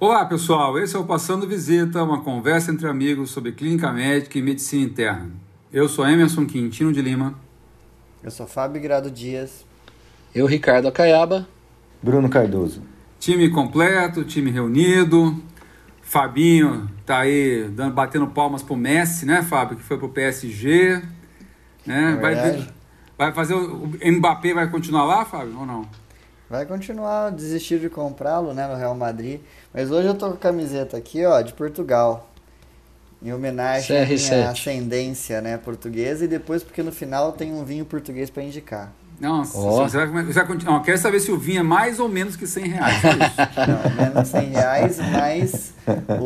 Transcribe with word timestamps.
Olá 0.00 0.24
pessoal, 0.24 0.78
esse 0.78 0.96
é 0.96 0.98
o 0.98 1.04
Passando 1.04 1.46
Visita, 1.46 2.02
uma 2.02 2.22
conversa 2.22 2.72
entre 2.72 2.88
amigos 2.88 3.32
sobre 3.32 3.52
clínica 3.52 3.92
médica 3.92 4.38
e 4.38 4.40
medicina 4.40 4.82
interna. 4.82 5.30
Eu 5.70 5.90
sou 5.90 6.08
Emerson 6.08 6.46
Quintino 6.46 6.90
de 6.90 7.02
Lima. 7.02 7.34
Eu 8.24 8.30
sou 8.30 8.46
Fábio 8.46 8.80
Grado 8.80 9.10
Dias. 9.10 9.66
Eu, 10.34 10.46
Ricardo 10.46 10.88
Acaiaba. 10.88 11.46
Bruno 12.02 12.30
Cardoso. 12.30 12.82
Time 13.18 13.50
completo, 13.50 14.24
time 14.24 14.50
reunido. 14.50 15.38
Fabinho 16.00 16.88
tá 17.04 17.18
aí 17.18 17.68
dando, 17.68 17.92
batendo 17.92 18.26
palmas 18.28 18.62
pro 18.62 18.76
Messi, 18.76 19.26
né, 19.26 19.42
Fábio? 19.42 19.76
Que 19.76 19.82
foi 19.82 19.98
pro 19.98 20.08
PSG. 20.08 21.02
Né? 21.84 22.14
É 22.14 22.16
vai, 22.16 22.68
vai 23.18 23.32
fazer 23.34 23.52
o, 23.52 23.82
o 23.82 24.12
Mbappé 24.12 24.54
vai 24.54 24.70
continuar 24.70 25.04
lá, 25.04 25.26
Fábio, 25.26 25.58
ou 25.58 25.66
não? 25.66 25.86
Vai 26.50 26.66
continuar, 26.66 27.30
desistir 27.30 27.78
de 27.78 27.88
comprá-lo, 27.88 28.52
né, 28.52 28.66
no 28.66 28.74
Real 28.74 28.92
Madrid. 28.96 29.40
Mas 29.72 29.88
hoje 29.88 30.08
eu 30.08 30.14
tô 30.14 30.26
com 30.30 30.34
a 30.34 30.36
camiseta 30.36 30.96
aqui, 30.96 31.24
ó, 31.24 31.40
de 31.42 31.52
Portugal. 31.52 32.28
Em 33.22 33.32
homenagem 33.32 33.96
à 33.96 34.04
minha 34.04 34.50
ascendência, 34.50 35.40
né, 35.40 35.56
portuguesa. 35.56 36.24
E 36.24 36.28
depois 36.28 36.64
porque 36.64 36.82
no 36.82 36.90
final 36.90 37.30
tem 37.30 37.52
um 37.52 37.64
vinho 37.64 37.84
português 37.84 38.30
para 38.30 38.42
indicar. 38.42 38.90
Nossa, 39.20 39.56
oh. 39.56 39.88
você 39.88 40.04
vai, 40.04 40.24
você 40.24 40.42
vai, 40.42 40.58
não, 40.64 40.82
quero 40.82 40.98
saber 40.98 41.20
se 41.20 41.30
o 41.30 41.38
vinho 41.38 41.60
é 41.60 41.62
mais 41.62 42.00
ou 42.00 42.08
menos 42.08 42.34
que 42.34 42.46
100 42.48 42.68
reais. 42.68 43.02
não, 43.68 44.04
menos 44.06 44.28
100 44.28 44.48
reais, 44.48 44.98
mas 44.98 45.74
o, 46.18 46.24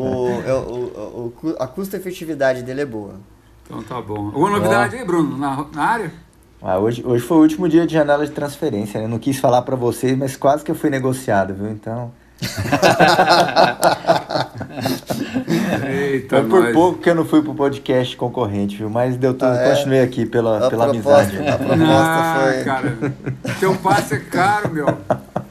o, 0.49 1.33
o, 1.43 1.55
a 1.59 1.67
custo-efetividade 1.67 2.63
dele 2.63 2.81
é 2.81 2.85
boa. 2.85 3.19
Então 3.65 3.83
tá 3.83 4.01
bom. 4.01 4.27
Alguma 4.27 4.51
novidade 4.51 4.95
oh. 4.95 4.99
aí, 4.99 5.05
Bruno, 5.05 5.37
na, 5.37 5.65
na 5.71 5.83
área? 5.83 6.24
Ah, 6.67 6.79
hoje, 6.79 7.03
hoje 7.05 7.23
foi 7.23 7.37
o 7.37 7.41
último 7.41 7.69
dia 7.69 7.85
de 7.85 7.93
janela 7.93 8.25
de 8.25 8.31
transferência, 8.31 8.99
né? 8.99 9.05
Não 9.07 9.19
quis 9.19 9.37
falar 9.37 9.61
para 9.61 9.75
vocês, 9.75 10.17
mas 10.17 10.35
quase 10.35 10.63
que 10.63 10.71
eu 10.71 10.75
fui 10.75 10.89
negociado, 10.89 11.53
viu? 11.53 11.69
Então. 11.69 12.11
Eita, 15.87 16.37
foi 16.37 16.49
por 16.49 16.63
nós. 16.63 16.73
pouco 16.73 16.97
que 16.97 17.07
eu 17.07 17.13
não 17.13 17.23
fui 17.23 17.43
pro 17.43 17.53
podcast 17.53 18.17
concorrente, 18.17 18.77
viu? 18.77 18.89
Mas 18.89 19.15
deu 19.15 19.35
tudo, 19.35 19.51
ah, 19.51 19.61
é? 19.61 19.75
continuei 19.75 20.01
aqui 20.01 20.25
pela, 20.25 20.65
a 20.65 20.69
pela 20.71 20.89
proposta, 20.89 21.37
amizade. 21.37 21.47
A 21.49 21.57
proposta 21.59 21.85
ah, 21.87 22.51
foi. 22.51 22.63
Cara, 22.63 22.97
teu 23.59 23.75
passe 23.75 24.15
é 24.15 24.19
caro, 24.19 24.73
meu. 24.73 24.87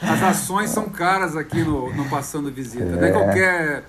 As 0.03 0.21
ações 0.21 0.71
são 0.71 0.89
caras 0.89 1.37
aqui 1.37 1.63
no, 1.63 1.95
no 1.95 2.09
Passando 2.11 2.51
Visita. 2.51 2.83
É. 2.83 2.89
Não 2.89 3.05
é 3.05 3.13
qualquer 3.13 3.85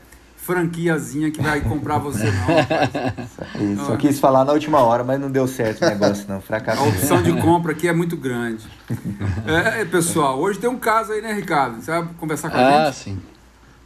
franquiazinha 0.45 1.31
que 1.31 1.41
vai 1.41 1.59
comprar 1.59 1.97
você, 1.97 2.23
não. 2.23 3.73
Isso, 3.73 3.85
só 3.85 3.95
quis 3.97 4.19
falar 4.19 4.45
na 4.45 4.53
última 4.53 4.79
hora, 4.79 5.03
mas 5.03 5.19
não 5.19 5.31
deu 5.31 5.47
certo 5.47 5.83
o 5.83 5.89
negócio, 5.89 6.25
não. 6.29 6.39
Fracassou. 6.39 6.85
A 6.85 6.89
opção 6.89 7.23
de 7.23 7.33
compra 7.41 7.71
aqui 7.71 7.87
é 7.87 7.93
muito 7.93 8.15
grande. 8.15 8.63
É, 9.47 9.83
pessoal, 9.85 10.39
hoje 10.39 10.59
tem 10.59 10.69
um 10.69 10.77
caso 10.77 11.13
aí, 11.13 11.21
né, 11.21 11.33
Ricardo? 11.33 11.81
Você 11.81 11.89
vai 11.89 12.07
conversar 12.19 12.51
com 12.51 12.57
a 12.57 12.59
ah, 12.59 12.71
gente? 12.71 12.87
Ah, 12.87 12.93
sim. 12.93 13.19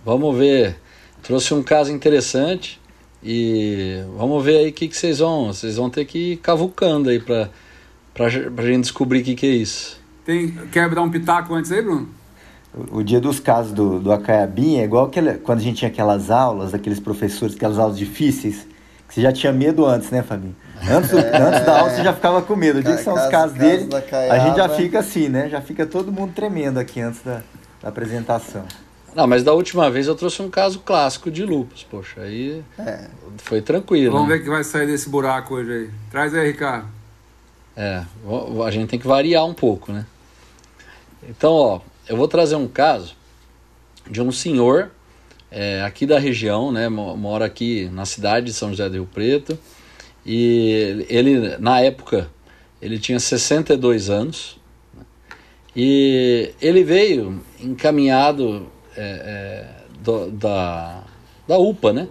Vamos 0.04 0.38
ver. 0.38 0.78
Trouxe 1.24 1.54
um 1.54 1.64
caso 1.64 1.92
interessante 1.92 2.82
e 3.24 4.04
vamos 4.18 4.44
ver 4.44 4.58
aí 4.58 4.70
o 4.70 4.74
que, 4.74 4.90
que 4.90 4.98
vocês 4.98 5.20
vão. 5.20 5.48
Vocês 5.48 5.78
vão 5.78 5.90
ter 5.90 6.04
que 6.04 6.34
ir 6.34 6.38
cavucando 6.38 7.10
aí 7.10 7.20
pra, 7.20 7.50
pra, 8.14 8.28
pra 8.54 8.66
gente 8.66 8.82
descobrir 8.82 9.22
o 9.22 9.24
que, 9.24 9.36
que 9.36 9.46
é 9.46 9.56
isso. 9.56 9.98
Tem, 10.26 10.52
quer 10.72 10.90
dar 10.90 11.02
um 11.02 11.10
pitaco 11.10 11.54
antes 11.56 11.72
aí, 11.72 11.82
Bruno? 11.82 12.19
O, 12.92 13.04
dia 13.04 13.20
dos 13.20 13.40
casos 13.40 13.72
do, 13.72 14.00
do 14.00 14.12
Acaiabim 14.12 14.78
é 14.78 14.84
igual 14.84 15.06
aquele, 15.06 15.36
quando 15.36 15.60
a 15.60 15.62
gente 15.62 15.78
tinha 15.78 15.90
aquelas 15.90 16.30
aulas, 16.30 16.74
aqueles 16.74 17.00
professores, 17.00 17.56
aquelas 17.56 17.80
aulas 17.80 17.98
difíceis, 17.98 18.68
que 19.08 19.16
você 19.16 19.22
já 19.22 19.32
tinha 19.32 19.52
medo 19.52 19.86
antes, 19.86 20.12
né, 20.12 20.22
Fabinho? 20.22 20.56
Antes, 20.88 21.12
é, 21.18 21.38
antes 21.38 21.66
da 21.66 21.80
aula 21.80 21.90
você 21.90 22.04
já 22.04 22.14
ficava 22.14 22.44
com 22.44 22.56
medo. 22.56 22.80
O 22.80 22.84
dia 22.84 22.96
que 22.96 23.04
são 23.04 23.16
os 23.16 23.26
casos 23.28 23.58
dele, 23.58 23.90
a 24.30 24.40
gente 24.40 24.58
já 24.58 24.70
fica 24.70 25.00
assim, 25.00 25.28
né? 25.28 25.50
Já 25.50 25.62
fica 25.62 25.86
todo 25.86 26.12
mundo 26.12 26.34
tremendo 26.34 26.80
aqui 26.80 27.02
antes 27.02 27.22
da, 27.24 27.42
da 27.82 27.90
apresentação. 27.90 28.64
Não, 29.16 29.26
mas 29.26 29.44
da 29.44 29.54
última 29.54 29.90
vez 29.90 30.08
eu 30.08 30.16
trouxe 30.16 30.42
um 30.42 30.50
caso 30.50 30.80
clássico 30.80 31.32
de 31.32 31.44
lupus, 31.44 31.84
poxa, 31.84 32.22
aí 32.22 32.64
é. 32.78 33.08
foi 33.38 33.62
tranquilo. 33.62 34.12
Vamos 34.12 34.30
né? 34.30 34.36
ver 34.36 34.42
o 34.42 34.44
que 34.44 34.50
vai 34.50 34.64
sair 34.64 34.86
desse 34.86 35.10
buraco 35.10 35.56
hoje 35.56 35.72
aí. 35.72 35.90
Traz 36.12 36.36
aí, 36.36 36.46
Ricardo. 36.46 36.88
É, 37.76 38.04
a 38.66 38.72
gente 38.72 38.90
tem 38.90 39.00
que 39.00 39.08
variar 39.08 39.46
um 39.46 39.54
pouco, 39.54 39.92
né? 39.92 40.06
Então, 41.28 41.52
ó, 41.52 41.82
eu 42.10 42.18
vou 42.18 42.28
trazer 42.28 42.56
um 42.56 42.68
caso 42.68 43.16
de 44.10 44.20
um 44.20 44.32
senhor 44.32 44.90
é, 45.52 45.84
aqui 45.84 46.08
da 46.08 46.18
região, 46.18 46.72
né, 46.72 46.90
mora 46.90 47.46
aqui 47.46 47.88
na 47.94 48.04
cidade 48.04 48.48
de 48.48 48.54
São 48.54 48.70
José 48.72 48.90
do 48.90 48.96
Rio 48.96 49.06
Preto, 49.14 49.58
e 50.26 51.06
ele, 51.08 51.56
na 51.58 51.80
época, 51.82 52.30
ele 52.82 52.98
tinha 52.98 53.20
62 53.20 54.10
anos, 54.10 54.60
e 55.76 56.52
ele 56.60 56.84
veio 56.84 57.44
encaminhado 57.62 58.68
é, 58.98 59.02
é, 59.02 59.68
do, 60.00 60.32
da, 60.32 61.04
da 61.48 61.58
UPA, 61.60 61.94
né, 61.94 62.08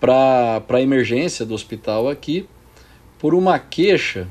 para 0.00 0.60
a 0.68 0.80
emergência 0.80 1.46
do 1.46 1.54
hospital 1.54 2.08
aqui, 2.08 2.48
por 3.16 3.32
uma 3.32 3.60
queixa 3.60 4.26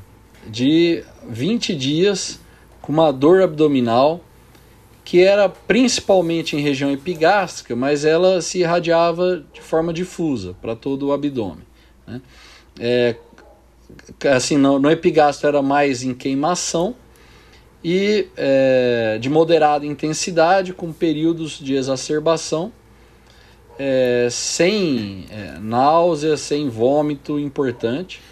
de 0.46 1.02
20 1.26 1.74
dias 1.74 2.38
com 2.82 2.92
uma 2.92 3.10
dor 3.10 3.42
abdominal 3.42 4.20
que 5.04 5.22
era 5.22 5.48
principalmente 5.48 6.56
em 6.56 6.60
região 6.60 6.90
epigástrica, 6.90 7.76
mas 7.76 8.04
ela 8.04 8.40
se 8.40 8.60
irradiava 8.60 9.44
de 9.52 9.60
forma 9.60 9.92
difusa 9.92 10.56
para 10.62 10.74
todo 10.74 11.08
o 11.08 11.12
abdômen. 11.12 11.66
Né? 12.06 12.22
É, 12.80 13.16
assim, 14.30 14.56
no, 14.56 14.78
no 14.78 14.90
epigastro 14.90 15.46
era 15.46 15.60
mais 15.60 16.02
em 16.02 16.14
queimação 16.14 16.96
e 17.84 18.28
é, 18.34 19.18
de 19.20 19.28
moderada 19.28 19.84
intensidade, 19.84 20.72
com 20.72 20.90
períodos 20.90 21.58
de 21.58 21.74
exacerbação, 21.74 22.72
é, 23.78 24.28
sem 24.30 25.26
é, 25.28 25.58
náusea, 25.58 26.34
sem 26.38 26.70
vômito 26.70 27.38
importante. 27.38 28.22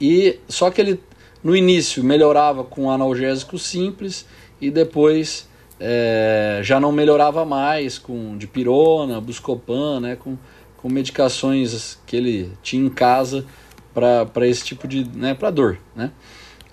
E 0.00 0.38
só 0.48 0.70
que 0.70 0.80
ele 0.80 1.00
no 1.44 1.54
início 1.54 2.02
melhorava 2.02 2.64
com 2.64 2.90
analgésico 2.90 3.58
simples 3.58 4.24
e 4.58 4.70
depois 4.70 5.49
é, 5.80 6.60
já 6.62 6.78
não 6.78 6.92
melhorava 6.92 7.44
mais 7.46 7.98
com 7.98 8.36
dipirona, 8.36 9.18
buscopan, 9.20 9.98
né, 9.98 10.16
com, 10.16 10.36
com 10.76 10.88
medicações 10.90 11.98
que 12.06 12.14
ele 12.14 12.52
tinha 12.62 12.84
em 12.84 12.90
casa 12.90 13.46
para 13.94 14.46
esse 14.46 14.62
tipo 14.64 14.86
de, 14.86 15.04
né, 15.16 15.34
para 15.34 15.50
dor, 15.50 15.78
né? 15.96 16.12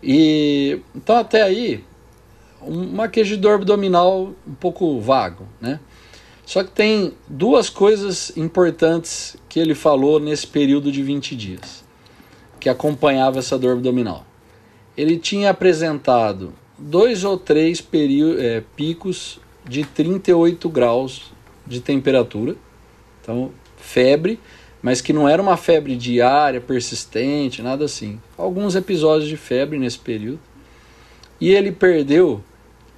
E 0.03 0.79
então 0.93 1.17
até 1.17 1.41
aí 1.41 1.83
uma 2.61 3.07
queixa 3.07 3.31
de 3.31 3.37
dor 3.37 3.55
abdominal 3.55 4.33
um 4.45 4.53
pouco 4.53 4.99
vago, 4.99 5.47
né? 5.59 5.79
Só 6.45 6.63
que 6.63 6.71
tem 6.71 7.13
duas 7.27 7.69
coisas 7.69 8.35
importantes 8.37 9.35
que 9.49 9.59
ele 9.59 9.75
falou 9.75 10.19
nesse 10.19 10.47
período 10.47 10.91
de 10.91 11.01
20 11.01 11.35
dias 11.35 11.83
que 12.59 12.69
acompanhava 12.69 13.39
essa 13.39 13.57
dor 13.57 13.73
abdominal. 13.73 14.25
Ele 14.95 15.17
tinha 15.17 15.49
apresentado 15.49 16.53
dois 16.77 17.23
ou 17.23 17.37
três 17.37 17.85
é, 18.37 18.63
picos 18.75 19.39
de 19.67 19.83
38 19.83 20.69
graus 20.69 21.31
de 21.65 21.81
temperatura. 21.81 22.55
Então, 23.21 23.51
febre, 23.77 24.39
mas 24.81 25.01
que 25.01 25.11
não 25.11 25.27
era 25.27 25.41
uma 25.41 25.57
febre 25.57 25.95
diária, 25.95 26.61
persistente, 26.61 27.61
nada 27.61 27.85
assim. 27.85 28.19
Alguns 28.37 28.75
episódios 28.75 29.29
de 29.29 29.37
febre 29.37 29.77
nesse 29.77 29.99
período. 29.99 30.39
E 31.39 31.51
ele 31.51 31.71
perdeu 31.71 32.43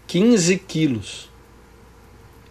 15 0.07 0.57
quilos 0.59 1.29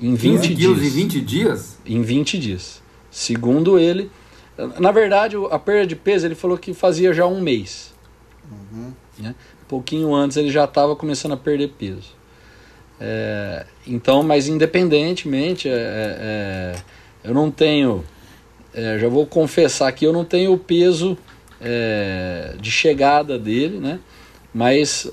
em 0.01 0.15
20 0.15 0.49
15 0.49 0.55
quilos 0.55 0.81
dias. 0.81 0.95
em 0.95 1.01
20 1.01 1.21
dias? 1.21 1.79
Em 1.85 2.03
20 2.03 2.39
dias. 2.39 2.83
Segundo 3.11 3.79
ele, 3.79 4.11
na 4.79 4.93
verdade, 4.93 5.37
a 5.51 5.59
perda 5.59 5.87
de 5.87 5.97
peso 5.97 6.27
ele 6.27 6.35
falou 6.35 6.59
que 6.59 6.75
fazia 6.75 7.13
já 7.13 7.27
um 7.27 7.41
mês. 7.41 7.95
Uhum. 8.51 8.93
Né? 9.19 9.35
Pouquinho 9.69 10.15
antes 10.15 10.37
ele 10.37 10.51
já 10.51 10.65
estava 10.65 10.97
começando 10.97 11.33
a 11.33 11.37
perder 11.37 11.69
peso. 11.79 12.19
É, 13.01 13.65
então, 13.87 14.23
mas 14.23 14.49
independentemente, 14.49 15.69
é, 15.69 15.73
é, 15.73 15.75
é 15.75 16.75
eu 17.25 17.35
não 17.35 17.51
tenho, 17.51 18.05
é, 18.75 18.99
já 18.99 19.09
vou 19.09 19.27
confessar 19.27 19.91
que 19.93 20.05
eu 20.05 20.13
não 20.13 20.25
tenho 20.25 20.53
o 20.53 20.59
peso 20.59 21.17
de 22.61 22.71
chegada 22.71 23.37
dele, 23.37 23.79
né? 23.81 23.99
Mas 24.55 25.11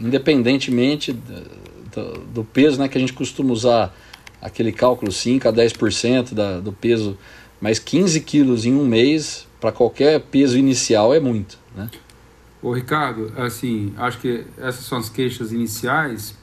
independentemente 0.00 1.12
do, 1.12 2.18
do, 2.20 2.44
peso, 2.44 2.78
né, 2.78 2.88
que 2.88 2.96
a 2.96 3.00
gente 3.00 3.12
costuma 3.12 3.52
usar 3.52 3.94
aquele 4.40 4.72
cálculo 4.72 5.12
5 5.12 5.46
a 5.46 5.52
10% 5.52 6.32
da, 6.32 6.58
do 6.58 6.72
peso, 6.72 7.18
mas 7.60 7.78
15 7.78 8.18
quilos 8.22 8.64
em 8.64 8.74
um 8.74 8.86
mês 8.86 9.46
para 9.60 9.70
qualquer 9.70 10.18
peso 10.20 10.56
inicial 10.56 11.14
é 11.14 11.20
muito, 11.20 11.58
né? 11.76 11.90
Ô 12.62 12.72
Ricardo, 12.72 13.32
assim, 13.36 13.92
acho 13.96 14.18
que 14.18 14.44
essas 14.56 14.84
são 14.84 14.98
as 14.98 15.08
queixas 15.08 15.52
iniciais 15.52 16.36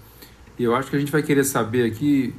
e 0.58 0.64
eu 0.64 0.76
acho 0.76 0.90
que 0.90 0.96
a 0.98 1.00
gente 1.00 1.12
vai 1.12 1.24
querer 1.24 1.46
saber 1.46 1.90
aqui, 1.90 2.36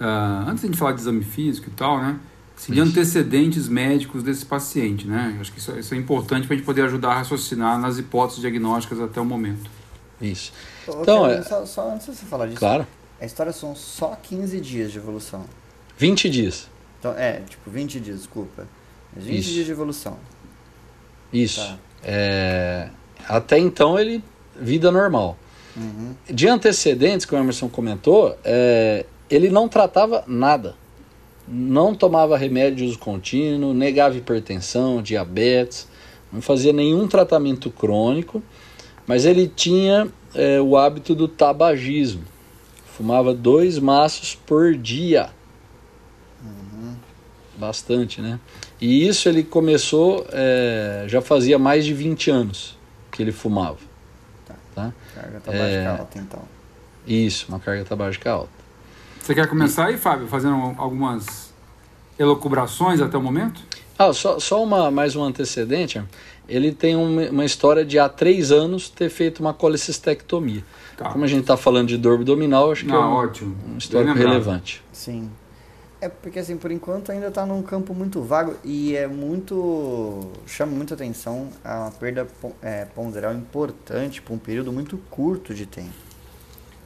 uh, 0.00 0.48
antes 0.48 0.60
de 0.60 0.66
a 0.66 0.70
gente 0.70 0.78
falar 0.78 0.92
de 0.92 1.00
exame 1.02 1.22
físico 1.22 1.68
e 1.68 1.72
tal, 1.72 2.00
né? 2.00 2.18
Se 2.56 2.72
de 2.72 2.80
antecedentes 2.80 3.68
médicos 3.68 4.22
desse 4.22 4.44
paciente, 4.44 5.06
né? 5.06 5.36
Acho 5.38 5.52
que 5.52 5.58
isso, 5.58 5.78
isso 5.78 5.94
é 5.94 5.96
importante 5.98 6.46
para 6.46 6.54
a 6.54 6.56
gente 6.56 6.66
poder 6.66 6.82
ajudar 6.82 7.10
a 7.10 7.14
raciocinar 7.18 7.78
nas 7.78 7.98
hipóteses 7.98 8.40
diagnósticas 8.40 9.00
até 9.00 9.20
o 9.20 9.24
momento. 9.24 9.70
Isso. 10.20 10.52
Então, 10.88 11.26
é... 11.26 11.42
só, 11.42 11.64
só, 11.66 11.92
antes 11.92 12.06
de 12.06 12.16
você 12.16 12.26
falar 12.26 12.46
disso, 12.46 12.58
claro. 12.58 12.86
a 13.20 13.26
história 13.26 13.52
são 13.52 13.76
só 13.76 14.16
15 14.20 14.60
dias 14.60 14.90
de 14.90 14.98
evolução. 14.98 15.44
20 15.98 16.30
dias. 16.30 16.68
Então, 16.98 17.12
é, 17.12 17.42
tipo, 17.48 17.70
20 17.70 18.00
dias, 18.00 18.18
desculpa. 18.18 18.66
20 19.14 19.38
Isso. 19.38 19.50
dias 19.50 19.66
de 19.66 19.72
evolução. 19.72 20.18
Isso. 21.32 21.60
Tá. 21.60 21.78
É, 22.02 22.88
até 23.28 23.58
então 23.58 23.98
ele. 23.98 24.24
vida 24.58 24.90
normal. 24.90 25.36
Uhum. 25.76 26.14
De 26.28 26.48
antecedentes, 26.48 27.26
como 27.26 27.40
o 27.40 27.44
Emerson 27.44 27.68
comentou, 27.68 28.36
é, 28.42 29.04
ele 29.30 29.50
não 29.50 29.68
tratava 29.68 30.24
nada. 30.26 30.74
Não 31.46 31.94
tomava 31.94 32.36
remédio 32.36 32.78
de 32.78 32.84
uso 32.84 32.98
contínuo, 32.98 33.72
negava 33.72 34.16
hipertensão, 34.16 35.00
diabetes, 35.00 35.88
não 36.32 36.42
fazia 36.42 36.72
nenhum 36.72 37.06
tratamento 37.06 37.70
crônico, 37.70 38.42
mas 39.06 39.24
ele 39.24 39.46
tinha 39.46 40.08
é, 40.34 40.60
o 40.60 40.76
hábito 40.76 41.14
do 41.14 41.28
tabagismo. 41.28 42.24
Fumava 42.96 43.32
dois 43.32 43.78
maços 43.78 44.34
por 44.34 44.74
dia. 44.74 45.30
Uhum. 46.44 46.94
Bastante, 47.56 48.20
né? 48.20 48.40
E 48.80 49.06
isso 49.06 49.28
ele 49.28 49.42
começou, 49.42 50.26
é, 50.32 51.04
já 51.06 51.22
fazia 51.22 51.58
mais 51.58 51.84
de 51.84 51.94
20 51.94 52.30
anos 52.30 52.77
que 53.18 53.22
ele 53.24 53.32
fumava. 53.32 53.78
Tá. 54.46 54.54
tá? 54.76 54.92
Carga 55.12 55.40
tabágica 55.40 55.76
é, 55.76 55.86
alta, 55.88 56.18
então. 56.20 56.42
Isso, 57.04 57.46
uma 57.48 57.58
carga 57.58 57.84
tabágica 57.84 58.30
alta. 58.30 58.52
Você 59.20 59.34
quer 59.34 59.48
começar 59.48 59.86
aí, 59.86 59.98
Fábio, 59.98 60.28
fazendo 60.28 60.54
algumas 60.78 61.52
elucubrações 62.16 63.00
até 63.00 63.18
o 63.18 63.20
momento? 63.20 63.60
Ah, 63.98 64.12
só, 64.12 64.38
só 64.38 64.62
uma, 64.62 64.88
mais 64.88 65.16
um 65.16 65.24
antecedente. 65.24 66.00
Ele 66.48 66.70
tem 66.70 66.94
uma, 66.94 67.22
uma 67.28 67.44
história 67.44 67.84
de 67.84 67.98
há 67.98 68.08
três 68.08 68.52
anos 68.52 68.88
ter 68.88 69.10
feito 69.10 69.40
uma 69.40 69.52
colecistectomia. 69.52 70.62
Tá. 70.96 71.10
Como 71.10 71.24
a 71.24 71.26
gente 71.26 71.40
está 71.40 71.56
falando 71.56 71.88
de 71.88 71.96
dor 71.96 72.14
abdominal, 72.14 72.70
acho 72.70 72.84
que 72.84 72.92
Não, 72.92 73.02
é 73.02 73.04
um, 73.04 73.12
ótimo. 73.14 73.56
um 73.68 73.78
histórico 73.78 74.14
relevante. 74.14 74.80
Sim. 74.92 75.28
É 76.00 76.08
porque 76.08 76.38
assim, 76.38 76.56
por 76.56 76.70
enquanto 76.70 77.10
ainda 77.10 77.26
está 77.26 77.44
num 77.44 77.60
campo 77.60 77.92
muito 77.92 78.22
vago 78.22 78.56
e 78.62 78.94
é 78.94 79.08
muito. 79.08 80.30
chama 80.46 80.72
muita 80.72 80.94
atenção 80.94 81.50
a 81.64 81.90
perda 81.98 82.26
é, 82.62 82.84
ponderal 82.84 83.34
importante 83.34 84.22
por 84.22 84.34
um 84.34 84.38
período 84.38 84.72
muito 84.72 84.96
curto 85.10 85.52
de 85.52 85.66
tempo. 85.66 85.92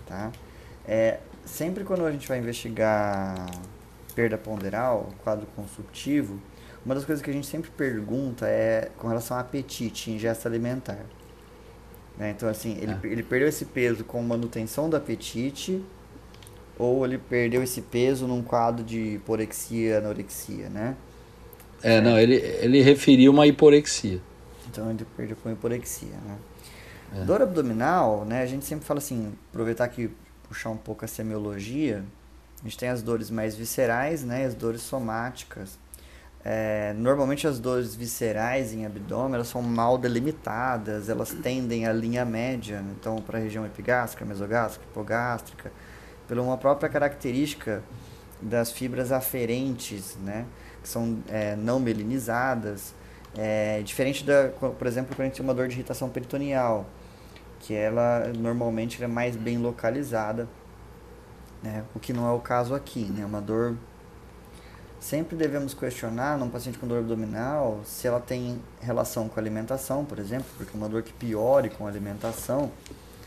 Tá? 0.06 0.32
É, 0.86 1.20
sempre 1.44 1.84
quando 1.84 2.06
a 2.06 2.10
gente 2.10 2.26
vai 2.26 2.38
investigar 2.38 3.46
perda 4.14 4.38
ponderal, 4.38 5.10
quadro 5.22 5.46
consultivo, 5.54 6.40
uma 6.84 6.94
das 6.94 7.04
coisas 7.04 7.22
que 7.22 7.30
a 7.30 7.34
gente 7.34 7.46
sempre 7.46 7.70
pergunta 7.70 8.46
é 8.46 8.90
com 8.96 9.08
relação 9.08 9.36
ao 9.36 9.42
apetite, 9.42 10.10
ingesta 10.10 10.48
alimentar. 10.48 11.04
Né? 12.16 12.30
Então, 12.30 12.48
assim, 12.48 12.78
ele, 12.80 12.92
é. 12.92 12.98
ele 13.04 13.22
perdeu 13.22 13.48
esse 13.48 13.66
peso 13.66 14.04
com 14.04 14.22
manutenção 14.22 14.88
do 14.88 14.96
apetite 14.96 15.84
ou 16.84 17.04
ele 17.04 17.18
perdeu 17.18 17.62
esse 17.62 17.80
peso 17.80 18.26
num 18.26 18.42
quadro 18.42 18.84
de 18.84 19.14
hiporexia, 19.14 19.98
anorexia, 19.98 20.68
né? 20.68 20.96
É, 21.82 22.00
não, 22.00 22.18
ele, 22.18 22.36
ele 22.36 22.80
referiu 22.80 23.32
uma 23.32 23.46
hiporexia. 23.46 24.20
Então 24.68 24.90
ele 24.90 25.04
perdeu 25.16 25.36
com 25.36 25.50
hiporexia, 25.50 26.16
né? 26.24 26.38
É. 27.14 27.24
Dor 27.24 27.42
abdominal, 27.42 28.24
né? 28.24 28.42
A 28.42 28.46
gente 28.46 28.64
sempre 28.64 28.84
fala 28.84 28.98
assim, 28.98 29.32
aproveitar 29.50 29.88
que 29.88 30.10
puxar 30.48 30.70
um 30.70 30.76
pouco 30.76 31.04
a 31.04 31.08
semiologia, 31.08 32.04
a 32.60 32.64
gente 32.64 32.78
tem 32.78 32.88
as 32.88 33.02
dores 33.02 33.30
mais 33.30 33.54
viscerais, 33.54 34.22
né? 34.22 34.44
As 34.44 34.54
dores 34.54 34.82
somáticas. 34.82 35.78
É, 36.44 36.92
normalmente 36.96 37.46
as 37.46 37.60
dores 37.60 37.94
viscerais 37.94 38.72
em 38.72 38.84
abdômen 38.84 39.34
elas 39.36 39.46
são 39.46 39.62
mal 39.62 39.96
delimitadas, 39.96 41.08
elas 41.08 41.30
tendem 41.30 41.86
à 41.86 41.92
linha 41.92 42.24
média, 42.24 42.80
né? 42.80 42.94
então 42.98 43.16
para 43.22 43.38
a 43.38 43.40
região 43.40 43.64
epigástrica, 43.64 44.24
mesogástrica, 44.24 44.84
hipogástrica, 44.90 45.70
pela 46.32 46.40
uma 46.40 46.56
própria 46.56 46.88
característica 46.88 47.82
das 48.40 48.72
fibras 48.72 49.12
aferentes, 49.12 50.16
né, 50.24 50.46
que 50.82 50.88
são 50.88 51.22
é, 51.28 51.54
não 51.56 51.78
melinizadas, 51.78 52.94
é, 53.36 53.82
diferente 53.82 54.24
da, 54.24 54.48
por 54.48 54.86
exemplo, 54.86 55.14
quando 55.14 55.20
a 55.20 55.24
gente 55.26 55.36
tem 55.36 55.44
uma 55.44 55.52
dor 55.52 55.68
de 55.68 55.74
irritação 55.74 56.08
peritoneal, 56.08 56.86
que 57.60 57.74
ela 57.74 58.32
normalmente 58.34 59.04
é 59.04 59.06
mais 59.06 59.36
bem 59.36 59.58
localizada, 59.58 60.48
né, 61.62 61.84
o 61.94 62.00
que 62.00 62.14
não 62.14 62.26
é 62.26 62.32
o 62.32 62.40
caso 62.40 62.74
aqui, 62.74 63.04
né, 63.04 63.26
uma 63.26 63.42
dor 63.42 63.76
Sempre 64.98 65.36
devemos 65.36 65.74
questionar 65.74 66.38
num 66.38 66.48
paciente 66.48 66.78
com 66.78 66.86
dor 66.86 67.00
abdominal 67.00 67.80
se 67.84 68.06
ela 68.06 68.20
tem 68.20 68.62
relação 68.80 69.28
com 69.28 69.40
alimentação, 69.40 70.04
por 70.04 70.16
exemplo, 70.20 70.46
porque 70.56 70.76
uma 70.76 70.88
dor 70.88 71.02
que 71.02 71.12
piore 71.12 71.68
com 71.70 71.86
a 71.86 71.90
alimentação, 71.90 72.70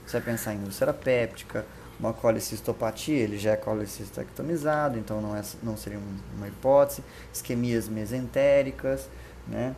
você 0.05 0.19
vai 0.19 0.31
pensar 0.31 0.53
em 0.53 0.63
úlcera 0.63 0.93
péptica, 0.93 1.65
uma 1.99 2.13
colicistopatia, 2.13 3.15
ele 3.15 3.37
já 3.37 3.51
é 3.51 3.55
colicistectomizado, 3.55 4.97
então 4.97 5.21
não, 5.21 5.35
é, 5.35 5.41
não 5.63 5.77
seria 5.77 5.99
uma 6.35 6.47
hipótese, 6.47 7.03
isquemias 7.33 7.87
mesentéricas, 7.87 9.09
né? 9.47 9.75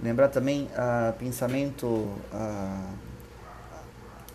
Lembrar 0.00 0.28
também 0.28 0.68
a 0.76 1.10
uh, 1.10 1.18
pensamento 1.18 1.86
uh, 1.86 2.94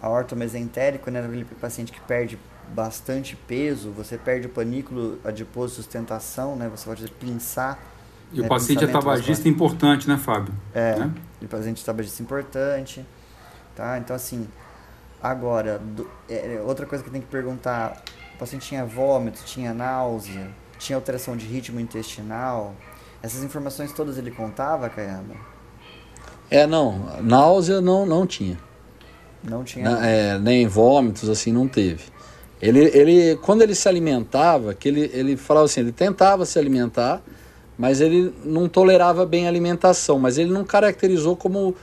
aortomesentérico, 0.01 1.09
né? 1.09 1.21
Aquele 1.21 1.45
paciente 1.45 1.91
que 1.91 2.01
perde 2.01 2.37
bastante 2.73 3.35
peso, 3.35 3.91
você 3.91 4.17
perde 4.17 4.47
o 4.47 4.49
panículo 4.49 5.19
adiposo 5.23 5.75
sustentação, 5.75 6.55
né? 6.57 6.69
Você 6.69 6.85
pode 6.85 7.09
pinçar. 7.11 7.79
E 8.33 8.41
né? 8.41 8.45
o 8.45 8.49
paciente 8.49 8.83
é 8.83 8.87
tabagista 8.87 9.47
importante, 9.47 10.09
né, 10.09 10.17
Fábio? 10.17 10.53
É, 10.73 10.97
né? 10.97 11.11
o 11.41 11.47
paciente 11.47 11.85
tabagista 11.85 12.21
importante, 12.21 13.05
tá? 13.75 13.97
Então, 13.97 14.15
assim, 14.15 14.47
agora, 15.23 15.79
do, 15.79 16.09
é, 16.29 16.55
é, 16.55 16.61
outra 16.61 16.85
coisa 16.85 17.01
que 17.01 17.09
tem 17.09 17.21
que 17.21 17.27
perguntar, 17.27 18.03
o 18.35 18.37
paciente 18.37 18.67
tinha 18.67 18.85
vômito, 18.85 19.41
tinha 19.45 19.73
náusea, 19.73 20.49
tinha 20.77 20.97
alteração 20.97 21.37
de 21.37 21.45
ritmo 21.45 21.79
intestinal, 21.79 22.75
essas 23.21 23.41
informações 23.41 23.93
todas 23.93 24.17
ele 24.17 24.31
contava, 24.31 24.89
Caiaba? 24.89 25.35
É, 26.51 26.67
não, 26.67 27.21
náusea 27.21 27.79
não, 27.79 28.05
não 28.05 28.27
tinha. 28.27 28.59
Não 29.41 29.63
tinha? 29.63 29.89
Na, 29.89 30.05
é, 30.05 30.37
nem 30.37 30.67
vômitos, 30.67 31.29
assim, 31.29 31.51
não 31.51 31.67
teve. 31.67 32.03
Ele, 32.61 32.79
ele, 32.93 33.35
quando 33.37 33.61
ele 33.61 33.75
se 33.75 33.87
alimentava, 33.87 34.73
que 34.73 34.87
ele, 34.87 35.09
ele 35.13 35.37
falava 35.37 35.65
assim, 35.65 35.79
ele 35.79 35.91
tentava 35.91 36.45
se 36.45 36.59
alimentar, 36.59 37.21
mas 37.77 38.01
ele 38.01 38.33
não 38.43 38.69
tolerava 38.69 39.25
bem 39.25 39.45
a 39.45 39.49
alimentação, 39.49 40.19
mas 40.19 40.37
ele 40.37 40.51
não 40.51 40.63
caracterizou 40.63 41.35
como 41.35 41.75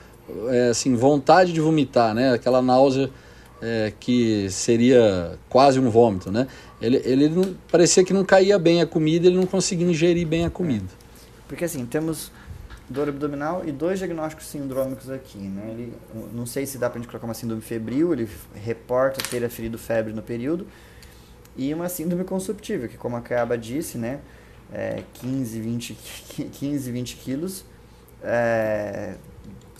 é, 0.47 0.69
assim 0.69 0.95
vontade 0.95 1.53
de 1.53 1.59
vomitar, 1.59 2.13
né? 2.13 2.33
Aquela 2.33 2.61
náusea 2.61 3.09
é, 3.61 3.93
que 3.99 4.49
seria 4.49 5.37
quase 5.49 5.79
um 5.79 5.89
vômito, 5.89 6.31
né? 6.31 6.47
Ele, 6.81 7.01
ele 7.05 7.29
não, 7.29 7.55
parecia 7.71 8.03
que 8.03 8.13
não 8.13 8.25
caía 8.25 8.57
bem 8.57 8.81
a 8.81 8.87
comida, 8.87 9.27
ele 9.27 9.37
não 9.37 9.45
conseguia 9.45 9.85
ingerir 9.85 10.27
bem 10.27 10.45
a 10.45 10.49
comida. 10.49 10.87
Porque 11.47 11.65
assim, 11.65 11.85
temos 11.85 12.31
dor 12.89 13.07
abdominal 13.07 13.63
e 13.65 13.71
dois 13.71 13.99
diagnósticos 13.99 14.47
sindrômicos 14.47 15.09
aqui, 15.09 15.37
né? 15.37 15.69
Ele, 15.69 15.93
não 16.33 16.45
sei 16.45 16.65
se 16.65 16.77
dá 16.77 16.89
pra 16.89 16.99
gente 16.99 17.07
colocar 17.07 17.27
uma 17.27 17.33
síndrome 17.33 17.61
febril, 17.61 18.13
ele 18.13 18.27
reporta 18.55 19.21
ter 19.29 19.43
aferido 19.45 19.77
febre 19.77 20.11
no 20.11 20.21
período, 20.21 20.67
e 21.55 21.73
uma 21.73 21.87
síndrome 21.87 22.23
consumptível, 22.23 22.89
que 22.89 22.97
como 22.97 23.15
a 23.15 23.21
Caiaba 23.21 23.57
disse, 23.57 23.97
né? 23.97 24.19
É 24.73 25.03
15, 25.15 25.59
20, 25.59 25.97
15, 26.53 26.91
20 26.91 27.15
quilos, 27.17 27.65
é, 28.23 29.15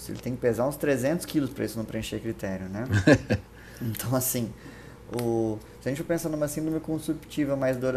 ele 0.09 0.19
tem 0.19 0.33
que 0.33 0.41
pesar 0.41 0.67
uns 0.67 0.75
300 0.75 1.25
quilos 1.25 1.49
para 1.51 1.63
isso 1.63 1.77
não 1.77 1.85
preencher 1.85 2.19
critério, 2.19 2.67
né? 2.67 2.85
então, 3.81 4.15
assim, 4.15 4.51
o, 5.21 5.57
se 5.81 5.89
a 5.89 5.91
gente 5.91 6.03
pensa 6.03 6.29
numa 6.29 6.47
síndrome 6.47 6.79
consumptiva 6.79 7.55
mais 7.55 7.77
dor 7.77 7.95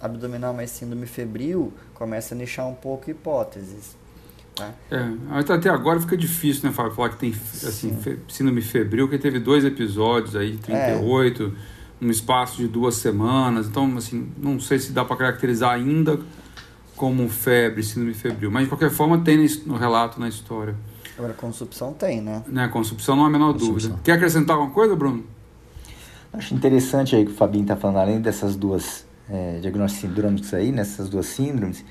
abdominal 0.00 0.54
mais 0.54 0.70
síndrome 0.70 1.06
febril, 1.06 1.72
começa 1.94 2.34
a 2.34 2.38
nichar 2.38 2.68
um 2.68 2.74
pouco 2.74 3.10
hipóteses. 3.10 3.96
Tá? 4.54 4.72
É, 4.90 5.52
até 5.52 5.68
agora 5.68 6.00
fica 6.00 6.16
difícil, 6.16 6.68
né, 6.68 6.74
Fábio, 6.74 6.92
falar 6.92 7.10
que 7.10 7.16
tem 7.16 7.30
assim, 7.30 7.94
fe, 7.96 8.18
síndrome 8.28 8.62
febril, 8.62 9.08
que 9.08 9.18
teve 9.18 9.38
dois 9.38 9.64
episódios 9.64 10.34
aí, 10.34 10.56
38, 10.56 11.42
é. 12.00 12.04
um 12.04 12.10
espaço 12.10 12.56
de 12.56 12.68
duas 12.68 12.94
semanas. 12.94 13.66
Então, 13.66 13.96
assim, 13.98 14.30
não 14.38 14.58
sei 14.58 14.78
se 14.78 14.92
dá 14.92 15.04
para 15.04 15.16
caracterizar 15.16 15.72
ainda 15.72 16.18
como 16.96 17.28
febre, 17.28 17.82
síndrome 17.82 18.14
febril. 18.14 18.50
Mas, 18.50 18.64
de 18.64 18.68
qualquer 18.70 18.90
forma, 18.90 19.18
tem 19.18 19.46
no 19.66 19.76
relato, 19.76 20.18
na 20.18 20.28
história. 20.28 20.74
Agora, 21.18 21.32
consumpção 21.32 21.92
tem, 21.92 22.20
né? 22.20 22.42
né 22.46 22.68
consumpção 22.68 23.16
não 23.16 23.24
há 23.24 23.28
a 23.28 23.30
menor 23.30 23.52
dúvida. 23.52 23.98
Quer 24.04 24.12
acrescentar 24.12 24.56
alguma 24.56 24.72
coisa, 24.72 24.94
Bruno? 24.94 25.24
Acho 26.32 26.54
interessante 26.54 27.16
aí 27.16 27.24
que 27.24 27.32
o 27.32 27.34
Fabinho 27.34 27.62
está 27.62 27.76
falando, 27.76 27.98
além 27.98 28.20
dessas 28.20 28.54
duas 28.54 29.06
é, 29.30 29.58
diagnósticos 29.60 30.10
sindrômicos 30.10 30.52
aí, 30.52 30.70
nessas 30.70 31.08
duas 31.08 31.26
síndromes, 31.26 31.82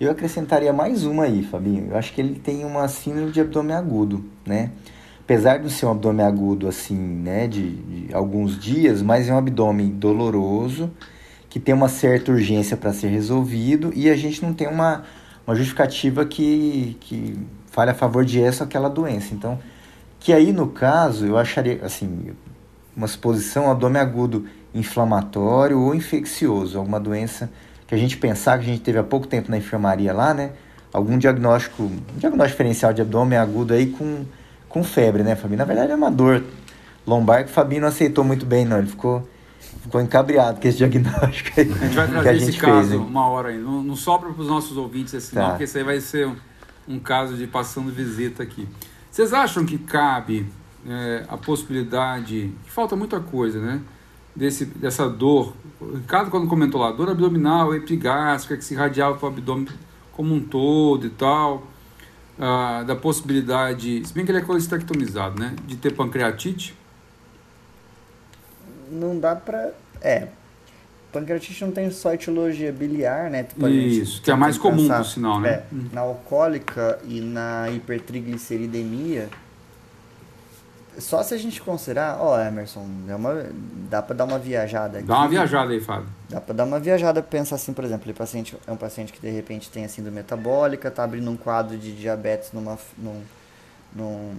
eu 0.00 0.10
acrescentaria 0.10 0.72
mais 0.72 1.04
uma 1.04 1.24
aí, 1.24 1.44
Fabinho. 1.44 1.90
Eu 1.90 1.96
acho 1.96 2.12
que 2.12 2.20
ele 2.20 2.34
tem 2.38 2.64
uma 2.64 2.88
síndrome 2.88 3.30
de 3.30 3.40
abdômen 3.40 3.76
agudo, 3.76 4.24
né? 4.44 4.72
Apesar 5.20 5.58
de 5.58 5.70
ser 5.70 5.86
um 5.86 5.92
abdômen 5.92 6.24
agudo, 6.24 6.68
assim, 6.68 6.96
né, 6.96 7.46
de, 7.48 7.76
de 7.76 8.14
alguns 8.14 8.58
dias, 8.58 9.02
mas 9.02 9.28
é 9.28 9.32
um 9.32 9.38
abdômen 9.38 9.90
doloroso, 9.90 10.90
que 11.48 11.58
tem 11.58 11.74
uma 11.74 11.88
certa 11.88 12.30
urgência 12.30 12.76
para 12.76 12.92
ser 12.92 13.08
resolvido 13.08 13.92
e 13.94 14.10
a 14.10 14.16
gente 14.16 14.42
não 14.42 14.52
tem 14.52 14.68
uma, 14.68 15.04
uma 15.46 15.56
justificativa 15.56 16.24
que, 16.24 16.96
que 17.00 17.36
fale 17.76 17.90
a 17.90 17.94
favor 17.94 18.24
de 18.24 18.42
essa 18.42 18.64
ou 18.64 18.66
aquela 18.66 18.88
doença. 18.88 19.34
Então, 19.34 19.58
que 20.18 20.32
aí 20.32 20.50
no 20.50 20.68
caso, 20.68 21.26
eu 21.26 21.36
acharia, 21.36 21.78
assim, 21.84 22.30
uma 22.96 23.06
suposição 23.06 23.70
abdômen 23.70 24.00
agudo 24.00 24.46
inflamatório 24.74 25.78
ou 25.78 25.94
infeccioso, 25.94 26.78
alguma 26.78 26.98
doença 26.98 27.50
que 27.86 27.94
a 27.94 27.98
gente 27.98 28.16
pensar 28.16 28.58
que 28.58 28.64
a 28.64 28.68
gente 28.68 28.80
teve 28.80 28.98
há 28.98 29.02
pouco 29.02 29.26
tempo 29.26 29.50
na 29.50 29.58
enfermaria 29.58 30.14
lá, 30.14 30.32
né? 30.32 30.52
Algum 30.90 31.18
diagnóstico, 31.18 31.82
um 31.82 32.00
diagnóstico 32.16 32.56
diferencial 32.56 32.94
de 32.94 33.02
abdômen 33.02 33.38
agudo 33.38 33.74
aí 33.74 33.88
com, 33.88 34.24
com 34.70 34.82
febre, 34.82 35.22
né, 35.22 35.36
Fabinho? 35.36 35.58
Na 35.58 35.66
verdade 35.66 35.92
é 35.92 35.94
uma 35.94 36.10
dor 36.10 36.42
lombar 37.06 37.44
que 37.44 37.50
o 37.50 37.52
Fabinho 37.52 37.82
não 37.82 37.88
aceitou 37.88 38.24
muito 38.24 38.46
bem, 38.46 38.64
não. 38.64 38.78
Ele 38.78 38.88
ficou, 38.88 39.28
ficou 39.82 40.00
encabriado 40.00 40.62
com 40.62 40.66
esse 40.66 40.78
diagnóstico 40.88 41.60
aí. 41.60 41.70
A 41.70 41.84
gente 41.84 41.94
vai 41.94 42.08
trazer 42.08 42.36
esse 42.36 42.58
caso 42.58 42.88
fez, 42.88 43.00
uma 43.02 43.28
hora 43.28 43.50
aí. 43.50 43.58
Não, 43.58 43.82
não 43.82 43.96
sobra 43.96 44.30
para 44.30 44.40
os 44.40 44.48
nossos 44.48 44.78
ouvintes 44.78 45.12
esse 45.12 45.32
tá. 45.32 45.42
não, 45.42 45.48
porque 45.50 45.64
isso 45.64 45.76
aí 45.76 45.84
vai 45.84 46.00
ser 46.00 46.26
um, 46.88 46.98
caso 46.98 47.36
de 47.36 47.46
passando 47.46 47.90
visita 47.90 48.42
aqui. 48.42 48.68
Vocês 49.10 49.32
acham 49.32 49.64
que 49.64 49.78
cabe 49.78 50.46
é, 50.86 51.24
a 51.28 51.36
possibilidade, 51.36 52.52
que 52.64 52.70
falta 52.70 52.94
muita 52.96 53.20
coisa, 53.20 53.60
né? 53.60 53.80
Desse, 54.34 54.66
dessa 54.66 55.08
dor. 55.08 55.54
O 55.80 55.96
Ricardo, 55.96 56.30
quando 56.30 56.46
comentou 56.46 56.80
lá, 56.80 56.92
dor 56.92 57.10
abdominal, 57.10 57.74
epigástrica, 57.74 58.56
que 58.56 58.64
se 58.64 58.74
irradiava 58.74 59.16
para 59.16 59.26
o 59.26 59.28
abdômen 59.32 59.68
como 60.12 60.34
um 60.34 60.40
todo 60.40 61.06
e 61.06 61.10
tal. 61.10 61.66
Ah, 62.38 62.84
da 62.86 62.94
possibilidade, 62.94 64.06
se 64.06 64.12
bem 64.12 64.22
que 64.24 64.30
ele 64.30 64.38
é 64.38 64.42
colestectomizado, 64.42 65.40
né? 65.40 65.56
De 65.66 65.74
ter 65.76 65.94
pancreatite. 65.94 66.76
Não 68.90 69.18
dá 69.18 69.34
para. 69.34 69.72
É. 70.02 70.28
Pancreatite 71.18 71.64
não 71.64 71.72
tem 71.72 71.90
só 71.90 72.12
etiologia 72.12 72.70
biliar, 72.70 73.30
né? 73.30 73.46
Isso, 73.68 74.20
que 74.20 74.30
é 74.30 74.34
mais 74.34 74.58
comum, 74.58 74.82
pensar, 74.82 74.98
por 74.98 75.06
sinal, 75.06 75.40
né? 75.40 75.48
É, 75.48 75.64
hum. 75.72 75.88
Na 75.90 76.02
alcoólica 76.02 76.98
e 77.04 77.20
na 77.20 77.70
hipertrigliceridemia, 77.70 79.30
só 80.98 81.22
se 81.22 81.32
a 81.32 81.38
gente 81.38 81.60
considerar, 81.62 82.18
ó, 82.20 82.38
Emerson, 82.38 82.86
é 83.08 83.14
uma, 83.14 83.46
dá 83.88 84.02
para 84.02 84.14
dar 84.14 84.24
uma 84.24 84.38
viajada 84.38 84.98
aqui. 84.98 85.06
Dá 85.06 85.18
uma 85.18 85.28
viajada 85.28 85.72
aí, 85.72 85.80
Fábio. 85.80 86.08
Dá 86.28 86.38
para 86.38 86.54
dar 86.54 86.64
uma 86.64 86.78
viajada, 86.78 87.22
pensar 87.22 87.56
assim, 87.56 87.72
por 87.72 87.84
exemplo, 87.84 88.06
ele 88.06 88.16
paciente 88.16 88.54
é 88.66 88.72
um 88.72 88.76
paciente 88.76 89.10
que 89.10 89.20
de 89.20 89.30
repente 89.30 89.70
tem 89.70 89.86
a 89.86 89.88
síndrome 89.88 90.16
metabólica, 90.16 90.90
tá 90.90 91.02
abrindo 91.02 91.30
um 91.30 91.36
quadro 91.36 91.78
de 91.78 91.94
diabetes 91.96 92.52
numa 92.52 92.78
num, 92.98 93.22
num, 93.94 94.34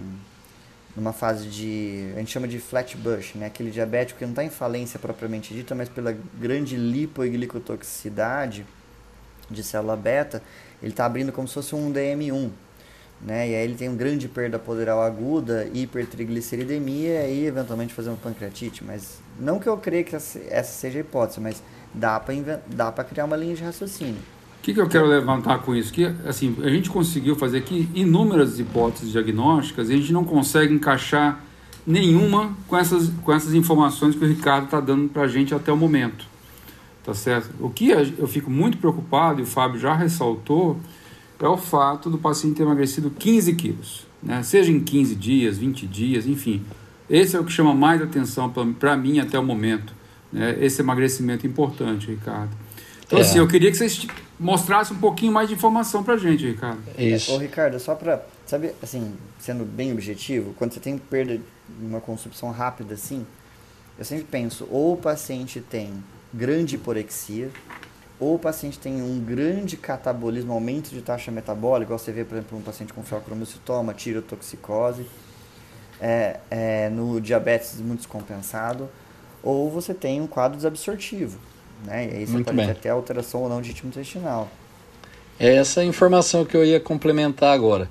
numa 0.98 1.12
fase 1.12 1.48
de, 1.48 2.10
a 2.16 2.18
gente 2.18 2.32
chama 2.32 2.48
de 2.48 2.58
flatbush, 2.58 3.36
né? 3.36 3.46
Aquele 3.46 3.70
diabético 3.70 4.18
que 4.18 4.24
não 4.24 4.32
está 4.32 4.42
em 4.42 4.50
falência 4.50 4.98
propriamente 4.98 5.54
dita, 5.54 5.74
mas 5.74 5.88
pela 5.88 6.16
grande 6.38 6.76
lipoglicotoxicidade 6.76 8.66
de 9.48 9.62
célula 9.62 9.96
beta, 9.96 10.42
ele 10.82 10.90
está 10.90 11.06
abrindo 11.06 11.30
como 11.32 11.46
se 11.46 11.54
fosse 11.54 11.74
um 11.74 11.92
DM1, 11.92 12.50
né? 13.22 13.48
E 13.48 13.54
aí 13.54 13.64
ele 13.64 13.76
tem 13.76 13.88
uma 13.88 13.96
grande 13.96 14.28
perda 14.28 14.58
poderal 14.58 15.00
aguda, 15.00 15.68
hipertrigliceridemia 15.72 17.28
e 17.28 17.46
eventualmente 17.46 17.94
fazer 17.94 18.08
uma 18.10 18.18
pancreatite. 18.18 18.82
Mas 18.82 19.20
não 19.38 19.60
que 19.60 19.68
eu 19.68 19.78
creia 19.78 20.02
que 20.02 20.16
essa 20.16 20.64
seja 20.64 20.98
a 20.98 21.00
hipótese, 21.00 21.40
mas 21.40 21.62
dá 21.94 22.18
para 22.18 23.04
criar 23.04 23.24
uma 23.24 23.36
linha 23.36 23.54
de 23.54 23.62
raciocínio. 23.62 24.20
O 24.58 24.62
que, 24.62 24.74
que 24.74 24.80
eu 24.80 24.88
quero 24.88 25.06
levantar 25.06 25.60
com 25.60 25.74
isso? 25.74 25.92
Que 25.92 26.04
assim, 26.26 26.56
a 26.62 26.68
gente 26.68 26.90
conseguiu 26.90 27.34
fazer 27.36 27.58
aqui 27.58 27.88
inúmeras 27.94 28.58
hipóteses 28.58 29.12
diagnósticas 29.12 29.88
e 29.88 29.94
a 29.94 29.96
gente 29.96 30.12
não 30.12 30.24
consegue 30.24 30.74
encaixar 30.74 31.42
nenhuma 31.86 32.54
com 32.66 32.76
essas, 32.76 33.08
com 33.22 33.32
essas 33.32 33.54
informações 33.54 34.14
que 34.14 34.22
o 34.22 34.28
Ricardo 34.28 34.64
está 34.66 34.78
dando 34.78 35.08
para 35.08 35.22
a 35.22 35.28
gente 35.28 35.54
até 35.54 35.72
o 35.72 35.76
momento. 35.76 36.26
Tá 37.02 37.14
certo? 37.14 37.50
O 37.58 37.70
que 37.70 37.88
eu 37.88 38.28
fico 38.28 38.50
muito 38.50 38.76
preocupado, 38.76 39.40
e 39.40 39.42
o 39.42 39.46
Fábio 39.46 39.80
já 39.80 39.94
ressaltou, 39.94 40.78
é 41.40 41.48
o 41.48 41.56
fato 41.56 42.10
do 42.10 42.18
paciente 42.18 42.56
ter 42.56 42.64
emagrecido 42.64 43.10
15 43.10 43.54
quilos, 43.54 44.06
né? 44.22 44.42
seja 44.42 44.70
em 44.70 44.80
15 44.80 45.14
dias, 45.14 45.56
20 45.56 45.86
dias, 45.86 46.26
enfim. 46.26 46.62
Esse 47.08 47.36
é 47.36 47.40
o 47.40 47.44
que 47.44 47.52
chama 47.52 47.72
mais 47.72 48.02
atenção 48.02 48.52
para 48.78 48.94
mim 48.94 49.18
até 49.20 49.38
o 49.38 49.42
momento, 49.42 49.94
né? 50.30 50.58
esse 50.60 50.82
emagrecimento 50.82 51.46
importante, 51.46 52.08
Ricardo. 52.08 52.50
Então, 53.08 53.18
é. 53.18 53.22
assim, 53.22 53.38
eu 53.38 53.48
queria 53.48 53.70
que 53.70 53.76
vocês 53.78 54.06
mostrassem 54.38 54.94
um 54.94 55.00
pouquinho 55.00 55.32
mais 55.32 55.48
de 55.48 55.54
informação 55.54 56.04
para 56.04 56.14
a 56.14 56.16
gente, 56.18 56.46
Ricardo. 56.46 56.78
Isso. 56.98 57.32
Ô, 57.32 57.38
Ricardo, 57.38 57.80
só 57.80 57.94
para, 57.94 58.22
sabe, 58.46 58.72
assim, 58.82 59.14
sendo 59.40 59.64
bem 59.64 59.90
objetivo, 59.92 60.52
quando 60.58 60.74
você 60.74 60.80
tem 60.80 60.98
perda 60.98 61.38
de 61.38 61.86
uma 61.86 62.02
consumpção 62.02 62.50
rápida 62.50 62.92
assim, 62.92 63.26
eu 63.98 64.04
sempre 64.04 64.24
penso, 64.24 64.68
ou 64.70 64.92
o 64.92 64.96
paciente 64.98 65.58
tem 65.58 66.04
grande 66.34 66.76
hiporexia, 66.76 67.50
ou 68.20 68.34
o 68.34 68.38
paciente 68.38 68.78
tem 68.78 69.00
um 69.00 69.18
grande 69.20 69.78
catabolismo, 69.78 70.52
aumento 70.52 70.90
de 70.90 71.00
taxa 71.00 71.30
metabólica, 71.30 71.88
igual 71.88 71.98
você 71.98 72.12
vê, 72.12 72.24
por 72.26 72.34
exemplo, 72.34 72.58
um 72.58 72.62
paciente 72.62 72.92
com 72.92 73.02
feocromocitoma, 73.02 73.94
tirotoxicose, 73.94 75.06
é, 75.98 76.40
é, 76.50 76.90
no 76.90 77.22
diabetes 77.22 77.80
muito 77.80 78.00
descompensado, 78.00 78.86
ou 79.42 79.70
você 79.70 79.94
tem 79.94 80.20
um 80.20 80.26
quadro 80.26 80.58
desabsortivo, 80.58 81.38
né? 81.84 82.08
E 82.10 82.16
aí 82.16 82.26
você 82.26 82.32
muito 82.32 82.46
pode 82.46 82.56
bem. 82.56 82.66
ter 82.66 82.72
até 82.72 82.90
alteração 82.90 83.42
ou 83.42 83.48
não 83.48 83.60
de 83.60 83.68
ritmo 83.68 83.88
intestinal. 83.88 84.50
É 85.38 85.54
essa 85.54 85.84
informação 85.84 86.44
que 86.44 86.56
eu 86.56 86.64
ia 86.64 86.80
complementar 86.80 87.54
agora. 87.54 87.88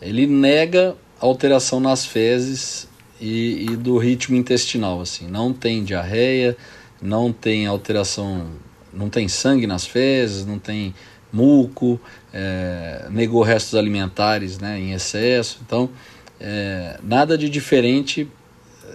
Ele 0.00 0.26
nega 0.26 0.96
alteração 1.18 1.80
nas 1.80 2.04
fezes 2.04 2.88
e, 3.20 3.66
e 3.70 3.76
do 3.76 3.98
ritmo 3.98 4.36
intestinal, 4.36 5.00
assim. 5.00 5.26
Não 5.26 5.52
tem 5.52 5.84
diarreia, 5.84 6.56
não 7.00 7.32
tem 7.32 7.66
alteração 7.66 8.46
não 8.92 9.08
tem 9.08 9.28
sangue 9.28 9.66
nas 9.66 9.86
fezes, 9.86 10.44
não 10.44 10.58
tem 10.58 10.94
muco, 11.32 12.00
é, 12.32 13.06
negou 13.10 13.42
restos 13.42 13.74
alimentares 13.74 14.58
né, 14.58 14.78
em 14.78 14.92
excesso. 14.92 15.60
Então, 15.64 15.90
é, 16.40 16.98
nada 17.02 17.38
de 17.38 17.48
diferente 17.48 18.28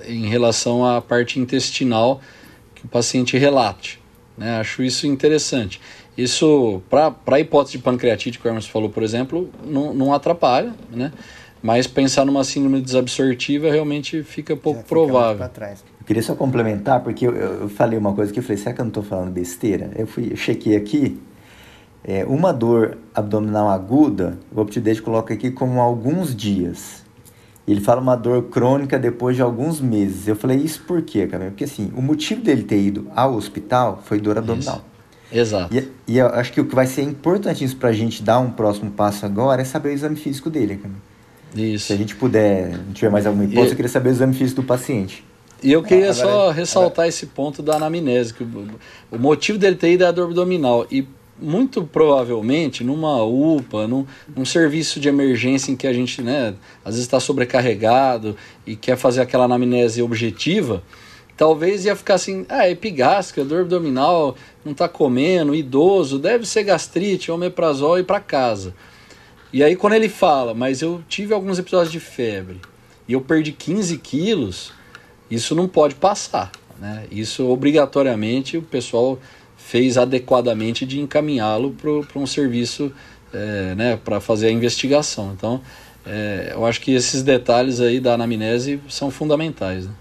em 0.06 0.28
relação 0.28 0.86
à 0.86 1.02
parte 1.02 1.40
intestinal 1.40 2.22
que 2.74 2.86
o 2.86 2.88
paciente 2.88 3.38
relate. 3.38 4.02
Né? 4.38 4.60
Acho 4.60 4.84
isso 4.84 5.08
interessante. 5.08 5.82
Isso, 6.18 6.82
para 6.90 7.14
a 7.28 7.40
hipótese 7.40 7.78
de 7.78 7.84
pancreatite 7.84 8.40
que 8.40 8.48
o 8.48 8.50
Hermes 8.50 8.66
falou, 8.66 8.90
por 8.90 9.04
exemplo, 9.04 9.50
não, 9.66 9.94
não 9.94 10.14
atrapalha, 10.14 10.74
né? 10.92 11.12
mas 11.62 11.88
pensar 11.88 12.26
numa 12.26 12.44
síndrome 12.44 12.80
desabsortiva 12.80 13.72
realmente 13.72 14.24
fica 14.24 14.56
pouco 14.56 14.80
fica 14.80 14.90
provável. 14.90 15.44
Eu 16.00 16.06
queria 16.06 16.22
só 16.22 16.36
complementar, 16.36 17.02
porque 17.02 17.26
eu, 17.26 17.36
eu, 17.36 17.70
falei 17.70 17.98
uma 17.98 18.14
coisa 18.14 18.32
que 18.32 18.40
eu 18.40 18.44
falei, 18.44 18.58
será 18.58 18.74
que 18.74 18.82
eu 18.82 18.86
não 18.86 18.90
estou 18.90 19.04
falando 19.04 19.32
besteira? 19.32 19.90
Eu 19.96 20.06
fui, 20.06 20.32
eu 20.32 20.38
chequei 20.38 20.76
aqui, 20.76 21.20
é, 22.04 22.24
uma 22.26 22.54
dor 22.54 22.98
abdominal 23.14 23.68
aguda, 23.70 24.38
o 24.56 24.62
UpToDate 24.62 25.02
coloca 25.02 25.34
aqui 25.34 25.50
como 25.50 25.82
alguns 25.82 26.36
dias. 26.36 27.05
Ele 27.68 27.82
fala 27.82 28.00
uma 28.00 28.16
dor 28.16 28.44
crônica 28.44 28.98
depois 29.00 29.36
de 29.36 29.42
alguns 29.42 29.82
meses. 29.82 30.28
Eu 30.28 30.36
falei, 30.36 30.58
isso 30.58 30.82
por 30.84 31.02
quê, 31.02 31.26
Camila? 31.26 31.50
Porque 31.50 31.64
assim, 31.64 31.92
o 31.96 32.02
motivo 32.02 32.42
dele 32.42 32.64
ter 32.64 32.80
ido 32.80 33.08
ao 33.16 33.36
hospital 33.36 34.02
foi 34.06 34.20
dor 34.20 34.38
abdominal. 34.38 34.84
Isso. 35.32 35.40
Exato. 35.40 35.76
E, 35.76 35.92
e 36.08 36.18
eu 36.18 36.28
acho 36.28 36.54
que 36.54 36.62
o 36.62 36.66
que 36.66 36.76
vai 36.76 36.86
ser 36.86 37.02
importantíssimo 37.02 37.80
para 37.80 37.90
a 37.90 37.94
gente 37.94 38.22
dar 38.22 38.40
um 38.40 38.52
próximo 38.52 38.92
passo 38.92 39.26
agora 39.26 39.62
é 39.62 39.66
saber 39.66 39.90
o 39.90 39.92
exame 39.92 40.16
físico 40.16 40.50
dele, 40.50 40.78
Camila. 40.78 41.02
Isso. 41.56 41.88
Se 41.88 41.94
a 41.94 41.98
gente 41.98 42.16
puder, 42.16 42.78
não 42.78 42.94
tiver 42.94 43.10
mais 43.10 43.26
alguma 43.26 43.46
hipótese, 43.46 43.70
e... 43.70 43.72
eu 43.72 43.76
queria 43.76 43.90
saber 43.90 44.10
o 44.10 44.12
exame 44.12 44.34
físico 44.34 44.62
do 44.62 44.68
paciente. 44.68 45.24
E 45.64 45.72
eu 45.72 45.82
queria 45.82 46.14
só 46.14 46.52
ressaltar 46.52 46.92
agora... 46.92 47.08
esse 47.08 47.26
ponto 47.26 47.64
da 47.64 47.78
anamnese, 47.78 48.34
que 48.34 48.44
o, 48.44 48.68
o 49.12 49.18
motivo 49.18 49.58
dele 49.58 49.76
ter 49.76 49.94
ido 49.94 50.04
é 50.04 50.08
a 50.08 50.12
dor 50.12 50.26
abdominal. 50.26 50.86
E 50.92 51.08
muito 51.40 51.84
provavelmente 51.84 52.84
numa 52.84 53.22
UPA, 53.24 53.88
num, 53.88 54.06
num, 54.36 54.46
serviço 54.46 55.00
de 55.00 55.10
emergência 55.10 55.72
em 55.72 55.76
que 55.76 55.86
a 55.86 55.94
gente, 55.94 56.22
né, 56.22 56.56
às 56.84 56.94
vezes 56.94 57.02
está 57.02 57.20
sobrecarregado 57.20 58.36
e 58.66 58.76
quer 58.76 58.98
fazer 58.98 59.22
aquela 59.22 59.46
anamnese 59.46 60.02
objetiva, 60.02 60.82
talvez 61.36 61.86
ia 61.86 61.96
ficar 61.96 62.16
assim, 62.16 62.46
ah, 62.48 62.68
é 62.68 62.72
epigástrica, 62.72 63.44
dor 63.44 63.62
abdominal, 63.62 64.36
não 64.64 64.72
está 64.72 64.88
comendo, 64.88 65.54
idoso, 65.54 66.18
deve 66.18 66.46
ser 66.46 66.64
gastrite, 66.64 67.32
omeprazol 67.32 68.00
e 68.00 68.04
para 68.04 68.20
casa. 68.20 68.74
E 69.52 69.64
aí 69.64 69.76
quando 69.76 69.94
ele 69.94 70.10
fala, 70.10 70.54
mas 70.54 70.82
eu 70.82 71.04
tive 71.08 71.34
alguns 71.34 71.60
episódios 71.60 71.92
de 71.92 72.00
febre 72.00 72.62
e 73.08 73.14
eu 73.14 73.22
perdi 73.22 73.52
15 73.52 73.98
quilos, 73.98 74.74
isso 75.30 75.54
não 75.54 75.68
pode 75.68 75.96
passar. 75.96 76.52
Né? 76.80 77.06
Isso 77.12 77.48
obrigatoriamente 77.48 78.58
o 78.58 78.62
pessoal 78.62 79.20
fez 79.66 79.98
adequadamente 79.98 80.86
de 80.86 81.00
encaminhá-lo 81.00 81.72
para 81.72 82.20
um 82.20 82.28
serviço 82.28 82.94
é, 83.34 83.74
né, 83.74 83.98
para 83.98 84.22
fazer 84.22 84.48
a 84.48 84.52
investigação. 84.52 85.34
Então, 85.34 85.60
é, 86.06 86.52
eu 86.54 86.64
acho 86.68 86.80
que 86.82 86.94
esses 86.94 87.24
detalhes 87.24 87.82
aí 87.82 88.00
da 88.00 88.14
anamnese 88.14 88.80
são 88.88 89.10
fundamentais. 89.10 89.88
Né? 89.88 89.94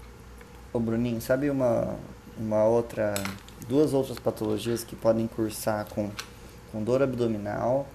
Ô 0.71 0.79
Bruninho, 0.79 1.19
sabe 1.19 1.49
uma, 1.49 1.95
uma 2.37 2.63
outra, 2.63 3.15
duas 3.67 3.91
outras 3.91 4.19
patologias 4.19 4.83
que 4.83 4.95
podem 4.95 5.25
cursar 5.25 5.87
com, 5.89 6.11
com 6.71 6.83
dor 6.83 7.01
abdominal, 7.01 7.87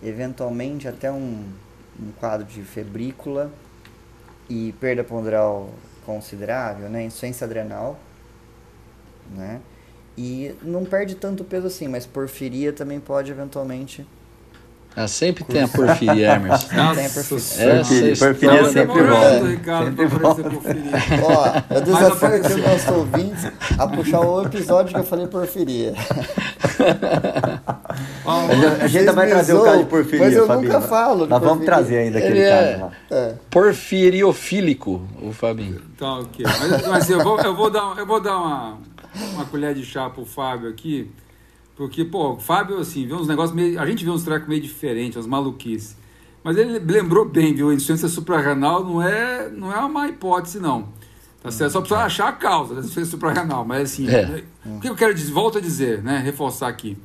eventualmente 0.00 0.86
até 0.86 1.10
um, 1.10 1.44
um 2.00 2.12
quadro 2.20 2.46
de 2.46 2.62
febrícula 2.62 3.50
e 4.48 4.72
perda 4.80 5.02
ponderal 5.02 5.68
considerável, 6.06 6.88
né? 6.88 7.02
Insuficiência 7.04 7.44
adrenal, 7.44 7.98
né? 9.34 9.60
E 10.20 10.52
não 10.64 10.84
perde 10.84 11.14
tanto 11.14 11.44
peso 11.44 11.68
assim, 11.68 11.86
mas 11.86 12.04
porfiria 12.04 12.72
também 12.72 12.98
pode 12.98 13.30
eventualmente 13.30 14.04
Ah, 14.96 15.06
sempre 15.06 15.44
tem 15.44 15.62
a 15.62 15.68
porfiria, 15.68 16.34
Emerson. 16.34 16.66
Sempre 16.66 16.94
tem 16.96 17.06
a 17.06 17.10
porfiria. 17.10 18.10
Essa 18.10 18.26
porfiria 18.26 18.64
sempre 18.72 19.02
volta. 19.04 19.46
Ricardo, 19.46 19.86
Sempre 19.86 20.06
volta. 20.06 20.42
Ó, 21.70 21.74
eu 21.76 21.80
desafio 21.82 22.40
os 22.40 22.56
nossos 22.64 22.88
ouvintes 22.88 23.46
a 23.78 23.86
puxar 23.86 24.20
o 24.20 24.42
episódio 24.44 24.92
que 24.92 24.98
eu 24.98 25.04
falei 25.04 25.28
porfiria. 25.28 25.94
a 28.26 28.54
gente, 28.54 28.66
a 28.82 28.86
gente 28.88 28.98
ainda 28.98 29.12
vai 29.12 29.28
trazer 29.28 29.54
o 29.54 29.62
caso 29.62 29.78
de 29.78 29.84
porfiria, 29.84 30.24
Mas 30.26 30.34
eu 30.36 30.46
Fabinho. 30.46 30.72
nunca 30.72 30.80
falo 30.88 31.26
Nós 31.26 31.28
vamos 31.28 31.46
porfiria. 31.64 31.66
trazer 31.66 31.98
ainda 31.98 32.18
aquele 32.18 32.38
Ele 32.40 32.50
caso 32.50 32.66
é- 32.66 32.76
lá. 32.76 32.90
É. 33.10 33.34
Porfiriofílico, 33.50 35.02
o 35.22 35.32
Fabinho. 35.32 35.80
Então, 35.94 36.20
ok. 36.22 36.44
Mas, 36.44 36.86
mas 36.88 37.10
eu 37.10 37.22
vou, 37.22 37.38
eu 37.40 37.54
vou 37.54 37.70
dar, 37.70 37.94
eu 37.96 38.06
vou 38.06 38.20
dar 38.20 38.36
uma, 38.36 38.78
uma 39.34 39.44
colher 39.44 39.74
de 39.74 39.84
chá 39.84 40.08
pro 40.08 40.24
Fábio 40.24 40.68
aqui, 40.68 41.10
porque, 41.76 42.04
pô, 42.04 42.32
o 42.32 42.40
Fábio, 42.40 42.78
assim, 42.78 43.06
vê 43.06 43.14
uns 43.14 43.28
negócios 43.28 43.54
meio. 43.54 43.80
A 43.80 43.86
gente 43.86 44.04
vê 44.04 44.10
uns 44.10 44.24
trecos 44.24 44.48
meio 44.48 44.60
diferentes, 44.60 45.16
umas 45.16 45.26
maluquices. 45.26 45.96
Mas 46.42 46.56
ele 46.56 46.78
lembrou 46.78 47.24
bem, 47.24 47.54
viu? 47.54 47.68
A 47.68 47.74
insuficiência 47.74 48.08
suprarrenal 48.08 48.84
não 48.84 49.00
é, 49.02 49.48
não 49.48 49.72
é 49.72 49.78
uma 49.78 50.08
hipótese, 50.08 50.58
não. 50.58 50.88
Tá 51.40 51.52
certo? 51.52 51.72
Só 51.72 51.80
precisa 51.80 52.00
achar 52.00 52.28
a 52.28 52.32
causa 52.32 52.74
da 52.74 52.80
insuficiência 52.80 53.12
suprarrenal. 53.12 53.64
Mas, 53.64 53.92
assim, 53.92 54.08
É. 54.08 54.42
o 54.66 54.80
que 54.80 54.88
eu 54.88 54.96
quero 54.96 55.14
dizer, 55.14 55.32
volto 55.32 55.58
a 55.58 55.60
dizer, 55.60 56.02
né? 56.02 56.18
Reforçar 56.18 56.66
aqui. 56.68 56.96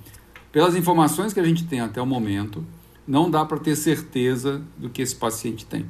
Pelas 0.52 0.76
informações 0.76 1.34
que 1.34 1.40
a 1.40 1.44
gente 1.44 1.66
tem 1.66 1.80
até 1.80 2.02
o 2.02 2.06
momento, 2.06 2.66
não 3.08 3.30
dá 3.30 3.46
para 3.46 3.60
ter 3.60 3.76
certeza 3.76 4.62
do 4.78 4.90
que 4.90 5.02
esse 5.02 5.16
paciente 5.16 5.66
tem. 5.66 5.86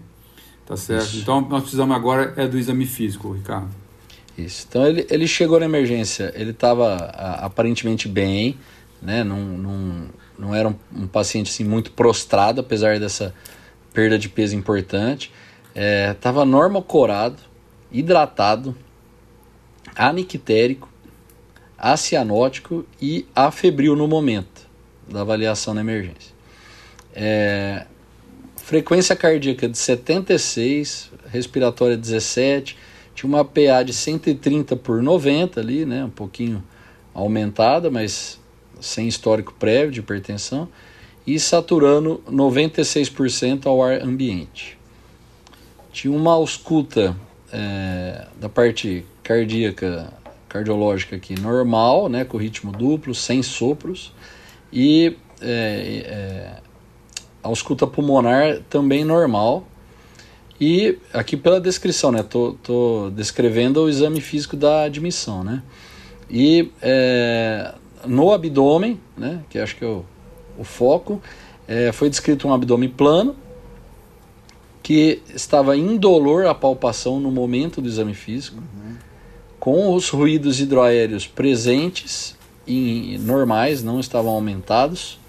Tá 0.65 0.75
certo? 0.75 1.15
Então, 1.17 1.41
nós 1.41 1.61
precisamos 1.61 1.95
agora 1.95 2.33
é 2.35 2.47
do 2.47 2.57
exame 2.57 2.85
físico, 2.85 3.31
Ricardo. 3.31 3.69
Isso. 4.37 4.65
Então 4.67 4.85
ele, 4.85 5.05
ele 5.09 5.27
chegou 5.27 5.59
na 5.59 5.65
emergência, 5.65 6.31
ele 6.35 6.51
estava 6.51 6.95
aparentemente 6.95 8.07
bem, 8.07 8.57
né? 9.01 9.23
Não, 9.23 9.39
não, 9.39 10.09
não 10.39 10.55
era 10.55 10.67
um, 10.67 10.75
um 10.95 11.07
paciente 11.07 11.51
assim, 11.51 11.63
muito 11.63 11.91
prostrado, 11.91 12.61
apesar 12.61 12.99
dessa 12.99 13.33
perda 13.93 14.17
de 14.17 14.29
peso 14.29 14.55
importante. 14.55 15.31
Estava 16.11 16.45
normocorado, 16.45 17.37
hidratado, 17.91 18.75
anictérico, 19.95 20.89
acianótico 21.77 22.85
e 23.01 23.27
afebril 23.35 23.95
no 23.95 24.07
momento 24.07 24.67
da 25.07 25.21
avaliação 25.21 25.73
na 25.73 25.81
emergência. 25.81 26.33
É, 27.13 27.85
frequência 28.57 29.15
cardíaca 29.15 29.67
de 29.67 29.77
76, 29.77 31.11
respiratória 31.29 31.97
17, 31.97 32.77
tinha 33.15 33.29
uma 33.29 33.45
PA 33.45 33.83
de 33.83 33.93
130 33.93 34.75
por 34.75 35.01
90 35.01 35.59
ali, 35.59 35.85
né, 35.85 36.05
um 36.05 36.09
pouquinho 36.09 36.63
aumentada, 37.13 37.89
mas 37.91 38.39
sem 38.79 39.07
histórico 39.07 39.53
prévio 39.53 39.91
de 39.91 39.99
hipertensão, 39.99 40.67
e 41.25 41.39
saturando 41.39 42.21
96% 42.29 43.65
ao 43.65 43.81
ar 43.81 44.01
ambiente. 44.01 44.77
Tinha 45.91 46.13
uma 46.13 46.33
ausculta 46.33 47.15
é, 47.51 48.25
da 48.39 48.49
parte 48.49 49.05
cardíaca, 49.21 50.11
cardiológica 50.49 51.15
aqui 51.15 51.39
normal, 51.39 52.09
né, 52.09 52.25
com 52.25 52.37
ritmo 52.37 52.71
duplo, 52.71 53.15
sem 53.15 53.41
sopros, 53.41 54.11
e 54.71 55.15
é, 55.39 56.03
é, 56.05 56.61
ausculta 57.43 57.85
pulmonar 57.85 58.59
também 58.69 59.05
normal. 59.05 59.65
E 60.65 60.97
aqui 61.11 61.35
pela 61.35 61.59
descrição, 61.59 62.09
né? 62.09 62.23
Tô, 62.23 62.55
tô 62.63 63.11
descrevendo 63.13 63.81
o 63.81 63.89
exame 63.89 64.21
físico 64.21 64.55
da 64.55 64.83
admissão, 64.83 65.43
né? 65.43 65.61
E 66.29 66.71
é, 66.81 67.73
no 68.05 68.31
abdômen, 68.31 68.97
né? 69.17 69.43
Que 69.49 69.59
acho 69.59 69.75
que 69.75 69.83
é 69.83 69.87
o, 69.89 70.05
o 70.57 70.63
foco, 70.63 71.21
é, 71.67 71.91
foi 71.91 72.09
descrito 72.09 72.47
um 72.47 72.53
abdômen 72.53 72.87
plano 72.87 73.35
que 74.81 75.21
estava 75.35 75.75
indolor 75.75 76.45
à 76.45 76.55
palpação 76.55 77.19
no 77.19 77.29
momento 77.29 77.81
do 77.81 77.89
exame 77.89 78.13
físico, 78.13 78.63
com 79.59 79.93
os 79.93 80.07
ruídos 80.07 80.61
hidroaéreos 80.61 81.27
presentes 81.27 82.37
e 82.65 83.17
normais, 83.19 83.83
não 83.83 83.99
estavam 83.99 84.31
aumentados. 84.31 85.19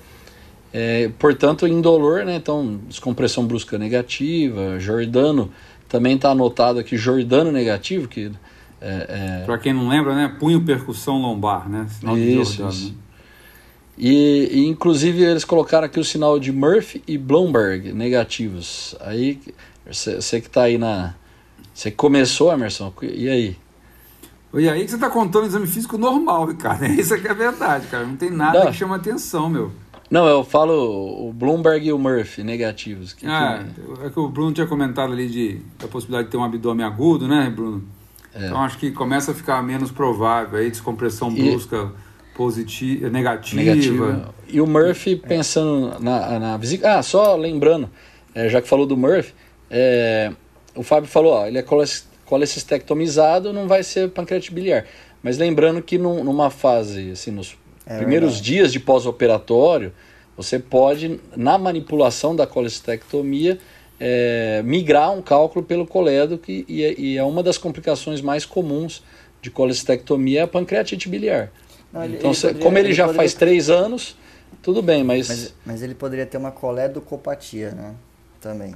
É, 0.77 1.09
portanto, 1.21 1.69
indolor, 1.69 2.25
né? 2.25 2.35
Então, 2.35 2.81
descompressão 2.89 3.47
brusca 3.47 3.79
negativa, 3.79 4.81
Jordano, 4.81 5.53
também 5.89 6.17
está 6.17 6.31
anotado 6.31 6.81
aqui 6.81 6.97
Jordano 6.97 7.53
negativo, 7.53 8.09
que 8.09 8.33
é, 8.81 9.41
é, 9.41 9.45
Para 9.47 9.57
quem 9.57 9.73
não 9.73 9.89
lembra, 9.89 10.17
né? 10.17 10.37
Punho 10.41 10.61
percussão 10.61 11.17
lombar, 11.23 11.69
né? 11.69 11.87
Sinal 11.89 12.17
de 12.17 12.41
Isso, 12.41 12.57
Jordan, 12.57 12.75
isso. 12.75 12.89
né? 12.89 12.95
E, 13.97 14.49
e, 14.51 14.67
inclusive 14.67 15.23
eles 15.23 15.45
colocaram 15.45 15.87
aqui 15.87 16.01
o 16.01 16.05
sinal 16.05 16.41
de 16.41 16.51
Murphy 16.51 17.01
e 17.07 17.17
Blomberg 17.17 17.93
negativos. 17.93 18.97
Aí 19.01 19.39
você 19.87 20.41
que 20.41 20.49
está 20.49 20.65
aí 20.65 20.77
na. 20.77 21.15
Você 21.73 21.93
começou, 21.93 22.53
Emerson? 22.53 22.93
E 23.01 23.29
aí? 23.29 23.57
E 24.55 24.69
aí 24.69 24.85
que 24.85 24.91
você 24.91 24.99
tá 24.99 25.09
contando 25.09 25.47
exame 25.47 25.69
físico 25.69 25.97
normal, 25.97 26.47
Ricardo. 26.47 26.85
Isso 26.99 27.15
é 27.15 27.19
que 27.21 27.29
é 27.29 27.35
verdade, 27.35 27.87
cara. 27.87 28.05
Não 28.05 28.17
tem 28.17 28.31
nada 28.31 28.65
Não. 28.65 28.67
que 28.73 28.77
chama 28.77 28.97
atenção, 28.97 29.49
meu. 29.49 29.71
Não, 30.11 30.27
eu 30.27 30.45
falo 30.45 31.29
o 31.29 31.33
Bloomberg 31.33 31.87
e 31.89 31.93
o 31.93 31.99
Murphy 31.99 32.43
negativos. 32.45 33.13
Que, 33.13 33.27
Ah, 33.27 33.65
que- 33.75 34.07
é 34.07 34.11
que 34.11 34.19
o 34.21 34.29
Bruno 34.29 34.53
tinha 34.53 34.67
comentado 34.67 35.13
ali 35.13 35.29
de, 35.29 35.61
da 35.79 35.89
possibilidade 35.89 36.27
de 36.27 36.33
ter 36.33 36.37
um 36.37 36.45
abdômen 36.45 36.85
agudo, 36.87 37.27
né, 37.27 37.51
Bruno? 37.55 37.83
É. 38.35 38.47
Então 38.47 38.61
acho 38.63 38.79
que 38.79 38.91
começa 38.91 39.31
a 39.33 39.35
ficar 39.35 39.63
menos 39.63 39.91
provável 39.91 40.59
aí, 40.59 40.71
descompressão 40.71 41.31
E- 41.33 41.51
brusca 41.51 41.91
positiva, 42.35 43.09
negativa. 43.09 43.63
negativa. 43.63 44.35
E 44.49 44.61
o 44.61 44.67
Murphy 44.67 45.17
pensando 45.17 45.99
na, 46.01 46.39
na 46.39 46.57
vesícula. 46.57 46.97
Ah, 46.99 47.03
só 47.03 47.35
lembrando, 47.37 47.89
é, 48.35 48.49
já 48.49 48.61
que 48.61 48.69
falou 48.69 48.87
do 48.87 48.97
Murphy, 48.97 49.33
é, 49.71 50.33
o 50.75 50.83
Fábio 50.83 51.09
falou, 51.09 51.33
ó, 51.33 51.47
ele 51.47 51.59
é 51.59 51.65
colecistectomizado, 52.27 53.53
não 53.53 53.67
vai 53.69 53.83
ser 53.83 54.11
pancreatite 54.11 54.53
biliar. 54.53 54.85
Mas 55.23 55.39
lembrando 55.39 55.81
que 55.81 55.97
num- 55.97 56.23
numa 56.25 56.51
fase, 56.51 57.13
assim, 57.13 57.31
nos 57.31 57.57
É 57.87 57.99
primeiros 57.99 58.35
verdade. 58.35 58.45
dias 58.53 58.73
de 58.73 58.81
pós-operatório, 58.81 59.93
você 60.37 60.59
pode, 60.59 61.21
na 61.37 61.57
manipulação 61.59 62.35
da 62.35 62.47
colecistectomia, 62.47 63.59
é, 64.01 64.63
migrar 64.65 65.13
um 65.13 65.23
cálculo 65.23 65.65
pelo 65.65 65.87
colédo, 65.87 66.37
que, 66.39 66.65
e, 66.69 66.83
é- 66.83 66.95
e 66.99 67.17
é 67.17 67.23
uma 67.23 67.43
das 67.43 67.57
complicações 67.59 68.21
mais 68.21 68.45
comuns 68.45 69.03
de 69.41 69.51
colecistectomia 69.51 70.41
é 70.41 70.43
a 70.43 70.47
pancreatite 70.49 71.09
biliar. 71.09 71.51
Não, 71.93 72.03
ele- 72.05 72.17
então, 72.17 72.31
ele 72.31 72.35
cê- 72.39 72.47
poderia- 72.49 72.63
como 72.65 72.79
ele, 72.79 72.89
ele 72.89 72.95
já 72.95 73.05
poderia- 73.05 73.17
faz 73.21 73.35
três 73.35 73.71
anos, 73.71 74.17
tudo 74.63 74.83
bem, 74.83 75.05
mas, 75.05 75.29
Mas, 75.29 75.55
mas 75.65 75.83
ele 75.83 75.95
poderia 75.95 76.27
ter 76.27 76.39
uma 76.39 76.51
coledocopatia, 76.51 77.71
né? 77.73 77.95
Também. 78.41 78.75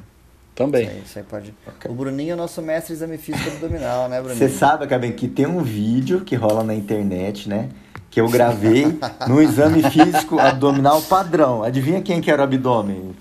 também. 0.55 0.83
Isso 0.85 0.91
aí, 0.93 1.03
isso 1.05 1.19
aí 1.19 1.25
pode... 1.25 1.55
O 1.89 1.95
Bruninho 1.95 2.33
é 2.33 2.35
o 2.35 2.37
nosso 2.37 2.61
mestre 2.63 2.93
em 2.93 2.97
exame 2.97 3.17
físico 3.19 3.49
abdominal, 3.49 4.09
né, 4.09 4.21
Bruninho? 4.21 4.39
Você 4.39 4.49
sabe, 4.49 4.87
Gabi, 4.87 5.13
que 5.13 5.29
tem 5.29 5.47
um 5.47 5.63
vídeo 5.63 6.23
que 6.23 6.35
rola 6.35 6.65
na 6.65 6.75
internet, 6.75 7.49
né? 7.49 7.69
Que 8.11 8.21
eu 8.21 8.29
gravei 8.29 8.99
no 9.29 9.41
exame 9.41 9.83
físico 9.91 10.39
abdominal 10.39 11.03
padrão. 11.03 11.63
Adivinha 11.63 12.01
quem 12.01 12.21
que 12.21 12.31
era 12.31 12.43
o 12.43 12.45
abdômen? 12.45 13.15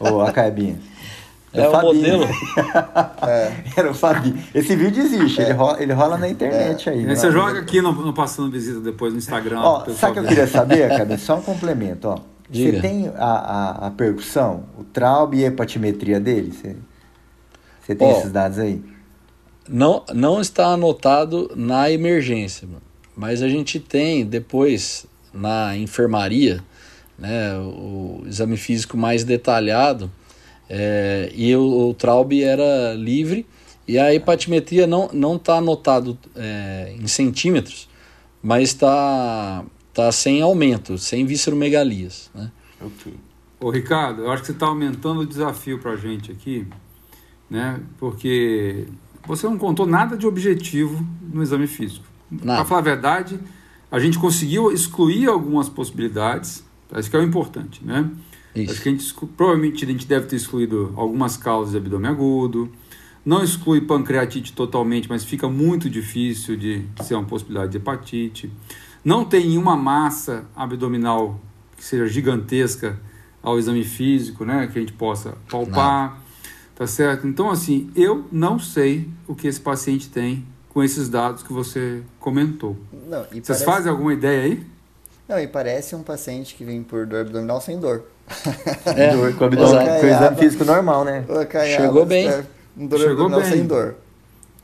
Ou 0.00 0.22
a 0.22 0.32
cabinha? 0.32 0.78
É 1.56 1.68
o 1.68 1.80
modelo. 1.80 2.26
Era 3.76 3.90
o 3.90 3.94
Fabinho. 3.94 4.38
Esse 4.54 4.76
vídeo 4.76 5.02
existe, 5.02 5.40
ele, 5.40 5.52
rola, 5.52 5.82
ele 5.82 5.92
rola 5.92 6.18
na 6.18 6.28
internet 6.28 6.90
aí. 6.90 6.98
Aí 6.98 7.06
né? 7.06 7.16
você 7.16 7.32
joga 7.32 7.60
aqui 7.60 7.80
no, 7.80 7.92
no 7.92 8.12
Passando 8.12 8.50
Visita 8.50 8.80
depois 8.80 9.12
no 9.12 9.18
Instagram. 9.18 9.60
Ó, 9.60 9.84
sabe 9.94 10.10
o 10.10 10.14
que 10.14 10.18
eu 10.20 10.24
queria 10.24 10.46
saber, 10.46 10.88
Gabi? 10.88 11.16
Só 11.16 11.36
um 11.36 11.42
complemento, 11.42 12.08
ó. 12.08 12.18
Diga. 12.48 12.72
Você 12.72 12.80
tem 12.80 13.10
a, 13.16 13.24
a, 13.24 13.86
a 13.86 13.90
percussão, 13.90 14.64
o 14.78 14.84
traub 14.84 15.34
e 15.34 15.44
a 15.44 15.48
hepatimetria 15.48 16.20
dele? 16.20 16.52
Você, 16.52 16.76
você 17.80 17.94
tem 17.94 18.06
Ó, 18.06 18.18
esses 18.18 18.30
dados 18.30 18.58
aí? 18.58 18.84
Não, 19.68 20.04
não 20.14 20.40
está 20.40 20.68
anotado 20.68 21.50
na 21.56 21.90
emergência, 21.90 22.68
mano. 22.68 22.85
Mas 23.16 23.42
a 23.42 23.48
gente 23.48 23.80
tem 23.80 24.26
depois 24.26 25.06
na 25.32 25.76
enfermaria 25.76 26.62
né, 27.18 27.56
o, 27.58 28.22
exame 28.26 28.56
físico 28.56 28.96
mais 28.96 29.24
detalhado 29.24 30.10
é, 30.68 31.30
e 31.34 31.54
o, 31.56 31.88
o 31.88 31.94
Traub 31.94 32.32
era 32.32 32.94
livre 32.94 33.46
e 33.88 33.98
a 33.98 34.12
hepatimetria 34.12 34.86
não 34.86 35.08
não 35.12 35.36
está 35.36 35.58
anotado 35.58 36.18
é, 36.34 36.94
em 36.98 37.06
centímetros, 37.06 37.88
mas 38.42 38.70
está 38.70 39.64
tá 39.94 40.10
sem 40.12 40.42
aumento, 40.42 40.98
sem 40.98 41.24
visceromegalias. 41.24 42.30
Né? 42.34 42.50
Ok. 42.80 43.14
Ô 43.58 43.70
Ricardo, 43.70 44.22
eu 44.22 44.30
acho 44.30 44.42
que 44.42 44.48
você 44.48 44.52
está 44.52 44.66
aumentando 44.66 45.20
o 45.20 45.26
desafio 45.26 45.78
para 45.78 45.92
a 45.92 45.96
gente 45.96 46.30
aqui, 46.30 46.66
né? 47.48 47.80
Porque 47.96 48.86
você 49.26 49.46
não 49.46 49.56
contou 49.56 49.86
nada 49.86 50.16
de 50.16 50.26
objetivo 50.26 51.06
no 51.32 51.42
exame 51.42 51.66
físico. 51.66 52.04
Para 52.42 52.64
falar 52.64 52.80
a 52.80 52.84
verdade, 52.84 53.38
a 53.90 53.98
gente 53.98 54.18
conseguiu 54.18 54.72
excluir 54.72 55.28
algumas 55.28 55.68
possibilidades, 55.68 56.64
isso 56.96 57.10
que 57.10 57.16
é 57.16 57.20
o 57.20 57.22
importante, 57.22 57.84
né? 57.84 58.10
Isso. 58.54 58.72
Acho 58.72 58.82
que 58.82 58.88
a 58.88 58.92
gente, 58.92 59.14
provavelmente 59.36 59.84
a 59.84 59.88
gente 59.88 60.06
deve 60.06 60.26
ter 60.26 60.36
excluído 60.36 60.92
algumas 60.96 61.36
causas 61.36 61.72
de 61.72 61.76
abdômen 61.76 62.10
agudo. 62.10 62.70
Não 63.24 63.42
exclui 63.42 63.80
pancreatite 63.80 64.52
totalmente, 64.52 65.08
mas 65.08 65.24
fica 65.24 65.48
muito 65.48 65.90
difícil 65.90 66.56
de 66.56 66.84
ser 67.02 67.14
uma 67.14 67.24
possibilidade 67.24 67.72
de 67.72 67.76
hepatite. 67.78 68.50
Não 69.04 69.24
tem 69.24 69.48
nenhuma 69.48 69.76
massa 69.76 70.46
abdominal 70.54 71.40
que 71.76 71.84
seja 71.84 72.06
gigantesca 72.06 72.98
ao 73.42 73.58
exame 73.58 73.84
físico, 73.84 74.44
né? 74.44 74.66
Que 74.68 74.78
a 74.78 74.80
gente 74.80 74.92
possa 74.92 75.36
palpar, 75.50 76.14
não. 76.14 76.18
tá 76.74 76.86
certo? 76.86 77.26
Então, 77.26 77.50
assim, 77.50 77.90
eu 77.94 78.24
não 78.32 78.58
sei 78.58 79.08
o 79.26 79.34
que 79.34 79.46
esse 79.46 79.60
paciente 79.60 80.08
tem 80.08 80.44
com 80.76 80.84
esses 80.84 81.08
dados 81.08 81.42
que 81.42 81.54
você 81.54 82.02
comentou. 82.20 82.76
Não, 83.08 83.22
Vocês 83.22 83.46
parece... 83.46 83.64
fazem 83.64 83.90
alguma 83.90 84.12
ideia 84.12 84.42
aí? 84.42 84.66
Não, 85.26 85.40
e 85.40 85.46
parece 85.46 85.96
um 85.96 86.02
paciente 86.02 86.54
que 86.54 86.66
vem 86.66 86.82
por 86.82 87.06
dor 87.06 87.20
abdominal 87.22 87.62
sem 87.62 87.80
dor. 87.80 88.04
É, 88.84 89.16
dor 89.16 89.32
com, 89.38 89.44
abdominal, 89.46 90.00
com 90.00 90.06
exame 90.06 90.36
físico 90.36 90.66
normal, 90.66 91.02
né? 91.02 91.24
Chegou 91.74 92.04
bem. 92.04 92.28
Dor 92.76 92.98
Chegou 93.00 93.30
bem. 93.30 93.44
sem 93.44 93.66
dor. 93.66 93.96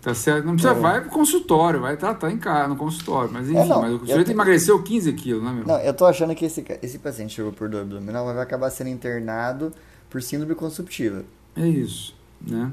Tá 0.03 0.13
certo? 0.13 0.45
Não 0.45 0.53
precisa, 0.53 0.75
é. 0.75 0.79
vai 0.79 1.01
pro 1.01 1.09
consultório, 1.09 1.81
vai 1.81 1.97
tratar 1.97 2.31
em 2.31 2.37
casa, 2.37 2.69
no 2.69 2.77
consultório. 2.77 3.31
Mas 3.33 3.49
é, 3.49 3.53
enfim, 3.53 3.61
é, 3.61 3.65
não, 3.65 3.81
mas 3.81 3.93
o 3.95 3.99
sujeito 4.01 4.27
tô... 4.27 4.33
emagreceu 4.33 4.83
15 4.83 5.13
quilos, 5.15 5.43
né, 5.43 5.51
meu? 5.51 5.67
Não, 5.67 5.79
eu 5.79 5.95
tô 5.95 6.05
achando 6.05 6.35
que 6.35 6.45
esse, 6.45 6.63
esse 6.83 6.99
paciente 6.99 7.35
chegou 7.37 7.53
por 7.53 7.71
dor 7.71 7.81
abdominal 7.81 8.27
vai 8.27 8.39
acabar 8.39 8.69
sendo 8.69 8.91
internado 8.91 9.73
por 10.11 10.23
síndrome 10.23 10.55
consumptiva. 10.55 11.25
É 11.57 11.67
isso, 11.67 12.15
né? 12.39 12.71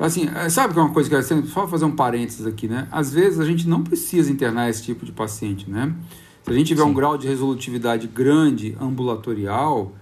Assim, 0.00 0.28
é, 0.34 0.48
sabe 0.48 0.72
que 0.72 0.80
é 0.80 0.82
uma 0.82 0.92
coisa 0.94 1.10
que 1.10 1.14
eu 1.14 1.22
sempre, 1.22 1.48
só 1.50 1.68
fazer 1.68 1.84
um 1.84 1.94
parênteses 1.94 2.46
aqui, 2.46 2.66
né? 2.66 2.88
Às 2.90 3.12
vezes 3.12 3.38
a 3.38 3.44
gente 3.44 3.68
não 3.68 3.84
precisa 3.84 4.32
internar 4.32 4.70
esse 4.70 4.82
tipo 4.82 5.04
de 5.04 5.12
paciente, 5.12 5.68
né? 5.68 5.94
Se 6.42 6.50
a 6.50 6.54
gente 6.54 6.68
tiver 6.68 6.84
Sim. 6.84 6.88
um 6.88 6.94
grau 6.94 7.18
de 7.18 7.28
resolutividade 7.28 8.06
grande 8.06 8.74
ambulatorial, 8.80 9.92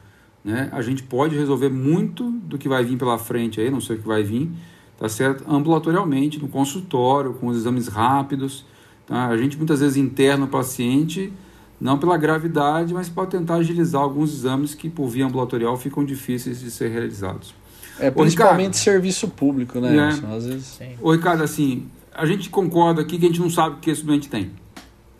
né, 0.44 0.68
a 0.72 0.80
gente 0.80 1.02
pode 1.02 1.36
resolver 1.36 1.68
muito 1.68 2.30
do 2.30 2.56
que 2.56 2.68
vai 2.68 2.84
vir 2.84 2.96
pela 2.96 3.18
frente 3.18 3.60
aí, 3.60 3.70
não 3.70 3.80
sei 3.80 3.96
o 3.96 3.98
que 3.98 4.06
vai 4.06 4.22
vir, 4.22 4.50
tá 4.96 5.08
certo? 5.08 5.44
Ambulatorialmente, 5.50 6.40
no 6.40 6.48
consultório, 6.48 7.34
com 7.34 7.48
os 7.48 7.56
exames 7.56 7.88
rápidos. 7.88 8.64
Tá? 9.04 9.26
A 9.26 9.36
gente 9.36 9.56
muitas 9.56 9.80
vezes 9.80 9.96
interna 9.96 10.44
o 10.44 10.48
paciente, 10.48 11.32
não 11.80 11.98
pela 11.98 12.16
gravidade, 12.16 12.94
mas 12.94 13.08
para 13.08 13.26
tentar 13.26 13.56
agilizar 13.56 14.00
alguns 14.00 14.32
exames 14.32 14.74
que, 14.74 14.88
por 14.88 15.08
via 15.08 15.26
ambulatorial, 15.26 15.76
ficam 15.76 16.04
difíceis 16.04 16.60
de 16.60 16.70
ser 16.70 16.88
realizados. 16.88 17.52
É, 18.00 18.10
principalmente 18.10 18.74
Ricardo, 18.74 18.74
serviço 18.76 19.28
público, 19.28 19.80
né? 19.80 19.90
né? 19.90 20.08
Às 20.34 20.46
vezes... 20.46 20.66
Sim. 20.66 20.96
Ô, 21.00 21.12
Ricardo, 21.12 21.42
assim, 21.42 21.86
a 22.14 22.26
gente 22.26 22.48
concorda 22.50 23.02
aqui 23.02 23.18
que 23.18 23.24
a 23.24 23.28
gente 23.28 23.40
não 23.40 23.50
sabe 23.50 23.76
o 23.76 23.78
que 23.78 23.90
esse 23.90 24.04
doente 24.04 24.28
tem, 24.28 24.50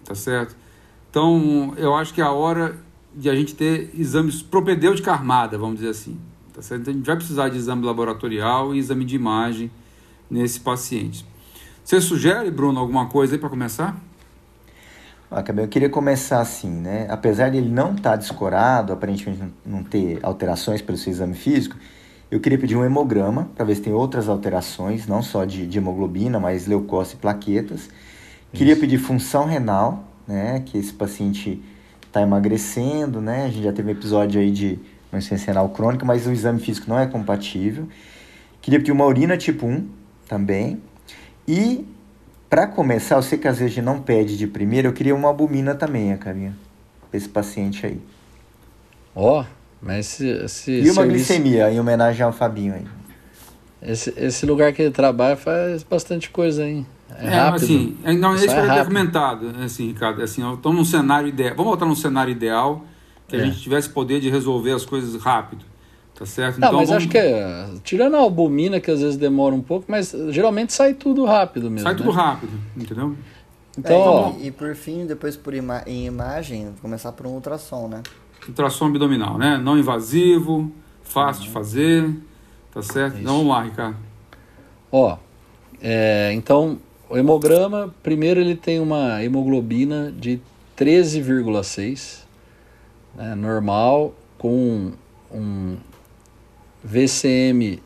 tá 0.04 0.14
certo? 0.14 0.54
Então, 1.10 1.74
eu 1.76 1.94
acho 1.94 2.12
que 2.12 2.20
é 2.20 2.24
a 2.24 2.32
hora 2.32 2.76
de 3.14 3.28
a 3.28 3.34
gente 3.34 3.54
ter 3.54 3.90
exames 3.98 4.42
propedêutica 4.42 5.12
armada, 5.12 5.58
vamos 5.58 5.76
dizer 5.76 5.90
assim. 5.90 6.18
Tá 6.52 6.62
certo? 6.62 6.82
Então, 6.82 6.92
a 6.92 6.96
gente 6.96 7.06
vai 7.06 7.16
precisar 7.16 7.48
de 7.48 7.56
exame 7.56 7.84
laboratorial 7.84 8.74
e 8.74 8.78
exame 8.78 9.04
de 9.04 9.16
imagem 9.16 9.70
nesse 10.30 10.60
paciente. 10.60 11.24
Você 11.84 12.00
sugere, 12.00 12.50
Bruno, 12.50 12.78
alguma 12.78 13.06
coisa 13.06 13.34
aí 13.34 13.38
para 13.38 13.48
começar? 13.48 13.98
Ah, 15.30 15.44
eu 15.56 15.68
queria 15.68 15.90
começar 15.90 16.40
assim, 16.40 16.70
né? 16.70 17.06
Apesar 17.10 17.50
de 17.50 17.58
ele 17.58 17.68
não 17.68 17.94
estar 17.94 18.10
tá 18.10 18.16
descorado, 18.16 18.92
aparentemente 18.92 19.42
não 19.64 19.84
ter 19.84 20.18
alterações 20.22 20.80
pelo 20.80 20.96
seu 20.96 21.12
exame 21.12 21.34
físico, 21.34 21.76
eu 22.30 22.40
queria 22.40 22.58
pedir 22.58 22.76
um 22.76 22.84
hemograma 22.84 23.50
para 23.54 23.64
ver 23.64 23.74
se 23.76 23.82
tem 23.82 23.92
outras 23.92 24.28
alterações, 24.28 25.06
não 25.06 25.22
só 25.22 25.44
de, 25.44 25.66
de 25.66 25.78
hemoglobina, 25.78 26.38
mas 26.38 26.66
leucócitos 26.66 27.18
e 27.18 27.22
plaquetas. 27.22 27.80
Isso. 27.80 27.90
Queria 28.52 28.76
pedir 28.76 28.98
função 28.98 29.46
renal, 29.46 30.04
né? 30.26 30.62
Que 30.64 30.76
esse 30.76 30.92
paciente 30.92 31.62
está 32.06 32.20
emagrecendo, 32.20 33.20
né? 33.20 33.46
A 33.46 33.48
gente 33.48 33.62
já 33.62 33.72
teve 33.72 33.88
um 33.88 33.92
episódio 33.92 34.40
aí 34.40 34.50
de 34.50 34.78
uma 35.10 35.18
insuficiência 35.18 35.52
renal 35.52 35.70
crônica, 35.70 36.04
mas 36.04 36.26
o 36.26 36.32
exame 36.32 36.60
físico 36.60 36.88
não 36.88 36.98
é 36.98 37.06
compatível. 37.06 37.88
Queria 38.60 38.78
pedir 38.78 38.92
uma 38.92 39.06
urina 39.06 39.36
tipo 39.36 39.66
1 39.66 39.88
também. 40.28 40.82
E, 41.46 41.86
para 42.50 42.66
começar, 42.66 43.16
eu 43.16 43.22
sei 43.22 43.38
que 43.38 43.48
às 43.48 43.58
vezes 43.58 43.72
a 43.72 43.74
gente 43.76 43.84
não 43.84 44.02
pede 44.02 44.36
de 44.36 44.46
primeira, 44.46 44.86
eu 44.86 44.92
queria 44.92 45.14
uma 45.14 45.28
albumina 45.28 45.74
também, 45.74 46.14
carinha, 46.18 46.54
para 47.08 47.16
esse 47.16 47.28
paciente 47.28 47.86
aí. 47.86 47.98
Ó, 49.14 49.40
oh, 49.40 49.44
mas 49.80 50.06
se, 50.06 50.48
se 50.48 50.72
E 50.72 50.84
uma 50.84 50.94
serviço... 50.94 51.08
glicemia, 51.08 51.70
em 51.70 51.78
homenagem 51.78 52.22
ao 52.22 52.32
Fabinho 52.32 52.74
aí. 52.74 52.84
Esse, 53.80 54.12
esse 54.16 54.44
lugar 54.44 54.72
que 54.72 54.82
ele 54.82 54.90
trabalha 54.90 55.36
faz 55.36 55.82
bastante 55.82 56.30
coisa, 56.30 56.66
hein? 56.66 56.86
É, 57.16 57.26
é 57.26 57.30
rápido. 57.30 57.64
assim, 57.64 57.96
é, 58.04 58.12
não, 58.12 58.32
é 58.32 58.36
isso 58.36 58.46
que 58.46 58.52
é 58.52 58.84
comentado, 58.84 59.54
assim, 59.64 59.88
Ricardo, 59.88 60.22
assim, 60.22 60.42
estamos 60.52 60.78
num 60.78 60.84
cenário 60.84 61.28
ideal, 61.28 61.50
vamos 61.56 61.70
voltar 61.70 61.86
num 61.86 61.94
cenário 61.94 62.30
ideal, 62.30 62.84
que 63.26 63.36
a 63.36 63.40
é. 63.40 63.44
gente 63.44 63.60
tivesse 63.60 63.88
poder 63.88 64.20
de 64.20 64.28
resolver 64.28 64.72
as 64.72 64.84
coisas 64.84 65.20
rápido. 65.20 65.64
Tá 66.18 66.26
certo? 66.26 66.58
Não, 66.58 66.68
então, 66.68 66.80
mas 66.80 66.88
vamos... 66.88 67.04
acho 67.04 67.12
que 67.12 67.16
é, 67.16 67.68
tirando 67.84 68.16
a 68.16 68.18
albumina, 68.18 68.80
que 68.80 68.90
às 68.90 69.00
vezes 69.00 69.16
demora 69.16 69.54
um 69.54 69.62
pouco, 69.62 69.84
mas 69.86 70.12
geralmente 70.30 70.72
sai 70.72 70.94
tudo 70.94 71.24
rápido 71.24 71.70
mesmo. 71.70 71.86
Sai 71.86 71.94
tudo 71.94 72.10
né? 72.10 72.16
rápido, 72.16 72.52
entendeu? 72.76 73.14
Então, 73.78 74.36
é, 74.38 74.42
e, 74.42 74.46
e, 74.48 74.50
por 74.50 74.74
fim, 74.74 75.06
depois 75.06 75.36
por 75.36 75.54
ima 75.54 75.84
em 75.86 76.04
imagem, 76.04 76.74
começar 76.82 77.12
por 77.12 77.26
um 77.26 77.30
ultrassom, 77.30 77.86
né? 77.86 78.02
Ultrassom 78.48 78.86
abdominal, 78.86 79.38
né? 79.38 79.56
Não 79.56 79.78
invasivo, 79.78 80.70
fácil 81.04 81.42
uhum. 81.42 81.46
de 81.46 81.52
fazer, 81.52 82.16
tá 82.74 82.82
certo? 82.82 83.14
Isso. 83.14 83.22
Então 83.22 83.36
vamos 83.36 83.48
lá, 83.48 83.62
Ricardo. 83.62 83.96
Ó, 84.90 85.16
é, 85.80 86.32
então 86.34 86.78
o 87.08 87.16
hemograma, 87.16 87.94
primeiro 88.02 88.40
ele 88.40 88.56
tem 88.56 88.80
uma 88.80 89.22
hemoglobina 89.22 90.10
de 90.10 90.40
13,6, 90.76 92.24
né, 93.14 93.34
normal, 93.34 94.12
com 94.36 94.92
um 95.32 95.76
VCM 96.82 97.80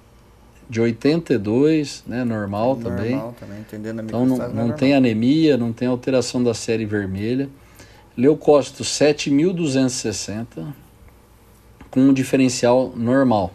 de 0.72 0.80
82, 0.80 2.02
né, 2.06 2.24
normal, 2.24 2.76
normal 2.76 2.76
também. 2.76 3.10
Normal 3.10 3.36
também, 3.38 3.60
entendendo 3.60 4.00
a 4.00 4.02
Então 4.04 4.24
não, 4.24 4.48
não 4.48 4.70
é 4.70 4.72
tem 4.72 4.94
anemia, 4.94 5.58
não 5.58 5.70
tem 5.70 5.86
alteração 5.86 6.42
da 6.42 6.54
série 6.54 6.86
vermelha. 6.86 7.50
Leucócito 8.16 8.82
7260, 8.82 10.74
com 11.90 12.00
um 12.00 12.12
diferencial 12.14 12.90
normal. 12.96 13.52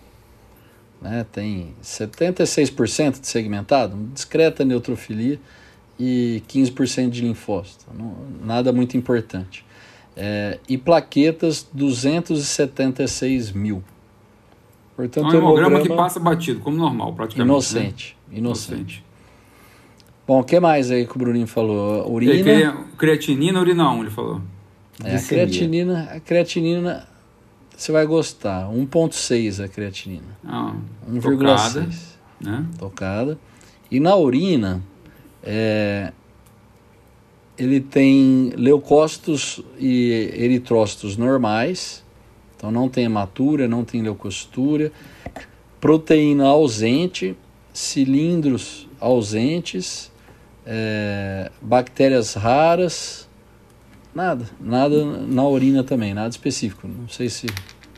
Né, 1.02 1.26
tem 1.32 1.74
76% 1.84 3.20
de 3.20 3.28
segmentado, 3.28 3.98
discreta 4.14 4.64
neutrofilia 4.64 5.40
e 6.00 6.44
15% 6.48 7.10
de 7.10 7.22
linfócito. 7.22 7.86
Não, 7.98 8.16
nada 8.46 8.72
muito 8.72 8.96
importante. 8.96 9.66
É, 10.16 10.60
e 10.70 10.78
plaquetas 10.78 11.68
276 11.74 13.52
mil. 13.54 13.84
Portanto, 14.98 15.34
é 15.34 15.38
um 15.38 15.42
hemograma 15.42 15.80
que 15.80 15.90
passa 15.90 16.20
batido, 16.20 16.60
como 16.60 16.76
normal, 16.76 17.14
praticamente. 17.14 17.50
Inocente. 17.50 18.18
Né? 18.30 18.40
Inocente. 18.40 18.74
inocente. 18.74 19.06
Bom, 20.28 20.42
o 20.42 20.44
que 20.44 20.60
mais 20.60 20.92
aí 20.92 21.06
que 21.08 21.16
o 21.16 21.20
Bruninho 21.20 21.48
falou? 21.48 22.12
Urina. 22.12 22.86
creatinina, 22.98 23.62
urina 23.62 23.92
1, 23.92 24.02
ele 24.02 24.10
falou. 24.10 24.42
É, 25.04 25.16
a 25.16 25.22
creatinina, 25.22 26.10
a 26.12 26.20
creatinina 26.20 27.08
você 27.78 27.92
vai 27.92 28.08
gostar. 28.08 28.68
1,6 28.72 29.64
a 29.64 29.68
creatinina. 29.68 30.38
Ah, 30.44 30.74
1,6. 31.08 32.18
Né? 32.42 32.66
Tocada. 32.80 33.38
E 33.90 34.00
na 34.00 34.16
urina, 34.16 34.82
é, 35.44 36.12
ele 37.58 37.80
tem 37.80 38.52
leucócitos 38.56 39.62
e 39.78 40.32
eritrócitos 40.34 41.16
normais, 41.16 42.04
então 42.58 42.72
não 42.72 42.90
tem 42.90 43.06
hematura, 43.06 43.68
não 43.68 43.86
tem 43.86 44.02
leucocitura, 44.02 44.92
proteína 45.80 46.48
ausente, 46.48 47.38
cilindros 47.72 48.88
ausentes, 49.00 50.12
é, 50.66 51.52
bactérias 51.62 52.34
raras, 52.34 53.30
nada, 54.14 54.46
nada 54.60 55.06
na 55.06 55.48
urina 55.48 55.84
também, 55.84 56.16
nada 56.16 56.30
específico, 56.30 56.88
não 56.88 57.08
sei 57.08 57.30
se... 57.30 57.46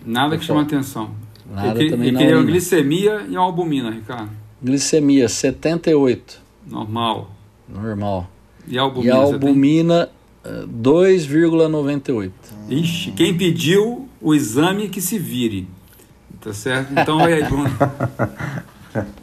Nada 0.05 0.37
que 0.37 0.43
chama 0.43 0.61
atenção. 0.63 1.11
Nada 1.49 1.81
e, 1.81 1.89
também 1.89 2.09
e 2.09 2.11
na 2.11 2.19
urina. 2.19 2.43
glicemia 2.43 3.25
e 3.29 3.37
albumina, 3.37 3.89
Ricardo? 3.89 4.29
Glicemia 4.61 5.29
78. 5.29 6.41
Normal. 6.67 7.31
Normal. 7.67 8.29
E 8.67 8.77
albumina? 8.77 9.13
E 9.13 9.17
a 9.17 9.21
albumina 9.21 10.09
2,98. 10.45 12.31
Ixi, 12.69 13.11
quem 13.11 13.37
pediu 13.37 14.08
o 14.21 14.33
exame 14.33 14.89
que 14.89 15.01
se 15.01 15.17
vire. 15.17 15.67
Tá 16.41 16.53
certo? 16.53 16.91
Então, 16.93 17.17
olha 17.17 17.35
aí, 17.35 17.43
Bruno. 17.43 17.69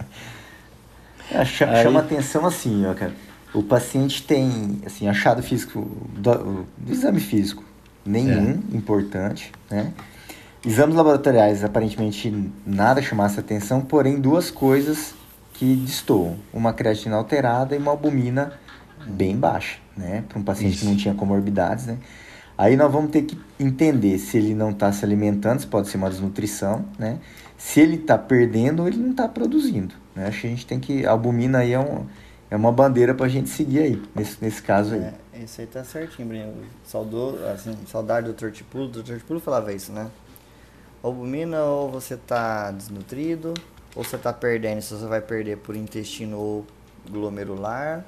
É, 1.29 1.45
chama 1.45 1.73
aí... 1.73 1.97
atenção 1.97 2.47
assim, 2.47 2.87
ó, 2.87 2.95
cara. 2.95 3.13
O 3.53 3.61
paciente 3.61 4.23
tem, 4.23 4.81
assim, 4.87 5.09
achado 5.09 5.43
físico, 5.43 5.81
do, 6.17 6.65
do 6.79 6.93
exame 6.93 7.19
físico, 7.19 7.65
nenhum 8.05 8.63
é. 8.73 8.77
importante, 8.77 9.51
né? 9.69 9.93
Exames 10.65 10.95
laboratoriais, 10.95 11.65
aparentemente 11.65 12.53
nada 12.65 13.03
chamasse 13.03 13.39
atenção, 13.41 13.81
porém 13.81 14.21
duas 14.21 14.51
coisas 14.51 15.15
que 15.55 15.77
destoam. 15.77 16.37
Uma 16.53 16.73
creatina 16.73 17.17
alterada 17.17 17.75
e 17.75 17.79
uma 17.79 17.91
albumina 17.91 18.53
bem 19.07 19.37
baixa, 19.37 19.79
né? 19.97 20.25
Para 20.29 20.39
um 20.39 20.43
paciente 20.43 20.75
Isso. 20.75 20.85
que 20.85 20.87
não 20.91 20.97
tinha 20.97 21.15
comorbidades, 21.15 21.87
né? 21.87 21.99
Aí 22.59 22.77
nós 22.77 22.91
vamos 22.91 23.11
ter 23.11 23.23
que 23.23 23.39
entender 23.61 24.19
se 24.19 24.39
ele 24.39 24.55
não 24.55 24.71
está 24.71 24.91
se 24.91 25.05
alimentando, 25.05 25.61
se 25.61 25.67
pode 25.67 25.89
ser 25.89 25.99
uma 25.99 26.09
desnutrição, 26.09 26.85
né? 26.99 27.19
Se 27.59 27.81
ele 27.81 27.97
está 27.97 28.17
perdendo 28.17 28.83
ou 28.83 28.89
ele 28.89 28.99
não 28.99 29.11
está 29.11 29.29
produzindo, 29.29 29.95
né? 30.15 30.27
Acho 30.29 30.43
que 30.43 30.47
a 30.47 30.51
gente 30.51 30.67
tem 30.67 30.81
que... 30.81 31.05
A 31.05 31.11
albumina 31.11 31.59
aí 31.59 31.73
é, 31.73 31.79
um, 31.79 32.07
é 32.51 32.57
uma 32.57 32.73
bandeira 32.73 33.15
para 33.15 33.27
a 33.27 33.29
gente 33.29 33.51
seguir 33.51 33.81
aí, 33.81 34.03
nesse, 34.15 34.43
nesse 34.43 34.63
caso 34.63 34.95
aí. 34.95 35.01
É, 35.35 35.43
isso 35.43 35.61
aí 35.61 35.67
tá 35.67 35.85
certinho, 35.85 36.29
Bruno. 36.29 36.55
Saudou, 36.85 37.39
assim, 37.49 37.77
saudade 37.87 38.27
do 38.27 38.33
Dr. 38.33 38.51
Tipulo. 38.51 38.85
O 38.85 38.89
Dr. 38.89 39.17
Tipulo 39.17 39.41
falava 39.41 39.73
isso, 39.73 39.93
né? 39.93 40.11
albumina 41.07 41.63
ou 41.63 41.91
você 41.91 42.15
está 42.15 42.71
desnutrido, 42.71 43.55
ou 43.95 44.05
você 44.05 44.17
está 44.17 44.33
perdendo, 44.33 44.83
se 44.83 44.95
você 44.95 45.07
vai 45.07 45.21
perder 45.21 45.59
por 45.59 45.77
intestino 45.77 46.39
ou 46.39 46.67
glomerular, 47.09 48.05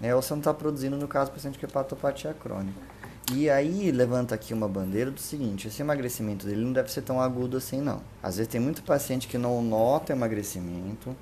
né? 0.00 0.14
ou 0.14 0.20
você 0.20 0.34
não 0.34 0.40
está 0.40 0.52
produzindo, 0.52 0.96
no 0.96 1.08
caso, 1.08 1.30
paciente 1.30 1.58
com 1.58 1.66
hepatopatia 1.66 2.34
crônica. 2.34 2.93
E 3.32 3.48
aí 3.48 3.90
levanta 3.90 4.34
aqui 4.34 4.52
uma 4.52 4.68
bandeira 4.68 5.10
do 5.10 5.18
seguinte, 5.20 5.68
esse 5.68 5.80
emagrecimento 5.80 6.46
dele 6.46 6.62
não 6.62 6.72
deve 6.72 6.92
ser 6.92 7.02
tão 7.02 7.20
agudo 7.20 7.56
assim 7.56 7.80
não. 7.80 8.02
Às 8.22 8.36
vezes 8.36 8.52
tem 8.52 8.60
muito 8.60 8.82
paciente 8.82 9.26
que 9.26 9.38
não 9.38 9.62
nota 9.62 10.12
emagrecimento, 10.12 11.16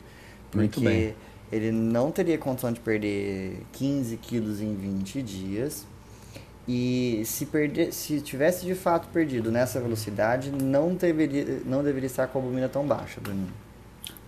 porque 0.51 1.15
ele 1.51 1.71
não 1.71 2.11
teria 2.11 2.37
condição 2.38 2.73
de 2.73 2.81
perder 2.81 3.62
15 3.73 4.17
quilos 4.17 4.61
em 4.61 4.75
20 4.75 5.23
dias, 5.23 5.87
e 6.67 7.23
se, 7.25 7.47
perder, 7.47 7.93
se 7.93 8.21
tivesse 8.21 8.65
de 8.65 8.75
fato 8.75 9.09
perdido 9.09 9.51
nessa 9.51 9.81
velocidade, 9.81 10.51
não 10.51 10.95
deveria, 10.95 11.61
não 11.65 11.83
deveria 11.83 12.07
estar 12.07 12.29
com 12.29 12.38
a 12.38 12.43
albumina 12.43 12.69
tão 12.69 12.87
baixa, 12.87 13.21
Bruninho. 13.21 13.53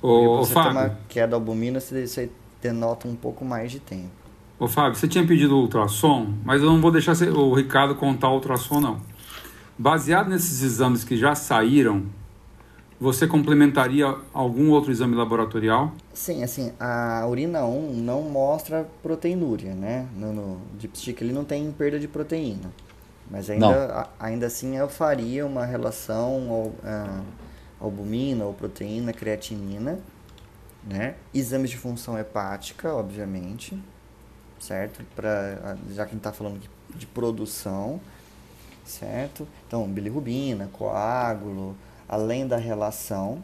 Ô, 0.03 0.39
você 0.39 0.53
Fábio. 0.53 0.73
uma 0.73 0.99
queda 1.09 1.29
da 1.29 1.37
albumina, 1.37 1.81
você 1.81 2.31
denota 2.61 3.07
um 3.07 3.15
pouco 3.15 3.45
mais 3.45 3.71
de 3.71 3.79
tempo. 3.81 4.24
Ô 4.59 4.69
Fábio, 4.69 4.95
você 4.95 5.09
tinha 5.09 5.27
pedido 5.27 5.57
ultrassom, 5.57 6.33
mas 6.45 6.63
eu 6.63 6.71
não 6.71 6.81
vou 6.81 6.93
deixar 6.93 7.17
o 7.29 7.53
Ricardo 7.55 7.97
contar 7.97 8.29
o 8.31 8.35
ultrassom, 8.35 8.81
não. 8.81 9.01
Baseado 9.77 10.29
nesses 10.29 10.63
exames 10.63 11.03
que 11.03 11.17
já 11.17 11.35
saíram, 11.35 12.05
você 13.01 13.27
complementaria 13.27 14.15
algum 14.33 14.71
outro 14.71 14.93
exame 14.93 15.17
laboratorial? 15.17 15.93
Sim, 16.13 16.45
assim, 16.45 16.73
a 16.79 17.27
urina 17.29 17.65
1 17.65 17.95
não 17.95 18.23
mostra 18.23 18.89
proteinúria, 19.03 19.75
né? 19.75 20.07
No, 20.17 20.33
no 20.33 20.61
dipstick 20.79 21.21
ele 21.21 21.33
não 21.33 21.45
tem 21.45 21.71
perda 21.73 21.99
de 21.99 22.07
proteína. 22.07 22.73
Mas 23.29 23.51
ainda, 23.51 24.09
a, 24.19 24.27
ainda 24.27 24.47
assim 24.47 24.77
eu 24.77 24.89
faria 24.89 25.45
uma 25.45 25.65
relação 25.67 26.71
uh, 26.85 27.25
albumina 27.81 28.45
ou 28.45 28.55
proteína, 28.55 29.13
creatinina, 29.13 29.99
né? 30.89 31.17
Exames 31.35 31.71
de 31.71 31.77
função 31.77 32.17
hepática, 32.17 32.95
obviamente, 32.95 33.77
certo? 34.59 35.05
Pra, 35.15 35.77
já 35.91 36.05
que 36.05 36.11
a 36.11 36.13
gente 36.13 36.17
está 36.17 36.33
falando 36.33 36.61
de, 36.61 36.71
de 36.97 37.07
produção, 37.07 38.01
certo? 38.85 39.47
Então, 39.67 39.87
bilirrubina, 39.89 40.69
coágulo, 40.73 41.77
além 42.09 42.47
da 42.47 42.57
relação. 42.57 43.43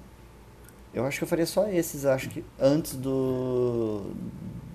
Eu 0.93 1.07
acho 1.07 1.19
que 1.19 1.25
eu 1.25 1.29
faria 1.29 1.47
só 1.47 1.69
esses, 1.69 2.05
acho 2.05 2.29
que 2.29 2.45
antes 2.59 2.97
do. 2.97 4.11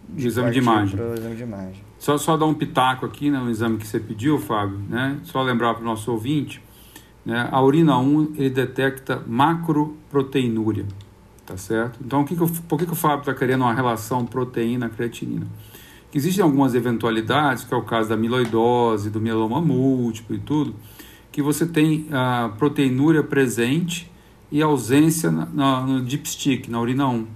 De 0.10 0.28
exame 0.28 0.52
de 0.52 0.60
imagem. 0.60 1.00
exame 1.14 1.36
de 1.36 1.44
imagem. 1.44 1.84
Só, 2.00 2.18
só 2.18 2.38
dar 2.38 2.46
um 2.46 2.54
pitaco 2.54 3.06
aqui 3.06 3.30
né, 3.30 3.40
no 3.40 3.50
exame 3.50 3.78
que 3.78 3.88
você 3.88 4.00
pediu, 4.00 4.40
Fábio, 4.40 4.78
né? 4.90 5.20
Só 5.24 5.42
lembrar 5.42 5.74
para 5.74 5.82
o 5.82 5.86
nosso 5.86 6.12
ouvinte, 6.12 6.62
né? 7.26 7.50
A 7.52 7.62
urina 7.62 7.98
1 7.98 8.36
ele 8.38 8.50
detecta 8.50 9.22
macroproteinúria, 9.28 10.86
tá 11.46 11.58
certo? 11.58 12.00
Então, 12.04 12.22
o 12.22 12.26
que 12.26 12.36
que 12.36 12.42
eu, 12.42 12.48
por 12.68 12.80
que, 12.80 12.86
que 12.86 12.94
o 12.94 12.96
Fábio 12.96 13.22
está 13.22 13.34
querendo 13.34 13.62
uma 13.62 13.74
relação 13.74 14.26
proteína-creatinina? 14.26 15.48
Existem 16.16 16.42
algumas 16.42 16.74
eventualidades, 16.74 17.66
que 17.66 17.74
é 17.74 17.78
o 17.78 17.82
caso 17.82 18.08
da 18.08 18.16
amiloidose, 18.16 19.10
do 19.10 19.20
mieloma 19.20 19.60
múltiplo 19.60 20.34
e 20.34 20.40
tudo, 20.40 20.74
que 21.30 21.42
você 21.42 21.66
tem 21.66 22.08
a 22.10 22.54
proteinúria 22.58 23.22
presente 23.22 24.10
e 24.50 24.62
ausência 24.62 25.30
na, 25.30 25.46
na, 25.46 25.82
no 25.82 26.02
dipstick, 26.02 26.72
na 26.72 26.80
urina 26.80 27.06
1, 27.06 27.28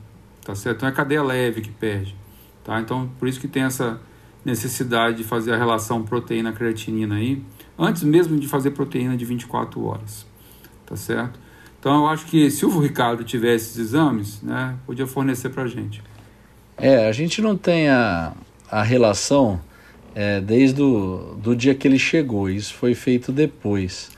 tá 0.46 0.56
certo? 0.56 0.78
Então 0.78 0.88
é 0.88 0.92
a 0.94 0.96
cadeia 0.96 1.22
leve 1.22 1.60
que 1.60 1.70
perde, 1.70 2.16
tá? 2.64 2.80
Então 2.80 3.10
por 3.20 3.28
isso 3.28 3.42
que 3.42 3.50
tem 3.50 3.64
essa 3.64 4.00
necessidade 4.46 5.18
de 5.18 5.24
fazer 5.26 5.52
a 5.52 5.58
relação 5.58 6.02
proteína-creatinina 6.04 7.16
aí, 7.16 7.44
antes 7.78 8.02
mesmo 8.04 8.40
de 8.40 8.48
fazer 8.48 8.72
proteína 8.72 9.18
de 9.18 9.26
24 9.26 9.84
horas, 9.84 10.26
tá 10.86 10.96
certo? 10.96 11.38
Então 11.78 11.96
eu 11.96 12.08
acho 12.08 12.26
que 12.28 12.50
se 12.50 12.66
o 12.66 12.80
Ricardo 12.80 13.26
tivesse 13.26 13.72
esses 13.72 13.78
exames, 13.90 14.42
né, 14.42 14.78
podia 14.86 15.06
fornecer 15.06 15.50
para 15.50 15.64
a 15.64 15.68
gente. 15.68 16.02
É, 16.78 17.10
a 17.10 17.12
gente 17.12 17.42
não 17.42 17.58
tem 17.58 17.90
a, 17.90 18.34
a 18.72 18.84
relação 18.84 19.60
é, 20.16 20.40
desde 20.42 20.82
o 20.82 21.38
do 21.42 21.56
dia 21.56 21.76
que 21.76 21.88
ele 21.88 22.00
chegou. 22.00 22.50
Isso 22.50 22.74
foi 22.74 22.94
feito 22.94 23.32
depois. 23.32 24.10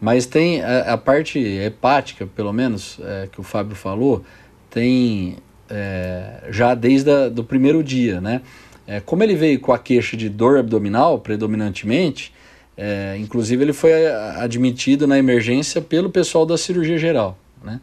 Mas 0.00 0.26
tem 0.26 0.62
a, 0.62 0.94
a 0.94 0.98
parte 0.98 1.38
hepática, 1.38 2.26
pelo 2.26 2.52
menos, 2.52 2.98
é, 3.02 3.28
que 3.30 3.40
o 3.40 3.42
Fábio 3.42 3.76
falou, 3.76 4.24
tem 4.70 5.36
é, 5.70 6.44
já 6.50 6.74
desde 6.74 7.10
o 7.38 7.44
primeiro 7.44 7.82
dia, 7.82 8.20
né? 8.20 8.42
É, 8.86 9.00
como 9.00 9.22
ele 9.22 9.34
veio 9.34 9.58
com 9.60 9.72
a 9.72 9.78
queixa 9.78 10.16
de 10.16 10.28
dor 10.28 10.58
abdominal, 10.58 11.18
predominantemente, 11.18 12.34
é, 12.76 13.16
inclusive 13.18 13.62
ele 13.64 13.72
foi 13.72 13.92
admitido 14.36 15.06
na 15.06 15.16
emergência 15.18 15.80
pelo 15.80 16.10
pessoal 16.10 16.44
da 16.44 16.58
cirurgia 16.58 16.98
geral, 16.98 17.38
né? 17.62 17.80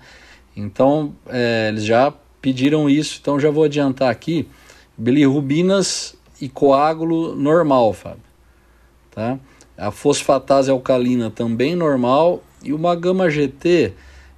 Então, 0.56 1.15
é, 1.28 1.69
eles 1.69 1.86
já 1.86 2.13
pediram 2.41 2.89
isso, 2.89 3.19
então 3.21 3.39
já 3.39 3.50
vou 3.50 3.63
adiantar 3.63 4.12
aqui, 4.12 4.47
bilirrubinas 5.01 6.15
e 6.39 6.47
coágulo 6.47 7.35
normal, 7.35 7.93
Fábio. 7.93 8.21
Tá? 9.09 9.37
A 9.77 9.91
fosfatase 9.91 10.69
alcalina 10.69 11.29
também 11.29 11.75
normal 11.75 12.43
e 12.63 12.71
uma 12.71 12.95
gama 12.95 13.29
GT 13.29 13.93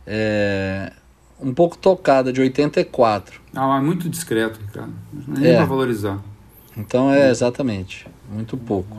é, 0.08 0.92
um 1.40 1.54
pouco 1.54 1.78
tocada, 1.78 2.32
de 2.32 2.40
84. 2.40 3.42
Ah, 3.54 3.68
mas 3.68 3.84
muito 3.84 4.10
discreto, 4.10 4.60
cara. 4.72 4.90
Nem 5.28 5.52
é. 5.52 5.56
para 5.58 5.66
valorizar. 5.66 6.20
Então 6.78 7.12
é 7.12 7.30
exatamente, 7.30 8.08
muito 8.32 8.58
pouco. 8.58 8.98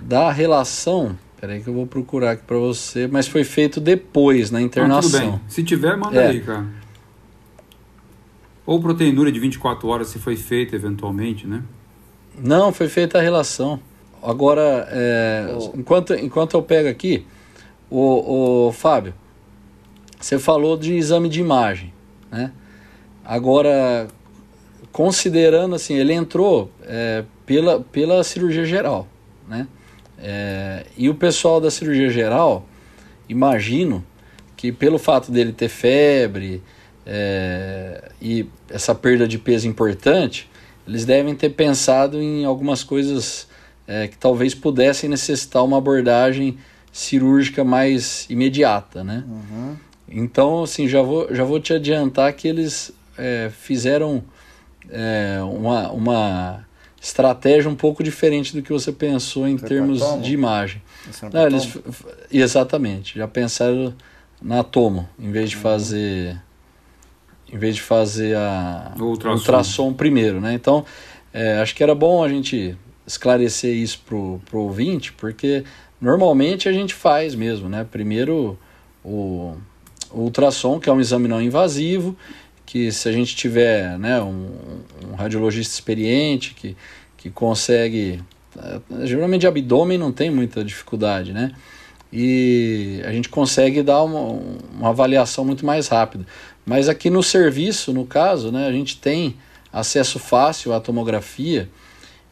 Da 0.00 0.30
relação, 0.30 1.16
peraí 1.40 1.62
que 1.62 1.68
eu 1.68 1.74
vou 1.74 1.86
procurar 1.86 2.32
aqui 2.32 2.42
para 2.42 2.58
você, 2.58 3.06
mas 3.06 3.26
foi 3.26 3.44
feito 3.44 3.80
depois, 3.80 4.50
na 4.50 4.60
internação. 4.60 5.20
Ah, 5.20 5.22
tudo 5.22 5.30
bem. 5.30 5.40
Se 5.48 5.62
tiver, 5.62 5.96
manda 5.96 6.20
é. 6.20 6.28
aí, 6.28 6.40
cara. 6.40 6.66
Ou 8.66 8.80
proteinúria 8.80 9.32
de 9.32 9.38
24 9.38 9.86
horas, 9.88 10.08
se 10.08 10.18
foi 10.18 10.36
feita 10.36 10.74
eventualmente, 10.74 11.46
né? 11.46 11.62
Não, 12.36 12.72
foi 12.72 12.88
feita 12.88 13.18
a 13.18 13.22
relação. 13.22 13.80
Agora, 14.22 14.88
é, 14.90 15.56
oh. 15.56 15.78
enquanto, 15.78 16.14
enquanto 16.14 16.54
eu 16.54 16.62
pego 16.62 16.88
aqui, 16.88 17.24
o, 17.88 18.66
o 18.66 18.72
Fábio, 18.72 19.14
você 20.20 20.38
falou 20.38 20.76
de 20.76 20.94
exame 20.94 21.28
de 21.28 21.40
imagem, 21.40 21.92
né? 22.30 22.50
Agora, 23.24 24.08
considerando 24.90 25.74
assim, 25.74 25.94
ele 25.94 26.12
entrou 26.12 26.70
é, 26.82 27.24
pela, 27.44 27.80
pela 27.80 28.24
cirurgia 28.24 28.64
geral, 28.64 29.06
né? 29.48 29.68
É, 30.18 30.86
e 30.96 31.08
o 31.08 31.14
pessoal 31.14 31.60
da 31.60 31.70
cirurgia 31.70 32.08
geral, 32.08 32.66
imagino 33.28 34.04
que 34.56 34.72
pelo 34.72 34.98
fato 34.98 35.30
dele 35.30 35.52
ter 35.52 35.68
febre 35.68 36.62
é, 37.04 37.85
e 38.26 38.48
essa 38.68 38.92
perda 38.92 39.28
de 39.28 39.38
peso 39.38 39.68
importante, 39.68 40.50
eles 40.86 41.04
devem 41.04 41.32
ter 41.32 41.50
pensado 41.50 42.20
em 42.20 42.44
algumas 42.44 42.82
coisas 42.82 43.46
é, 43.86 44.08
que 44.08 44.18
talvez 44.18 44.52
pudessem 44.52 45.08
necessitar 45.08 45.62
uma 45.64 45.78
abordagem 45.78 46.58
cirúrgica 46.92 47.62
mais 47.62 48.26
imediata, 48.28 49.04
né? 49.04 49.22
Uhum. 49.28 49.76
Então, 50.08 50.64
assim, 50.64 50.88
já 50.88 51.02
vou, 51.02 51.32
já 51.32 51.44
vou 51.44 51.60
te 51.60 51.72
adiantar 51.72 52.32
que 52.32 52.48
eles 52.48 52.90
é, 53.16 53.48
fizeram 53.52 54.24
é, 54.90 55.38
uma, 55.42 55.92
uma 55.92 56.66
estratégia 57.00 57.70
um 57.70 57.76
pouco 57.76 58.02
diferente 58.02 58.56
do 58.56 58.60
que 58.60 58.72
você 58.72 58.90
pensou 58.90 59.46
em 59.46 59.56
termos 59.56 60.02
de 60.20 60.32
imagem. 60.32 60.82
Não, 61.32 61.46
eles, 61.46 61.78
exatamente, 62.32 63.16
já 63.16 63.28
pensaram 63.28 63.94
na 64.42 64.64
tomo, 64.64 65.08
em 65.16 65.30
vez 65.30 65.50
de 65.50 65.56
uhum. 65.56 65.62
fazer 65.62 66.40
em 67.52 67.58
vez 67.58 67.76
de 67.76 67.82
fazer 67.82 68.36
a 68.36 68.94
ultrassom, 68.98 69.36
ultrassom 69.36 69.92
primeiro, 69.92 70.40
né? 70.40 70.54
Então, 70.54 70.84
é, 71.32 71.58
acho 71.58 71.74
que 71.74 71.82
era 71.82 71.94
bom 71.94 72.24
a 72.24 72.28
gente 72.28 72.76
esclarecer 73.06 73.74
isso 73.74 74.02
pro, 74.04 74.40
pro 74.46 74.60
ouvinte, 74.60 75.12
porque 75.12 75.64
normalmente 76.00 76.68
a 76.68 76.72
gente 76.72 76.94
faz 76.94 77.34
mesmo, 77.34 77.68
né? 77.68 77.86
Primeiro 77.90 78.58
o, 79.04 79.54
o 80.10 80.20
ultrassom, 80.22 80.80
que 80.80 80.90
é 80.90 80.92
um 80.92 81.00
exame 81.00 81.28
não 81.28 81.40
invasivo, 81.40 82.16
que 82.64 82.90
se 82.90 83.08
a 83.08 83.12
gente 83.12 83.36
tiver 83.36 83.96
né, 83.98 84.20
um, 84.20 84.48
um 85.08 85.14
radiologista 85.14 85.72
experiente 85.72 86.52
que, 86.54 86.76
que 87.16 87.30
consegue. 87.30 88.20
É, 88.58 89.06
geralmente 89.06 89.46
abdômen 89.46 89.96
não 89.96 90.10
tem 90.10 90.30
muita 90.30 90.64
dificuldade, 90.64 91.32
né? 91.32 91.52
E 92.12 93.02
a 93.04 93.12
gente 93.12 93.28
consegue 93.28 93.82
dar 93.82 94.02
uma, 94.02 94.40
uma 94.78 94.88
avaliação 94.88 95.44
muito 95.44 95.66
mais 95.66 95.88
rápida. 95.88 96.26
Mas 96.66 96.88
aqui 96.88 97.08
no 97.08 97.22
serviço, 97.22 97.92
no 97.92 98.04
caso, 98.04 98.50
né, 98.50 98.66
a 98.66 98.72
gente 98.72 98.98
tem 98.98 99.36
acesso 99.72 100.18
fácil 100.18 100.72
à 100.72 100.80
tomografia 100.80 101.70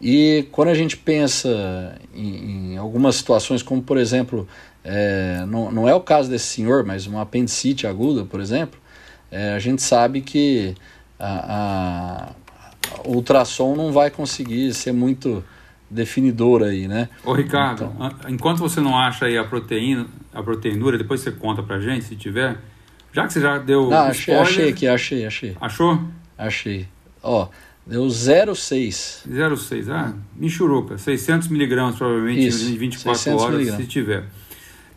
e 0.01 0.49
quando 0.51 0.69
a 0.69 0.75
gente 0.75 0.97
pensa 0.97 1.97
em, 2.13 2.73
em 2.73 2.77
algumas 2.77 3.15
situações, 3.15 3.63
como 3.63 3.81
por 3.81 3.97
exemplo, 3.97 4.49
é, 4.83 5.45
não, 5.47 5.71
não 5.71 5.89
é 5.89 5.95
o 5.95 6.01
caso 6.01 6.29
desse 6.29 6.47
senhor, 6.47 6.85
mas 6.85 7.07
uma 7.07 7.23
apendicite 7.23 7.87
aguda, 7.87 8.25
por 8.25 8.41
exemplo, 8.41 8.79
é, 9.31 9.55
a 9.55 9.59
gente 9.59 9.83
sabe 9.83 10.21
que 10.21 10.75
a, 11.19 12.33
a, 12.35 13.09
o 13.09 13.15
ultrassom 13.15 13.77
não 13.77 13.93
vai 13.93 14.11
conseguir 14.11 14.75
ser 14.75 14.93
muito 14.93 15.45
definidor 15.89 16.63
aí, 16.63 16.89
né? 16.89 17.09
Ô 17.25 17.33
Ricardo, 17.33 17.91
então... 17.95 18.11
enquanto 18.29 18.59
você 18.59 18.81
não 18.81 18.99
acha 18.99 19.27
aí 19.27 19.39
a 19.39 19.45
proteína, 19.45 20.07
a 20.33 20.43
proteinura, 20.43 20.99
depois 20.99 21.21
você 21.21 21.31
conta 21.31 21.63
pra 21.63 21.79
gente, 21.79 22.05
se 22.05 22.17
tiver. 22.17 22.59
Já 23.15 23.27
que 23.29 23.33
você 23.33 23.41
já 23.41 23.59
deu. 23.59 23.89
Não, 23.89 23.97
achei, 23.97 24.35
spoiler, 24.35 24.43
achei 24.43 24.69
aqui, 24.71 24.89
achei, 24.89 25.25
achei. 25.25 25.57
Achou? 25.61 26.01
Achei. 26.37 26.89
Ó, 27.23 27.49
deu 27.87 28.05
0,6. 28.07 29.23
0,6, 29.31 29.89
ah, 29.89 30.13
michuruca. 30.35 30.99
600 30.99 31.47
miligramas 31.47 31.95
provavelmente 31.95 32.45
Isso, 32.45 32.69
em 32.69 32.77
24 32.77 33.37
horas, 33.37 33.51
miligramas. 33.53 33.81
se 33.85 33.89
tiver. 33.89 34.25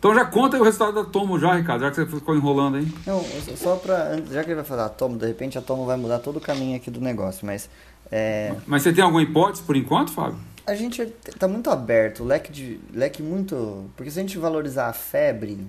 Então 0.00 0.12
já 0.14 0.24
conta 0.24 0.56
aí 0.56 0.60
o 0.60 0.64
resultado 0.64 0.92
da 0.92 1.04
Tomo 1.04 1.38
já, 1.38 1.54
Ricardo, 1.54 1.82
já 1.82 1.90
que 1.90 1.96
você 1.96 2.06
ficou 2.06 2.34
enrolando 2.34 2.78
aí. 2.78 2.88
Não, 3.06 3.24
só 3.56 3.76
pra. 3.76 4.16
Já 4.32 4.42
que 4.42 4.50
ele 4.50 4.56
vai 4.56 4.64
falar 4.64 4.86
a 4.86 4.88
Tomo, 4.88 5.16
de 5.16 5.26
repente 5.26 5.56
a 5.56 5.62
Tomo 5.62 5.86
vai 5.86 5.96
mudar 5.96 6.18
todo 6.18 6.38
o 6.38 6.40
caminho 6.40 6.76
aqui 6.76 6.90
do 6.90 7.00
negócio, 7.00 7.46
mas. 7.46 7.70
É... 8.10 8.52
Mas 8.66 8.82
você 8.82 8.92
tem 8.92 9.02
alguma 9.04 9.22
hipótese 9.22 9.62
por 9.62 9.76
enquanto, 9.76 10.10
Fábio? 10.10 10.38
A 10.66 10.74
gente 10.74 11.06
tá 11.38 11.46
muito 11.46 11.70
aberto, 11.70 12.24
leque 12.24 12.50
de. 12.50 12.80
leque 12.92 13.22
muito. 13.22 13.90
Porque 13.96 14.10
se 14.10 14.18
a 14.18 14.22
gente 14.22 14.38
valorizar 14.38 14.88
a 14.88 14.92
febre, 14.92 15.66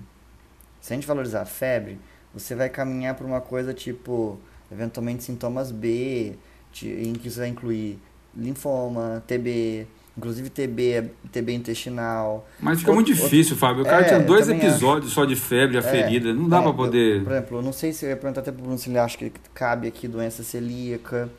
se 0.80 0.92
a 0.92 0.96
gente 0.96 1.06
valorizar 1.06 1.42
a 1.42 1.46
febre, 1.46 1.98
você 2.34 2.54
vai 2.54 2.68
caminhar 2.68 3.14
por 3.14 3.26
uma 3.26 3.40
coisa 3.40 3.74
tipo, 3.74 4.38
eventualmente 4.70 5.22
sintomas 5.22 5.70
B, 5.70 6.34
em 6.82 7.12
que 7.14 7.30
você 7.30 7.40
vai 7.40 7.48
incluir 7.48 7.98
linfoma, 8.36 9.22
TB, 9.26 9.86
Inclusive 10.20 10.50
TB, 10.50 11.10
TB 11.32 11.54
intestinal. 11.54 12.46
Mas 12.60 12.80
fica 12.80 12.92
muito 12.92 13.06
difícil, 13.06 13.54
outro... 13.54 13.56
Fábio. 13.56 13.82
O 13.82 13.86
cara 13.86 14.02
é, 14.02 14.08
tinha 14.08 14.20
dois 14.20 14.48
episódios 14.48 15.06
acho. 15.06 15.14
só 15.14 15.24
de 15.24 15.34
febre, 15.34 15.78
a 15.78 15.80
é, 15.80 15.82
ferida. 15.82 16.34
Não 16.34 16.46
dá 16.46 16.58
é, 16.58 16.62
para 16.62 16.72
poder. 16.74 17.18
Eu, 17.18 17.24
por 17.24 17.32
exemplo, 17.32 17.58
eu 17.58 17.62
não 17.62 17.72
sei 17.72 17.92
se 17.92 18.04
eu 18.04 18.10
ia 18.10 18.16
perguntar 18.16 18.40
até 18.42 18.52
pro 18.52 18.60
Bruno 18.60 18.76
se 18.76 18.90
ele 18.90 18.98
acha 18.98 19.16
que 19.16 19.32
cabe 19.54 19.88
aqui 19.88 20.06
doença 20.06 20.42
celíaca, 20.42 21.30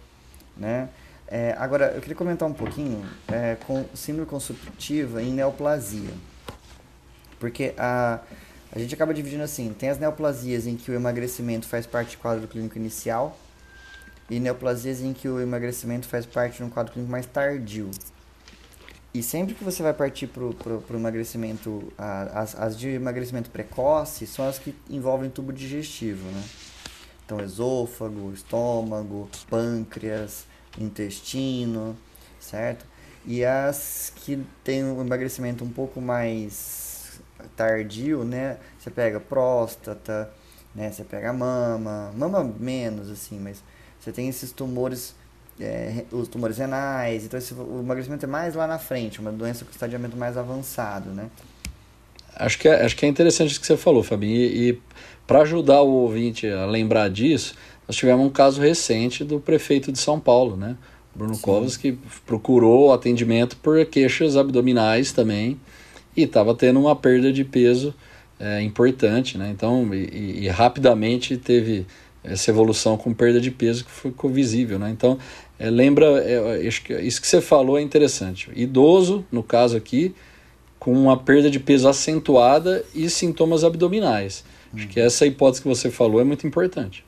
né? 0.58 0.90
É, 1.28 1.56
agora, 1.60 1.94
eu 1.96 2.02
queria 2.02 2.16
comentar 2.16 2.48
um 2.48 2.54
pouquinho 2.54 3.04
é, 3.32 3.56
com 3.68 3.86
síndrome 3.94 4.28
consumptiva 4.28 5.22
em 5.22 5.32
neoplasia. 5.32 6.10
Porque 7.40 7.74
a, 7.78 8.20
a 8.72 8.80
gente 8.80 8.94
acaba 8.94 9.14
dividindo 9.14 9.44
assim: 9.44 9.74
tem 9.78 9.90
as 9.90 10.00
neoplasias 10.00 10.66
em 10.66 10.76
que 10.76 10.90
o 10.90 10.94
emagrecimento 10.94 11.68
faz 11.68 11.86
parte 11.86 12.16
do 12.16 12.22
quadro 12.22 12.48
clínico 12.48 12.78
inicial, 12.78 13.38
e 14.30 14.40
neoplasias 14.40 15.02
em 15.02 15.14
que 15.14 15.28
o 15.28 15.42
emagrecimento 15.42 16.08
faz 16.08 16.26
parte 16.26 16.58
de 16.58 16.64
um 16.64 16.70
quadro 16.70 16.94
clínico 16.94 17.12
mais 17.12 17.26
tardio. 17.26 17.92
E 19.14 19.22
sempre 19.22 19.54
que 19.54 19.64
você 19.64 19.84
vai 19.84 19.94
partir 19.94 20.28
para 20.28 20.42
o 20.42 20.86
emagrecimento, 20.94 21.92
as, 21.98 22.56
as 22.56 22.80
de 22.80 22.88
emagrecimento 22.88 23.50
precoce 23.50 24.26
são 24.26 24.48
as 24.48 24.58
que 24.58 24.74
envolvem 24.90 25.30
tubo 25.30 25.52
digestivo, 25.52 26.24
né? 26.32 26.44
Então, 27.26 27.42
esôfago, 27.42 28.32
estômago, 28.34 29.30
pâncreas, 29.50 30.46
intestino, 30.80 31.98
certo? 32.40 32.86
E 33.26 33.44
as 33.44 34.14
que 34.16 34.42
têm 34.64 34.86
um 34.86 35.02
emagrecimento 35.02 35.64
um 35.66 35.70
pouco 35.70 36.00
mais 36.00 36.81
tardio, 37.56 38.24
né? 38.24 38.58
Você 38.80 38.90
pega 38.90 39.20
próstata, 39.20 40.30
né? 40.76 40.92
Você 40.92 41.04
pega 41.04 41.32
mama, 41.34 42.12
mama 42.16 42.44
menos, 42.60 43.10
assim, 43.10 43.40
mas 43.40 43.64
você 44.00 44.12
tem 44.12 44.28
esses 44.30 44.52
tumores 44.52 45.16
é, 45.60 46.06
os 46.12 46.28
tumores 46.28 46.58
renais, 46.58 47.26
então 47.26 47.38
esse, 47.38 47.54
o 47.54 47.80
emagrecimento 47.82 48.26
é 48.26 48.28
mais 48.28 48.56
lá 48.56 48.66
na 48.66 48.80
frente, 48.80 49.20
uma 49.20 49.32
doença 49.32 49.64
com 49.64 49.72
estadiamento 49.72 50.18
mais 50.18 50.38
avançado, 50.38 51.12
né? 51.12 51.30
Acho 52.36 52.58
que 52.58 52.68
é, 52.68 52.84
acho 52.84 52.96
que 52.96 53.06
é 53.06 53.10
interessante 53.10 53.52
isso 53.52 53.60
que 53.60 53.68
você 53.68 53.78
falou, 53.78 54.02
Fabinho, 54.02 54.36
e, 54.36 54.70
e 54.70 54.82
para 55.28 55.42
ajudar 55.42 55.82
o 55.82 55.90
ouvinte 55.90 56.48
a 56.48 56.66
lembrar 56.66 57.10
disso, 57.10 57.56
nós 57.88 57.96
tivemos 57.96 58.26
um 58.26 58.30
caso 58.30 58.62
recente 58.62 59.24
do 59.24 59.40
prefeito 59.40 59.92
de 59.92 60.00
São 60.00 60.20
Paulo, 60.20 60.56
né? 60.56 60.78
Bruno 61.14 61.36
Sim. 61.36 61.42
Covas, 61.42 61.78
que 61.78 61.98
procurou 62.26 62.94
atendimento 62.94 63.58
por 63.58 63.86
queixas 63.86 64.38
abdominais 64.38 65.12
também 65.12 65.60
e 66.15 66.24
estava 66.24 66.54
tendo 66.54 66.80
uma 66.80 66.95
perda 66.95 67.32
de 67.32 67.43
peso 67.43 67.93
é, 68.39 68.62
importante, 68.62 69.38
né? 69.38 69.50
Então, 69.50 69.93
e, 69.93 70.45
e 70.45 70.47
rapidamente 70.47 71.38
teve 71.38 71.86
essa 72.24 72.52
evolução 72.52 72.97
com 72.97 73.13
perda 73.13 73.39
de 73.39 73.52
peso 73.52 73.86
que 73.86 73.91
ficou 73.91 74.30
visível, 74.30 74.78
né? 74.78 74.89
Então, 74.89 75.17
é, 75.58 75.69
lembra, 75.69 76.06
é, 76.24 76.62
isso 76.62 77.21
que 77.21 77.28
você 77.28 77.39
falou 77.41 77.78
é 77.78 77.82
interessante. 77.82 78.50
Idoso, 78.56 79.26
no 79.32 79.43
caso 79.43 79.78
aqui, 79.78 80.13
com 80.80 80.91
uma 80.93 81.15
perda 81.15 81.50
de 81.50 81.60
peso 81.60 81.88
acentuada 81.88 82.84
e 82.95 83.10
sintomas 83.10 83.63
abdominais. 83.63 84.43
Hum. 84.74 84.78
Acho 84.78 84.88
que 84.88 85.00
essa 85.00 85.26
hipótese 85.26 85.62
que 85.62 85.67
você 85.67 85.91
falou 85.91 86.19
é 86.19 86.24
muito 86.24 86.45
importante. 86.47 87.06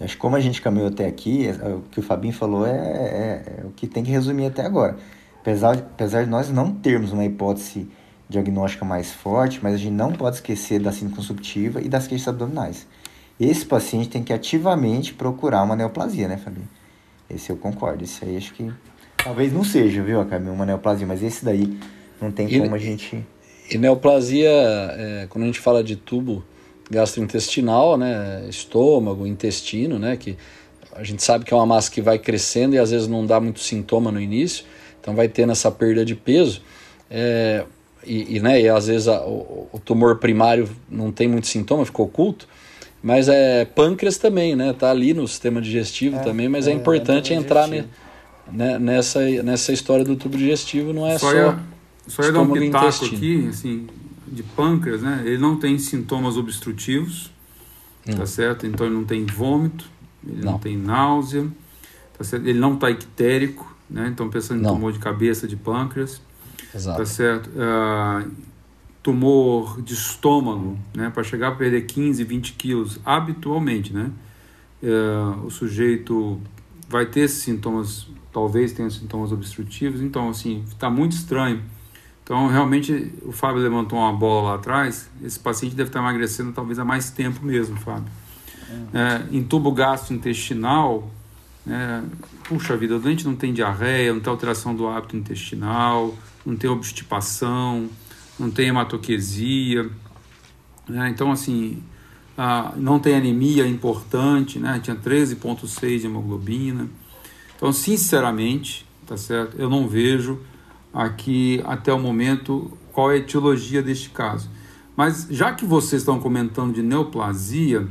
Acho 0.00 0.14
que 0.14 0.20
como 0.20 0.34
a 0.34 0.40
gente 0.40 0.60
caminhou 0.60 0.88
até 0.88 1.06
aqui, 1.06 1.46
é, 1.46 1.52
o 1.68 1.82
que 1.90 2.00
o 2.00 2.02
Fabinho 2.02 2.34
falou 2.34 2.66
é, 2.66 2.72
é, 2.72 3.60
é 3.60 3.64
o 3.64 3.70
que 3.70 3.86
tem 3.86 4.02
que 4.02 4.10
resumir 4.10 4.46
até 4.46 4.62
agora. 4.62 4.96
Apesar, 5.40 5.74
apesar 5.74 6.24
de 6.24 6.30
nós 6.30 6.50
não 6.50 6.72
termos 6.72 7.12
uma 7.12 7.24
hipótese 7.24 7.88
diagnóstica 8.32 8.84
mais 8.84 9.12
forte, 9.12 9.60
mas 9.62 9.74
a 9.74 9.76
gente 9.76 9.92
não 9.92 10.12
pode 10.12 10.36
esquecer 10.36 10.80
da 10.80 10.90
síndrome 10.90 11.16
consumptiva 11.16 11.80
e 11.80 11.88
das 11.88 12.06
queixas 12.06 12.28
abdominais 12.28 12.86
esse 13.40 13.64
paciente 13.64 14.08
tem 14.08 14.22
que 14.22 14.32
ativamente 14.32 15.12
procurar 15.12 15.62
uma 15.62 15.74
neoplasia, 15.76 16.28
né, 16.28 16.36
Fabinho? 16.36 16.68
Esse 17.28 17.50
eu 17.50 17.56
concordo. 17.56 18.04
Esse 18.04 18.24
aí 18.24 18.36
acho 18.36 18.52
que. 18.54 18.70
Talvez 19.16 19.52
não 19.52 19.64
seja, 19.64 20.02
viu, 20.02 20.24
Camila, 20.26 20.52
uma 20.52 20.66
neoplasia, 20.66 21.06
mas 21.06 21.22
esse 21.22 21.44
daí 21.44 21.78
não 22.20 22.30
tem 22.30 22.52
e, 22.52 22.60
como 22.60 22.74
a 22.74 22.78
gente. 22.78 23.24
E 23.70 23.78
neoplasia, 23.78 24.50
é, 24.50 25.26
quando 25.28 25.44
a 25.44 25.46
gente 25.46 25.60
fala 25.60 25.82
de 25.82 25.96
tubo 25.96 26.44
gastrointestinal, 26.90 27.96
né, 27.96 28.44
estômago, 28.48 29.26
intestino, 29.26 29.98
né, 29.98 30.16
que 30.16 30.36
a 30.94 31.02
gente 31.02 31.22
sabe 31.22 31.44
que 31.44 31.54
é 31.54 31.56
uma 31.56 31.64
massa 31.64 31.90
que 31.90 32.02
vai 32.02 32.18
crescendo 32.18 32.74
e 32.74 32.78
às 32.78 32.90
vezes 32.90 33.08
não 33.08 33.24
dá 33.24 33.40
muito 33.40 33.60
sintoma 33.60 34.12
no 34.12 34.20
início, 34.20 34.64
então 35.00 35.14
vai 35.14 35.26
tendo 35.28 35.52
essa 35.52 35.70
perda 35.70 36.04
de 36.04 36.14
peso. 36.14 36.62
É, 37.10 37.64
e, 38.04 38.36
e, 38.36 38.40
né, 38.40 38.60
e 38.60 38.68
às 38.68 38.86
vezes 38.86 39.08
a, 39.08 39.24
o, 39.24 39.68
o 39.72 39.78
tumor 39.78 40.16
primário 40.16 40.68
não 40.90 41.12
tem 41.12 41.28
muito 41.28 41.46
sintoma, 41.46 41.84
ficou 41.84 42.06
oculto. 42.06 42.48
Mas 43.02 43.28
é 43.28 43.64
pâncreas 43.64 44.16
também, 44.16 44.54
né? 44.54 44.72
Tá 44.72 44.90
ali 44.90 45.12
no 45.12 45.26
sistema 45.26 45.60
digestivo 45.60 46.16
é, 46.16 46.20
também, 46.20 46.48
mas 46.48 46.68
é, 46.68 46.70
é 46.70 46.74
importante 46.74 47.32
é 47.32 47.36
entrar 47.36 47.66
ne, 47.66 47.84
né, 48.50 48.78
nessa, 48.78 49.20
nessa 49.42 49.72
história 49.72 50.04
do 50.04 50.14
tubo 50.14 50.36
digestivo, 50.36 50.92
não 50.92 51.06
é 51.06 51.18
só. 51.18 51.30
Só, 51.30 51.34
ia, 51.34 51.58
só 52.06 52.22
ia 52.22 52.32
dar 52.32 52.40
um 52.42 52.52
pitaco 52.52 53.04
aqui, 53.04 53.48
assim, 53.48 53.88
de 54.28 54.44
pâncreas, 54.44 55.02
né? 55.02 55.22
Ele 55.26 55.38
não 55.38 55.56
tem 55.56 55.76
sintomas 55.78 56.36
obstrutivos, 56.36 57.32
hum. 58.06 58.14
tá 58.14 58.24
certo? 58.24 58.68
Então 58.68 58.86
ele 58.86 58.94
não 58.94 59.04
tem 59.04 59.26
vômito, 59.26 59.84
ele 60.24 60.44
não, 60.44 60.52
não 60.52 60.58
tem 60.60 60.76
náusea, 60.76 61.48
tá 62.16 62.22
certo? 62.22 62.46
Ele 62.46 62.58
não 62.60 62.74
está 62.74 62.88
ictérico, 62.88 63.76
né? 63.90 64.08
Então 64.12 64.30
pensando 64.30 64.60
em 64.60 64.62
não. 64.62 64.74
tumor 64.74 64.92
de 64.92 65.00
cabeça 65.00 65.48
de 65.48 65.56
pâncreas, 65.56 66.20
Exato. 66.74 66.98
tá 66.98 67.06
certo? 67.06 67.50
Uh, 67.50 68.30
tumor 69.02 69.82
de 69.82 69.94
estômago, 69.94 70.78
né, 70.94 71.10
para 71.10 71.24
chegar 71.24 71.48
a 71.48 71.52
perder 71.52 71.82
15, 71.82 72.22
20 72.22 72.52
quilos 72.52 73.00
habitualmente, 73.04 73.92
né, 73.92 74.10
é, 74.82 75.44
o 75.44 75.50
sujeito 75.50 76.40
vai 76.88 77.06
ter 77.06 77.20
esses 77.20 77.42
sintomas, 77.42 78.06
talvez 78.32 78.72
tenha 78.72 78.88
sintomas 78.90 79.32
obstrutivos, 79.32 80.00
então 80.00 80.28
assim, 80.28 80.64
está 80.68 80.90
muito 80.90 81.12
estranho. 81.12 81.62
Então 82.22 82.46
realmente 82.46 83.12
o 83.22 83.32
Fábio 83.32 83.62
levantou 83.62 83.98
uma 83.98 84.12
bola 84.12 84.50
lá 84.50 84.54
atrás, 84.56 85.10
esse 85.22 85.38
paciente 85.38 85.74
deve 85.74 85.88
estar 85.88 86.00
emagrecendo 86.00 86.52
talvez 86.52 86.78
há 86.78 86.84
mais 86.84 87.10
tempo 87.10 87.44
mesmo, 87.44 87.76
Fábio. 87.76 88.10
É, 88.94 89.36
em 89.36 89.42
tubo 89.42 89.70
gastrointestinal, 89.72 91.10
é, 91.68 92.02
puxa 92.44 92.76
vida, 92.76 92.96
o 92.96 92.98
doente 92.98 93.24
não 93.24 93.36
tem 93.36 93.52
diarreia, 93.52 94.12
não 94.12 94.20
tem 94.20 94.30
alteração 94.30 94.74
do 94.74 94.88
hábito 94.88 95.16
intestinal, 95.16 96.14
não 96.44 96.56
tem 96.56 96.68
obstipação, 96.68 97.88
não 98.38 98.50
tem 98.50 98.68
hematoquesia, 98.68 99.90
né? 100.88 101.08
então 101.08 101.30
assim, 101.30 101.82
não 102.76 102.98
tem 102.98 103.14
anemia 103.14 103.66
importante, 103.66 104.58
né? 104.58 104.80
tinha 104.82 104.96
13,6 104.96 106.00
de 106.00 106.06
hemoglobina. 106.06 106.88
Então, 107.56 107.72
sinceramente, 107.72 108.86
tá 109.06 109.16
certo? 109.16 109.56
Eu 109.56 109.70
não 109.70 109.86
vejo 109.86 110.40
aqui 110.92 111.62
até 111.64 111.92
o 111.92 111.98
momento 111.98 112.76
qual 112.92 113.10
é 113.10 113.14
a 113.14 113.18
etiologia 113.18 113.82
deste 113.82 114.10
caso. 114.10 114.50
Mas 114.96 115.26
já 115.30 115.52
que 115.52 115.64
vocês 115.64 116.02
estão 116.02 116.18
comentando 116.18 116.74
de 116.74 116.82
neoplasia, 116.82 117.86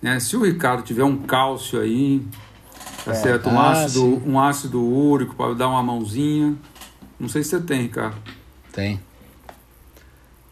né, 0.00 0.18
se 0.20 0.36
o 0.36 0.44
Ricardo 0.44 0.82
tiver 0.82 1.04
um 1.04 1.18
cálcio 1.18 1.80
aí, 1.80 2.24
tá 3.04 3.12
é, 3.12 3.14
certo? 3.14 3.48
Um, 3.48 3.58
ah, 3.58 3.72
ácido, 3.72 4.22
um 4.26 4.40
ácido 4.40 4.82
úrico 4.82 5.34
para 5.34 5.54
dar 5.54 5.68
uma 5.68 5.82
mãozinha. 5.82 6.56
Não 7.18 7.28
sei 7.28 7.42
se 7.42 7.50
você 7.50 7.60
tem, 7.60 7.82
Ricardo. 7.82 8.16
Tem. 8.72 9.00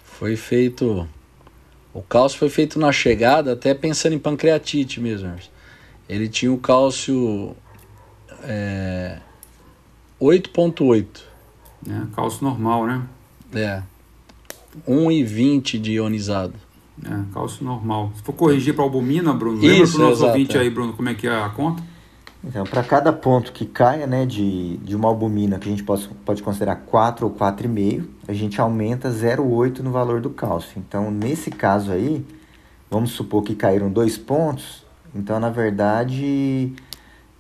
Foi 0.05 0.37
feito. 0.37 1.09
O 1.93 2.03
cálcio 2.03 2.39
foi 2.39 2.49
feito 2.49 2.79
na 2.79 2.93
chegada, 2.93 3.53
até 3.53 3.75
pensando 3.75 4.15
em 4.15 4.19
pancreatite 4.19 5.01
mesmo. 5.01 5.35
Ele 6.09 6.29
tinha 6.29 6.53
o 6.53 6.59
cálcio 6.59 7.57
é, 8.43 9.19
8,8. 10.21 11.07
É, 11.89 12.15
cálcio 12.15 12.45
normal, 12.45 12.87
né? 12.87 13.03
É. 13.55 13.83
1,20 14.89 15.79
de 15.79 15.93
ionizado. 15.93 16.55
É, 17.05 17.33
cálcio 17.33 17.65
normal. 17.65 18.13
Se 18.15 18.23
for 18.23 18.33
corrigir 18.33 18.75
para 18.75 18.85
albumina, 18.85 19.33
Bruno, 19.33 19.61
lembra 19.61 19.89
para 19.89 19.97
o 19.97 19.99
nosso 19.99 20.25
ouvinte 20.25 20.57
é. 20.57 20.61
aí, 20.61 20.71
Bruno, 20.71 20.93
como 20.93 21.09
é 21.09 21.15
que 21.15 21.27
é 21.27 21.35
a 21.35 21.49
conta? 21.51 21.83
Então, 22.45 22.65
para 22.65 22.83
cada 22.83 23.13
ponto 23.13 23.53
que 23.53 23.65
caia 23.65 24.07
né, 24.07 24.27
de, 24.27 24.77
de 24.79 24.97
uma 24.97 25.09
albumina, 25.09 25.59
que 25.59 25.69
a 25.69 25.71
gente 25.71 25.85
pode, 25.85 26.09
pode 26.25 26.43
considerar 26.43 26.77
4 26.77 27.27
ou 27.27 27.33
4,5, 27.33 28.05
a 28.27 28.33
gente 28.33 28.61
aumenta 28.61 29.09
0,8 29.11 29.79
no 29.79 29.93
valor 29.93 30.21
do 30.21 30.31
cálcio. 30.31 30.73
Então, 30.77 31.11
nesse 31.11 31.51
caso 31.51 31.93
aí, 31.93 32.25
vamos 32.91 33.13
supor 33.13 33.45
que 33.45 33.55
caíram 33.55 33.91
dois 33.91 34.19
pontos, 34.19 34.85
então, 35.15 35.39
na 35.39 35.51
verdade, 35.51 36.73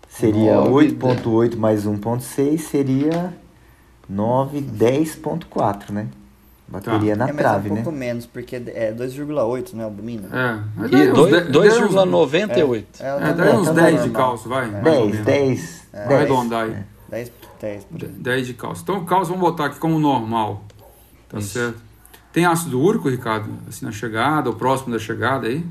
seria 0.08 0.56
8,8 0.58 1.56
mais 1.56 1.84
1,6 1.84 2.58
seria 2.58 3.34
9, 4.08 4.60
10,4, 4.60 5.90
né? 5.90 6.06
Bateria 6.72 7.14
tá. 7.14 7.26
na 7.26 7.30
é, 7.30 7.34
trave, 7.34 7.68
é 7.68 7.72
um 7.72 7.74
né? 7.74 7.82
pouco 7.82 7.98
menos, 7.98 8.24
porque 8.24 8.56
é 8.56 8.94
2,8, 8.94 9.74
né, 9.74 9.84
albumina? 9.84 10.28
É. 10.32 10.86
E 10.86 10.88
2,98. 10.88 12.84
É, 12.98 13.04
é, 13.04 13.28
é, 13.28 13.34
daí 13.34 13.54
uns 13.54 13.68
10 13.68 14.04
de 14.04 14.10
cálcio, 14.10 14.48
vai? 14.48 14.70
10, 14.70 15.18
10. 15.18 15.82
Vai 15.92 16.14
arredondar 16.14 16.64
aí. 16.64 16.76
10, 17.10 17.32
10. 17.60 17.86
10 17.90 18.46
de 18.46 18.54
cálcio. 18.54 18.82
Então 18.82 18.96
o 18.96 19.04
cálcio 19.04 19.34
vamos 19.34 19.50
botar 19.50 19.66
aqui 19.66 19.78
como 19.78 19.98
normal. 19.98 20.64
Tá 21.28 21.38
Isso. 21.38 21.50
certo? 21.50 21.78
Tem 22.32 22.46
ácido 22.46 22.80
úrico, 22.80 23.10
Ricardo? 23.10 23.50
Assim 23.68 23.84
na 23.84 23.92
chegada, 23.92 24.48
ou 24.48 24.56
próximo 24.56 24.94
da 24.94 24.98
chegada 24.98 25.48
aí? 25.48 25.62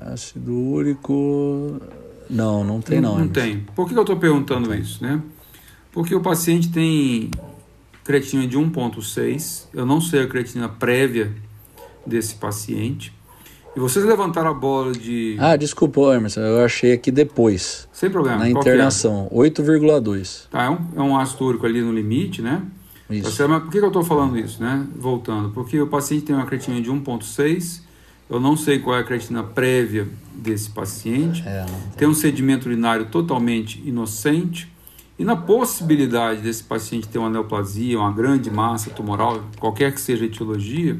Ácido 0.00 0.52
úrico. 0.52 1.80
Não, 2.28 2.64
não 2.64 2.80
tem 2.80 3.00
não. 3.00 3.12
Não, 3.12 3.20
não 3.20 3.28
tem. 3.28 3.60
Por 3.76 3.88
que 3.88 3.94
eu 3.94 4.00
estou 4.00 4.16
perguntando 4.16 4.74
isso, 4.74 5.00
né? 5.00 5.22
Porque 5.92 6.12
o 6.12 6.20
paciente 6.20 6.72
tem 6.72 7.30
creatina 8.10 8.44
de 8.44 8.58
1,6. 8.58 9.66
Eu 9.72 9.86
não 9.86 10.00
sei 10.00 10.22
a 10.22 10.26
creatina 10.26 10.68
prévia 10.68 11.32
desse 12.04 12.34
paciente. 12.34 13.12
E 13.76 13.78
vocês 13.78 14.04
levantaram 14.04 14.50
a 14.50 14.54
bola 14.54 14.90
de. 14.90 15.36
Ah, 15.38 15.54
desculpa, 15.54 16.00
Emerson, 16.16 16.40
eu 16.40 16.64
achei 16.64 16.92
aqui 16.92 17.12
depois. 17.12 17.88
Sem 17.92 18.10
problema. 18.10 18.38
Na 18.38 18.50
Qual 18.50 18.62
internação, 18.62 19.28
é? 19.30 19.34
8,2. 19.36 20.48
Tá, 20.50 20.64
é 20.64 20.70
um, 20.70 20.78
é 20.96 21.00
um 21.00 21.16
ácido 21.16 21.44
úrico 21.44 21.64
ali 21.66 21.80
no 21.80 21.92
limite, 21.92 22.42
né? 22.42 22.62
Isso. 23.08 23.36
Tá 23.36 23.46
Mas 23.46 23.62
por 23.62 23.70
que 23.70 23.78
eu 23.78 23.86
estou 23.86 24.02
falando 24.02 24.36
isso, 24.36 24.60
né? 24.60 24.86
Voltando. 24.96 25.50
Porque 25.50 25.80
o 25.80 25.86
paciente 25.86 26.24
tem 26.24 26.34
uma 26.34 26.46
creatina 26.46 26.80
de 26.80 26.90
1,6. 26.90 27.82
Eu 28.28 28.40
não 28.40 28.56
sei 28.56 28.80
qual 28.80 28.96
é 28.96 29.00
a 29.00 29.04
creatina 29.04 29.44
prévia 29.44 30.08
desse 30.34 30.70
paciente. 30.70 31.42
É, 31.46 31.64
tem 31.96 32.08
um 32.08 32.14
sedimento 32.14 32.66
urinário 32.66 33.06
totalmente 33.06 33.80
inocente. 33.86 34.68
E 35.20 35.24
na 35.24 35.36
possibilidade 35.36 36.40
desse 36.40 36.64
paciente 36.64 37.06
ter 37.06 37.18
uma 37.18 37.28
neoplasia, 37.28 37.98
uma 37.98 38.10
grande 38.10 38.50
massa 38.50 38.88
tumoral, 38.88 39.42
qualquer 39.58 39.92
que 39.92 40.00
seja 40.00 40.24
a 40.24 40.26
etiologia, 40.26 40.98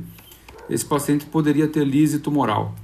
esse 0.68 0.84
paciente 0.84 1.24
poderia 1.24 1.66
ter 1.66 1.86
lise 1.86 2.18
tumoral, 2.18 2.74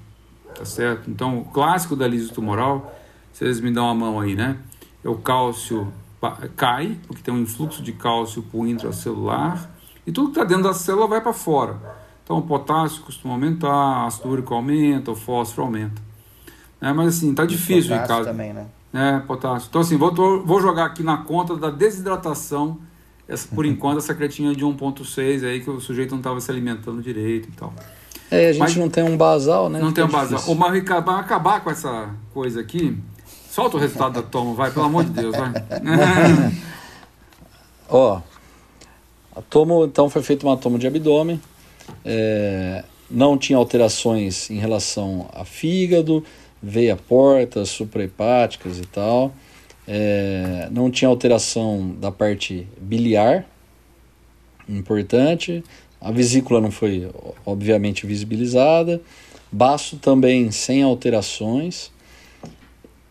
tá 0.55 0.65
certo? 0.65 1.11
Então, 1.11 1.41
o 1.41 1.45
clássico 1.45 1.95
da 1.95 2.09
lise 2.09 2.33
tumoral, 2.33 2.91
vocês 3.31 3.61
me 3.61 3.71
dão 3.71 3.87
a 3.87 3.95
mão 3.95 4.19
aí, 4.19 4.35
né? 4.35 4.57
É 5.05 5.11
o 5.11 5.17
cálcio 5.17 5.93
cai, 6.57 6.97
porque 7.07 7.23
tem 7.23 7.35
um 7.35 7.43
influxo 7.43 7.83
de 7.83 7.93
cálcio 7.93 8.43
para 8.43 8.59
o 8.59 8.67
intracelular, 8.67 9.69
e 10.07 10.13
tudo 10.13 10.29
que 10.29 10.39
está 10.39 10.45
dentro 10.45 10.65
da 10.65 10.73
célula 10.73 11.07
vai 11.07 11.21
para 11.21 11.35
fora. 11.35 11.77
Então, 12.25 12.39
o 12.39 12.43
potássio 12.43 13.03
costuma 13.03 13.35
aumentar, 13.35 14.05
o 14.05 14.07
ácido 14.07 14.31
úrico 14.31 14.55
aumenta, 14.55 15.11
o 15.11 15.15
fósforo 15.15 15.67
aumenta. 15.67 16.01
É, 16.81 16.95
mas 16.95 17.09
assim, 17.09 17.35
tá 17.35 17.45
difícil 17.45 17.95
em 17.95 18.07
casa. 18.07 18.25
também, 18.25 18.55
né? 18.55 18.69
É, 18.93 19.19
potássio. 19.21 19.69
Então, 19.69 19.81
assim, 19.81 19.97
vou, 19.97 20.13
vou 20.45 20.61
jogar 20.61 20.87
aqui 20.87 21.03
na 21.03 21.19
conta 21.19 21.57
da 21.57 21.71
desidratação, 21.71 22.79
essa, 23.29 23.47
por 23.49 23.67
enquanto, 23.67 23.99
essa 23.99 24.15
cretinha 24.15 24.55
de 24.55 24.65
1,6 24.65 25.45
aí, 25.45 25.61
que 25.61 25.69
o 25.69 25.81
sujeito 25.81 26.13
não 26.13 26.19
estava 26.19 26.41
se 26.41 26.51
alimentando 26.51 27.03
direito 27.03 27.49
e 27.49 27.53
tal. 27.53 27.75
É, 28.31 28.49
a 28.49 28.53
gente 28.53 28.61
Mas, 28.61 28.77
não 28.77 28.89
tem 28.89 29.05
um 29.05 29.17
basal, 29.17 29.69
né? 29.69 29.79
Não 29.79 29.93
tem 29.93 30.05
um 30.05 30.09
basal. 30.09 30.41
O 30.47 30.55
Mas 30.55 30.83
vai 30.85 31.21
acabar 31.21 31.63
com 31.63 31.71
essa 31.71 32.11
coisa 32.33 32.61
aqui. 32.61 32.97
Solta 33.51 33.77
o 33.77 33.81
resultado 33.81 34.15
da 34.15 34.23
toma, 34.23 34.55
vai, 34.55 34.71
pelo 34.71 34.85
amor 34.85 35.05
de 35.05 35.11
Deus, 35.11 35.35
vai. 35.37 35.51
Ó, 37.89 38.21
a 39.35 39.43
tomo, 39.43 39.85
então 39.85 40.11
foi 40.11 40.23
feita 40.23 40.47
uma 40.47 40.57
toma 40.57 40.79
de 40.79 40.87
abdômen. 40.87 41.41
É, 42.05 42.85
não 43.11 43.39
tinha 43.39 43.57
alterações 43.59 44.51
em 44.51 44.59
relação 44.59 45.29
a 45.33 45.45
fígado, 45.45 46.25
veia 46.67 46.97
porta, 46.97 47.65
suprahepáticas 47.65 48.79
e 48.79 48.87
tal. 48.87 49.33
É, 49.87 50.69
não 50.73 50.91
tinha 50.91 51.09
alteração 51.09 51.95
da 52.01 52.11
parte 52.11 52.67
biliar, 52.77 53.47
importante. 54.69 55.63
A 56.01 56.11
vesícula 56.11 56.61
não 56.61 56.73
foi, 56.73 57.09
obviamente, 57.45 58.05
visibilizada. 58.05 59.01
Baço 59.51 59.97
também 59.99 60.51
sem 60.51 60.83
alterações. 60.83 61.93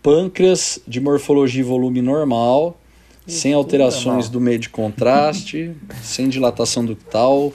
Pâncreas 0.03 0.79
de 0.85 0.99
morfologia 0.99 1.61
e 1.61 1.63
volume 1.63 2.01
normal, 2.01 2.77
Isso 3.25 3.39
sem 3.39 3.53
alterações 3.53 4.29
do 4.29 4.39
meio 4.39 4.59
de 4.59 4.69
contraste, 4.69 5.71
sem 6.03 6.27
dilatação 6.27 6.85
ductal 6.85 7.53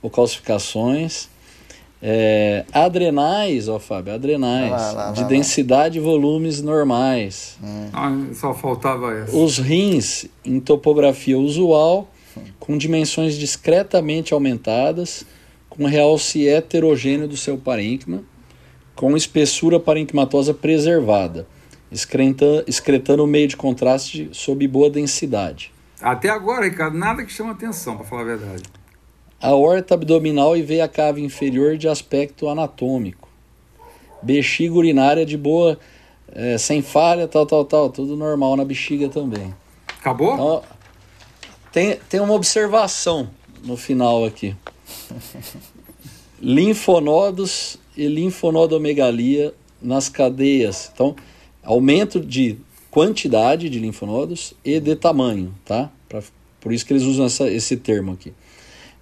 ou 0.00 0.10
calcificações. 0.10 1.28
É, 2.04 2.64
adrenais, 2.72 3.68
ó 3.68 3.78
Fábio, 3.78 4.12
adrenais, 4.12 4.72
lá, 4.72 4.92
lá, 4.92 5.12
de 5.12 5.20
lá, 5.20 5.26
densidade 5.28 5.98
e 5.98 6.00
volumes 6.00 6.60
normais. 6.60 7.56
Hum. 7.62 7.88
Ah, 7.92 8.10
só 8.34 8.52
faltava 8.52 9.14
essa. 9.14 9.36
Os 9.36 9.58
rins 9.58 10.26
em 10.44 10.58
topografia 10.58 11.38
usual, 11.38 12.10
com 12.58 12.76
dimensões 12.76 13.36
discretamente 13.36 14.34
aumentadas, 14.34 15.24
com 15.70 15.86
realce 15.86 16.48
heterogêneo 16.48 17.28
do 17.28 17.36
seu 17.36 17.56
parênquima, 17.56 18.24
com 18.96 19.16
espessura 19.16 19.78
parenquimatosa 19.78 20.52
preservada, 20.52 21.46
excreta, 21.90 22.64
excretando 22.66 23.22
o 23.22 23.28
meio 23.28 23.46
de 23.46 23.56
contraste 23.56 24.28
sob 24.32 24.66
boa 24.66 24.90
densidade. 24.90 25.72
Até 26.00 26.28
agora, 26.30 26.64
Ricardo, 26.64 26.98
nada 26.98 27.24
que 27.24 27.32
chama 27.32 27.52
atenção, 27.52 27.96
para 27.96 28.04
falar 28.04 28.22
a 28.22 28.24
verdade 28.24 28.81
a 29.42 29.52
horta 29.56 29.94
abdominal 29.94 30.56
e 30.56 30.62
veia 30.62 30.86
cava 30.86 31.18
inferior 31.20 31.76
de 31.76 31.88
aspecto 31.88 32.48
anatômico. 32.48 33.28
Bexiga 34.22 34.72
urinária 34.74 35.26
de 35.26 35.36
boa, 35.36 35.76
é, 36.32 36.56
sem 36.56 36.80
falha, 36.80 37.26
tal, 37.26 37.44
tal, 37.44 37.64
tal, 37.64 37.90
tudo 37.90 38.16
normal 38.16 38.56
na 38.56 38.64
bexiga 38.64 39.08
também. 39.08 39.52
Acabou? 39.98 40.34
Então, 40.34 40.62
tem, 41.72 41.98
tem 42.08 42.20
uma 42.20 42.34
observação 42.34 43.28
no 43.64 43.76
final 43.76 44.24
aqui. 44.24 44.54
Linfonodos 46.40 47.78
e 47.96 48.06
linfonodomegalia 48.06 49.52
nas 49.80 50.08
cadeias. 50.08 50.88
Então, 50.94 51.16
aumento 51.64 52.20
de 52.20 52.58
quantidade 52.92 53.68
de 53.68 53.80
linfonodos 53.80 54.54
e 54.64 54.78
de 54.78 54.94
tamanho, 54.94 55.52
tá? 55.64 55.90
Pra, 56.08 56.22
por 56.60 56.72
isso 56.72 56.86
que 56.86 56.92
eles 56.92 57.02
usam 57.02 57.26
essa, 57.26 57.50
esse 57.50 57.76
termo 57.76 58.12
aqui 58.12 58.32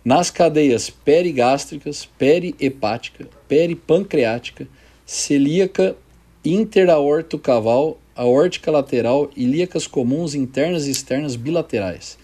nas 0.05 0.31
cadeias 0.31 0.89
perigástricas, 0.89 2.09
perihepática, 2.19 3.29
peripancreática, 3.47 4.67
celíaca, 5.05 5.97
interaortocaval, 6.45 7.99
aórtica 8.15 8.71
lateral, 8.71 9.31
ilíacas 9.37 9.87
comuns 9.87 10.35
internas 10.35 10.87
e 10.87 10.91
externas 10.91 11.37
bilaterais, 11.37 12.19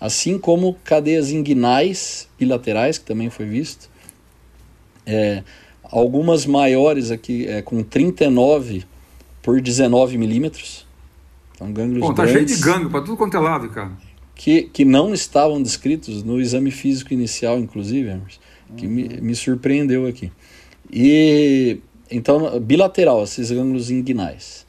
assim 0.00 0.38
como 0.38 0.74
cadeias 0.84 1.30
inguinais 1.30 2.28
bilaterais, 2.38 2.98
que 2.98 3.04
também 3.04 3.30
foi 3.30 3.46
visto, 3.46 3.90
é, 5.06 5.42
algumas 5.82 6.46
maiores 6.46 7.10
aqui 7.10 7.46
é, 7.46 7.62
com 7.62 7.82
39 7.82 8.84
por 9.42 9.60
19 9.60 10.18
milímetros. 10.18 10.86
Então, 11.54 11.72
gânglios 11.72 12.00
Bom, 12.00 12.14
tá 12.14 12.24
grandes. 12.24 12.50
cheio 12.50 12.60
de 12.60 12.64
gânglio 12.64 12.90
para 12.90 13.00
tudo 13.00 13.16
quanto 13.16 13.36
é 13.36 13.40
lado, 13.40 13.68
cara 13.70 13.92
que, 14.34 14.62
que 14.64 14.84
não 14.84 15.12
estavam 15.12 15.62
descritos 15.62 16.22
no 16.22 16.40
exame 16.40 16.70
físico 16.70 17.12
inicial, 17.12 17.58
inclusive, 17.58 18.20
que 18.76 18.86
uhum. 18.86 18.92
me, 18.92 19.08
me 19.20 19.34
surpreendeu 19.34 20.06
aqui. 20.06 20.32
E 20.90 21.78
então, 22.10 22.60
bilateral, 22.60 23.22
esses 23.24 23.50
ângulos 23.50 23.90
inguinais. 23.90 24.66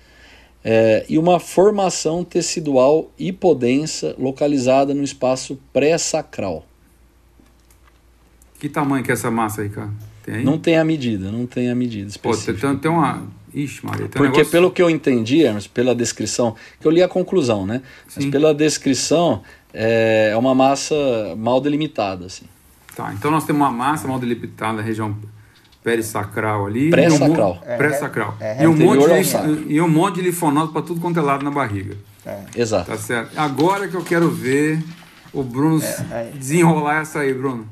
É, 0.64 1.05
e 1.09 1.18
uma 1.18 1.41
formação 1.41 2.24
tecidual 2.24 3.11
hipodensa 3.20 4.16
localizada 4.18 4.93
no 4.93 5.03
espaço 5.03 5.59
pré-sacral. 5.74 6.66
Que 8.59 8.70
tamanho 8.70 9.03
que 9.03 9.11
é 9.11 9.14
essa 9.14 9.30
massa 9.30 9.61
aí, 9.61 9.70
cara? 9.70 9.91
Tem 10.24 10.36
aí? 10.36 10.43
Não 10.45 10.57
tem 10.57 10.78
a 10.78 10.86
medida, 10.86 11.30
não 11.30 11.45
tem 11.45 11.70
a 11.70 11.76
medida 11.76 12.07
específica. 12.07 12.53
Pô, 12.53 12.59
tem, 12.59 12.78
tem 12.78 12.91
uma 12.91 13.28
Ixi, 13.54 13.86
Maria, 13.86 14.08
Porque 14.08 14.24
negócio... 14.24 14.51
pelo 14.51 14.72
que 14.72 14.82
eu 14.82 14.89
entendi, 14.89 15.43
Hermes, 15.43 15.68
pela 15.68 15.93
descrição, 15.93 16.56
que 16.80 16.88
eu 16.88 16.91
li 16.91 17.04
a 17.04 17.08
conclusão, 17.08 17.66
né? 17.66 17.82
Sim. 18.08 18.22
Mas 18.22 18.26
pela 18.32 18.54
descrição, 18.54 19.43
é, 19.74 20.32
é 20.34 20.38
uma 20.38 20.56
massa 20.56 20.95
mal 21.38 21.62
delimitada, 21.62 22.26
assim. 22.26 22.45
Tá, 22.95 23.14
então 23.14 23.32
nós 23.32 23.45
temos 23.45 23.62
uma 23.62 23.72
massa 23.72 24.08
mal 24.08 24.20
delimitada 24.20 24.74
na 24.74 24.82
região 24.82 25.16
perissacral 25.84 26.66
ali. 26.66 26.89
Pré-sacral. 26.89 27.62
Um, 27.62 27.78
Pré-sacral. 27.78 28.38
É, 28.39 28.60
é, 28.60 28.64
e, 28.64 28.68
um 28.68 28.76
monte 28.76 29.08
de, 29.08 29.74
e 29.74 29.82
um 29.82 29.88
monte 29.88 30.16
de 30.16 30.22
linfonodo 30.22 30.72
para 30.72 30.82
tudo 30.82 31.01
quanto 31.01 31.20
é 31.20 31.22
lado 31.22 31.43
na 31.43 31.51
barriga. 31.51 31.97
É. 32.26 32.39
Exato. 32.56 32.89
Tá 32.89 32.97
certo. 32.97 33.38
Agora 33.38 33.88
que 33.88 33.95
eu 33.95 34.04
quero 34.04 34.30
ver 34.30 34.82
o 35.34 35.43
Bruno 35.43 35.82
é, 36.12 36.32
desenrolar 36.36 37.01
essa 37.01 37.20
aí, 37.20 37.34
Bruno. 37.34 37.68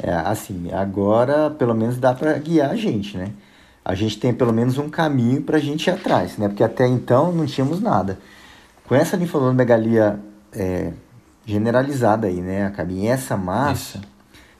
É, 0.00 0.12
assim, 0.12 0.70
agora 0.72 1.50
pelo 1.50 1.74
menos 1.74 1.96
dá 1.96 2.14
para 2.14 2.36
guiar 2.38 2.70
a 2.70 2.76
gente, 2.76 3.16
né? 3.16 3.32
A 3.88 3.94
gente 3.94 4.20
tem 4.20 4.34
pelo 4.34 4.52
menos 4.52 4.76
um 4.76 4.90
caminho 4.90 5.40
para 5.40 5.56
a 5.56 5.60
gente 5.60 5.86
ir 5.86 5.90
atrás, 5.90 6.36
né? 6.36 6.46
Porque 6.46 6.62
até 6.62 6.86
então 6.86 7.32
não 7.32 7.46
tínhamos 7.46 7.80
nada. 7.80 8.18
Com 8.86 8.94
essa 8.94 9.16
linfonodomegalia 9.16 10.20
é, 10.52 10.92
generalizada 11.46 12.26
aí, 12.26 12.42
né, 12.42 12.66
a 12.66 12.70
cabinha, 12.70 13.14
essa 13.14 13.34
massa, 13.34 13.96
Isso. 13.96 14.06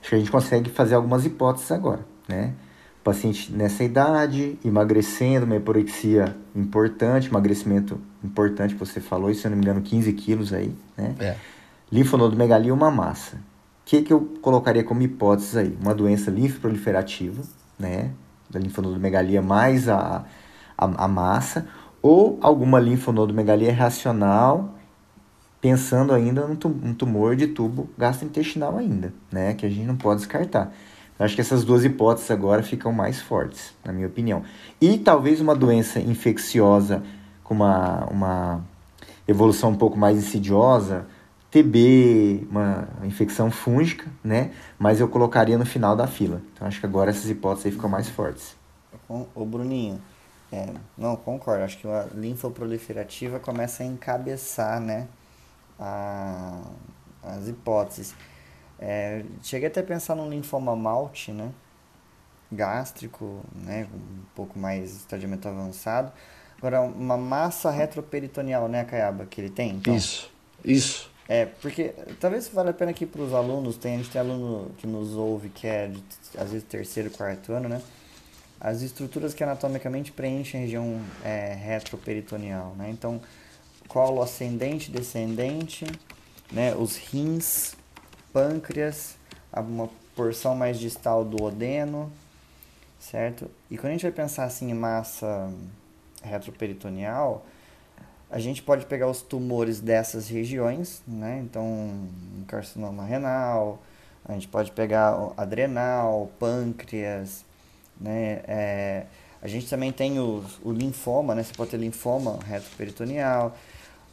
acho 0.00 0.08
que 0.08 0.14
a 0.14 0.18
gente 0.18 0.30
consegue 0.30 0.70
fazer 0.70 0.94
algumas 0.94 1.26
hipóteses 1.26 1.70
agora, 1.70 2.00
né? 2.26 2.54
paciente 3.04 3.52
nessa 3.52 3.84
idade, 3.84 4.58
emagrecendo, 4.64 5.44
uma 5.44 5.56
hiporexia 5.56 6.34
importante, 6.56 7.28
emagrecimento 7.28 8.00
importante, 8.24 8.74
você 8.74 8.98
falou, 8.98 9.32
se 9.34 9.46
eu 9.46 9.50
não 9.50 9.58
me 9.58 9.62
engano, 9.62 9.82
15 9.82 10.10
quilos 10.14 10.54
aí, 10.54 10.74
né? 10.96 11.14
É. 11.20 11.36
Linfonodomegalia, 11.92 12.72
uma 12.72 12.90
massa. 12.90 13.36
O 13.36 13.40
que, 13.84 14.02
que 14.02 14.12
eu 14.12 14.20
colocaria 14.40 14.84
como 14.84 15.02
hipótese 15.02 15.58
aí? 15.58 15.78
Uma 15.80 15.94
doença 15.94 16.30
linfoproliferativa, 16.30 17.42
né? 17.78 18.10
Da 18.48 18.58
linfonodomegalia 18.58 19.42
mais 19.42 19.88
a, 19.88 20.24
a, 20.76 21.04
a 21.04 21.08
massa, 21.08 21.66
ou 22.00 22.38
alguma 22.40 22.78
linfonodomegalia 22.78 23.72
racional, 23.72 24.74
pensando 25.60 26.12
ainda 26.12 26.46
num 26.46 26.94
tumor 26.94 27.36
de 27.36 27.48
tubo 27.48 27.90
gastrointestinal 27.98 28.78
ainda, 28.78 29.12
né? 29.30 29.54
Que 29.54 29.66
a 29.66 29.68
gente 29.68 29.84
não 29.86 29.96
pode 29.96 30.20
descartar. 30.20 30.72
Acho 31.18 31.34
que 31.34 31.40
essas 31.40 31.64
duas 31.64 31.84
hipóteses 31.84 32.30
agora 32.30 32.62
ficam 32.62 32.92
mais 32.92 33.20
fortes, 33.20 33.74
na 33.84 33.92
minha 33.92 34.06
opinião. 34.06 34.44
E 34.80 34.98
talvez 34.98 35.40
uma 35.40 35.54
doença 35.54 35.98
infecciosa 35.98 37.02
com 37.42 37.54
uma, 37.54 38.04
uma 38.04 38.60
evolução 39.26 39.70
um 39.70 39.74
pouco 39.74 39.98
mais 39.98 40.16
insidiosa, 40.16 41.06
TB, 41.50 42.46
uma 42.50 42.88
infecção 43.04 43.50
fúngica, 43.50 44.06
né? 44.22 44.52
Mas 44.78 45.00
eu 45.00 45.08
colocaria 45.08 45.56
no 45.56 45.64
final 45.64 45.96
da 45.96 46.06
fila. 46.06 46.42
Então 46.52 46.66
acho 46.66 46.80
que 46.80 46.86
agora 46.86 47.10
essas 47.10 47.28
hipóteses 47.28 47.66
aí 47.66 47.72
ficam 47.72 47.88
mais 47.88 48.08
fortes. 48.08 48.56
O 49.34 49.44
Bruninho, 49.44 50.00
é, 50.52 50.66
não, 50.96 51.16
concordo. 51.16 51.64
Acho 51.64 51.78
que 51.78 51.86
a 51.86 52.06
linfoproliferativa 52.14 53.38
começa 53.38 53.82
a 53.82 53.86
encabeçar, 53.86 54.80
né? 54.80 55.08
A, 55.78 56.60
as 57.22 57.48
hipóteses. 57.48 58.14
É, 58.78 59.24
cheguei 59.42 59.68
até 59.68 59.80
a 59.80 59.84
pensar 59.84 60.14
num 60.14 60.28
linfoma 60.28 60.74
malte, 60.74 61.32
né? 61.32 61.50
Gástrico, 62.50 63.42
né? 63.54 63.86
Um 63.92 64.22
pouco 64.34 64.58
mais 64.58 64.96
estadiamento 64.96 65.48
avançado. 65.48 66.12
Agora, 66.58 66.80
uma 66.80 67.16
massa 67.16 67.70
retroperitoneal, 67.70 68.66
né, 68.68 68.84
Caiaba, 68.84 69.24
que 69.26 69.40
ele 69.40 69.50
tem? 69.50 69.76
Então, 69.76 69.94
isso, 69.94 70.30
isso. 70.64 71.10
É, 71.28 71.44
porque 71.44 71.94
talvez 72.18 72.48
valha 72.48 72.70
a 72.70 72.72
pena 72.72 72.90
aqui 72.90 73.04
para 73.04 73.20
os 73.20 73.34
alunos, 73.34 73.76
tem, 73.76 73.94
a 73.94 73.96
gente 73.98 74.10
tem 74.10 74.18
aluno 74.18 74.70
que 74.78 74.86
nos 74.86 75.14
ouve 75.14 75.50
que 75.50 75.66
é 75.66 75.88
de, 75.88 76.02
às 76.38 76.50
vezes 76.50 76.66
terceiro, 76.66 77.10
quarto 77.10 77.52
ano, 77.52 77.68
né? 77.68 77.82
As 78.58 78.80
estruturas 78.80 79.34
que 79.34 79.44
anatomicamente 79.44 80.10
preenchem 80.10 80.60
a 80.60 80.64
região 80.64 81.00
é, 81.22 81.52
retroperitoneal, 81.52 82.74
né? 82.76 82.88
Então, 82.90 83.20
colo 83.86 84.22
ascendente, 84.22 84.90
descendente, 84.90 85.84
né? 86.50 86.74
Os 86.74 86.96
rins, 86.96 87.76
pâncreas, 88.32 89.16
uma 89.52 89.90
porção 90.16 90.54
mais 90.54 90.78
distal 90.78 91.26
do 91.26 91.44
odeno, 91.44 92.10
certo? 92.98 93.50
E 93.70 93.76
quando 93.76 93.90
a 93.90 93.92
gente 93.92 94.02
vai 94.02 94.12
pensar 94.12 94.44
assim 94.44 94.70
em 94.70 94.74
massa 94.74 95.52
retroperitoneal, 96.22 97.44
a 98.30 98.38
gente 98.38 98.62
pode 98.62 98.86
pegar 98.86 99.08
os 99.08 99.22
tumores 99.22 99.80
dessas 99.80 100.28
regiões, 100.28 101.02
né? 101.06 101.40
Então, 101.42 101.64
um 101.64 102.44
carcinoma 102.46 103.04
renal, 103.04 103.82
a 104.24 104.32
gente 104.32 104.48
pode 104.48 104.70
pegar 104.72 105.32
adrenal, 105.36 106.30
pâncreas, 106.38 107.44
né? 108.00 108.40
É, 108.46 109.06
a 109.40 109.48
gente 109.48 109.68
também 109.68 109.92
tem 109.92 110.18
o, 110.18 110.44
o 110.62 110.72
linfoma, 110.72 111.34
né? 111.34 111.42
Você 111.42 111.54
pode 111.54 111.70
ter 111.70 111.78
linfoma 111.78 112.38
retroperitoneal, 112.46 113.56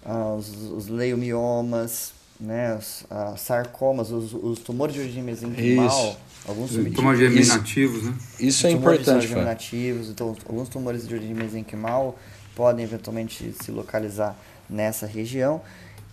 uh, 0.06 0.36
os, 0.36 0.72
os 0.72 0.88
leomiomas, 0.88 2.14
né, 2.40 2.78
os 2.78 3.06
sarcomas, 3.40 4.12
os, 4.12 4.34
os, 4.34 4.60
tumores 4.60 4.94
de 4.94 5.02
origem 5.02 5.24
mesenquimal, 5.24 5.88
Isso. 5.88 6.18
alguns 6.46 6.72
tumores 6.94 7.20
germinativos, 7.20 8.04
né? 8.04 8.14
Isso 8.40 8.68
é 8.68 8.72
importante, 8.72 9.28
germinativos, 9.28 10.10
então 10.10 10.36
alguns 10.46 10.68
tumores 10.68 11.08
de 11.08 11.14
origem 11.14 11.34
mesenquimal 11.34 12.18
podem 12.56 12.86
eventualmente 12.86 13.54
se 13.62 13.72
localizar 13.72 14.36
nessa 14.70 15.06
região. 15.06 15.62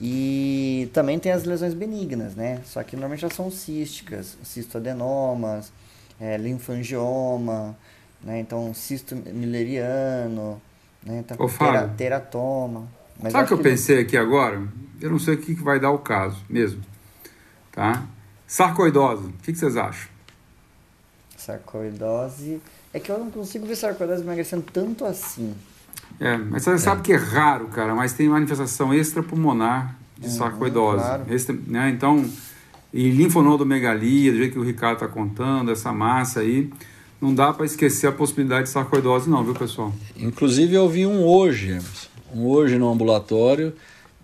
E 0.01 0.90
também 0.93 1.18
tem 1.18 1.30
as 1.30 1.45
lesões 1.45 1.74
benignas, 1.74 2.34
né? 2.34 2.61
Só 2.64 2.82
que 2.82 2.97
normalmente 2.97 3.20
já 3.20 3.30
são 3.30 3.51
císticas, 3.51 4.36
cistodenomas, 4.43 5.72
é, 6.20 6.36
linfangioma, 6.36 7.76
né? 8.22 8.40
Então 8.40 8.74
cisto 8.74 9.14
mileriano, 9.14 10.61
né? 11.05 11.18
Então, 11.24 11.36
Ô, 11.38 11.49
tera, 11.49 11.88
teratoma. 11.97 12.88
Mas 13.20 13.32
Sabe 13.32 13.45
o 13.45 13.47
que 13.47 13.55
eu 13.55 13.59
pensei 13.59 14.01
aqui 14.01 14.16
agora? 14.16 14.66
Eu 15.01 15.11
não 15.11 15.18
sei 15.18 15.34
o 15.34 15.38
que, 15.38 15.55
que 15.55 15.62
vai 15.62 15.78
dar 15.78 15.93
o 15.93 15.99
caso 15.99 16.43
mesmo. 16.49 16.82
Tá? 17.70 18.05
Sarcoidose, 18.47 19.28
o 19.28 19.32
que, 19.43 19.53
que 19.53 19.59
vocês 19.59 19.76
acham? 19.76 20.11
Sarcoidose. 21.36 22.61
É 22.93 23.01
que 23.01 23.11
eu 23.11 23.18
não 23.18 23.30
consigo 23.30 23.66
ver 23.66 23.76
sarcoidose 23.76 24.22
emagrecendo 24.22 24.64
tanto 24.70 25.05
assim. 25.05 25.55
É, 26.20 26.36
mas 26.36 26.62
você 26.62 26.70
é. 26.72 26.78
sabe 26.78 27.02
que 27.02 27.12
é 27.12 27.16
raro, 27.16 27.66
cara, 27.66 27.94
mas 27.94 28.12
tem 28.12 28.28
manifestação 28.28 28.92
extrapulmonar 28.94 29.96
de 30.18 30.26
uhum, 30.26 30.32
sarcoidose. 30.32 31.04
Claro. 31.04 31.24
Extra, 31.28 31.56
né? 31.66 31.90
Então, 31.90 32.24
e 32.92 33.10
linfonodomegalia, 33.10 34.32
do 34.32 34.38
jeito 34.38 34.52
que 34.52 34.58
o 34.58 34.62
Ricardo 34.62 34.94
está 34.94 35.08
contando, 35.08 35.70
essa 35.70 35.92
massa 35.92 36.40
aí, 36.40 36.70
não 37.20 37.34
dá 37.34 37.52
para 37.52 37.64
esquecer 37.64 38.06
a 38.06 38.12
possibilidade 38.12 38.64
de 38.64 38.70
sarcoidose 38.70 39.30
não, 39.30 39.42
viu, 39.44 39.54
pessoal? 39.54 39.92
Inclusive 40.16 40.74
eu 40.74 40.88
vi 40.88 41.06
um 41.06 41.24
hoje, 41.24 41.78
um 42.34 42.46
hoje 42.46 42.78
no 42.78 42.90
ambulatório, 42.90 43.72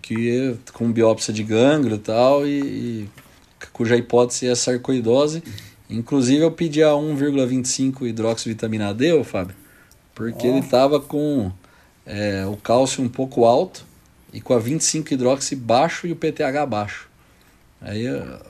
que 0.01 0.55
com 0.73 0.91
biópsia 0.91 1.33
de 1.33 1.43
gânglio 1.43 1.95
e 1.95 1.99
tal, 1.99 2.45
e, 2.45 2.59
e 2.59 3.09
cuja 3.73 3.95
hipótese 3.95 4.47
é 4.47 4.55
sarcoidose. 4.55 5.43
Inclusive 5.89 6.43
eu 6.43 6.51
pedi 6.51 6.83
a 6.83 6.89
1,25 6.89 8.07
hidroxivitamina 8.07 8.93
D, 8.93 9.13
ô 9.13 9.23
Fábio, 9.23 9.55
porque 10.13 10.47
oh. 10.47 10.51
ele 10.51 10.59
estava 10.59 10.99
com 10.99 11.51
é, 12.09 12.43
o 12.47 12.57
cálcio 12.57 13.03
um 13.03 13.07
pouco 13.07 13.45
alto 13.45 13.85
e 14.33 14.41
com 14.41 14.53
a 14.53 14.59
25 14.59 15.13
hidroxi 15.13 15.55
baixo 15.55 16.07
e 16.07 16.11
o 16.11 16.15
PTH 16.15 16.65
baixo. 16.67 17.07
Aí, 17.79 18.05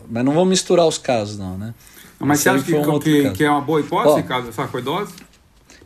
mas 0.10 0.24
não 0.24 0.34
vamos 0.34 0.50
misturar 0.50 0.88
os 0.88 0.98
casos 0.98 1.38
não, 1.38 1.58
né? 1.58 1.74
Mas 2.18 2.40
você 2.40 2.50
acha 2.50 2.64
que, 2.64 2.74
um 2.74 3.00
que, 3.00 3.30
que, 3.32 3.44
é 3.44 3.50
uma 3.50 3.62
boa 3.62 3.80
hipótese, 3.80 4.28
caso 4.28 4.52
sarcoidose? 4.52 5.14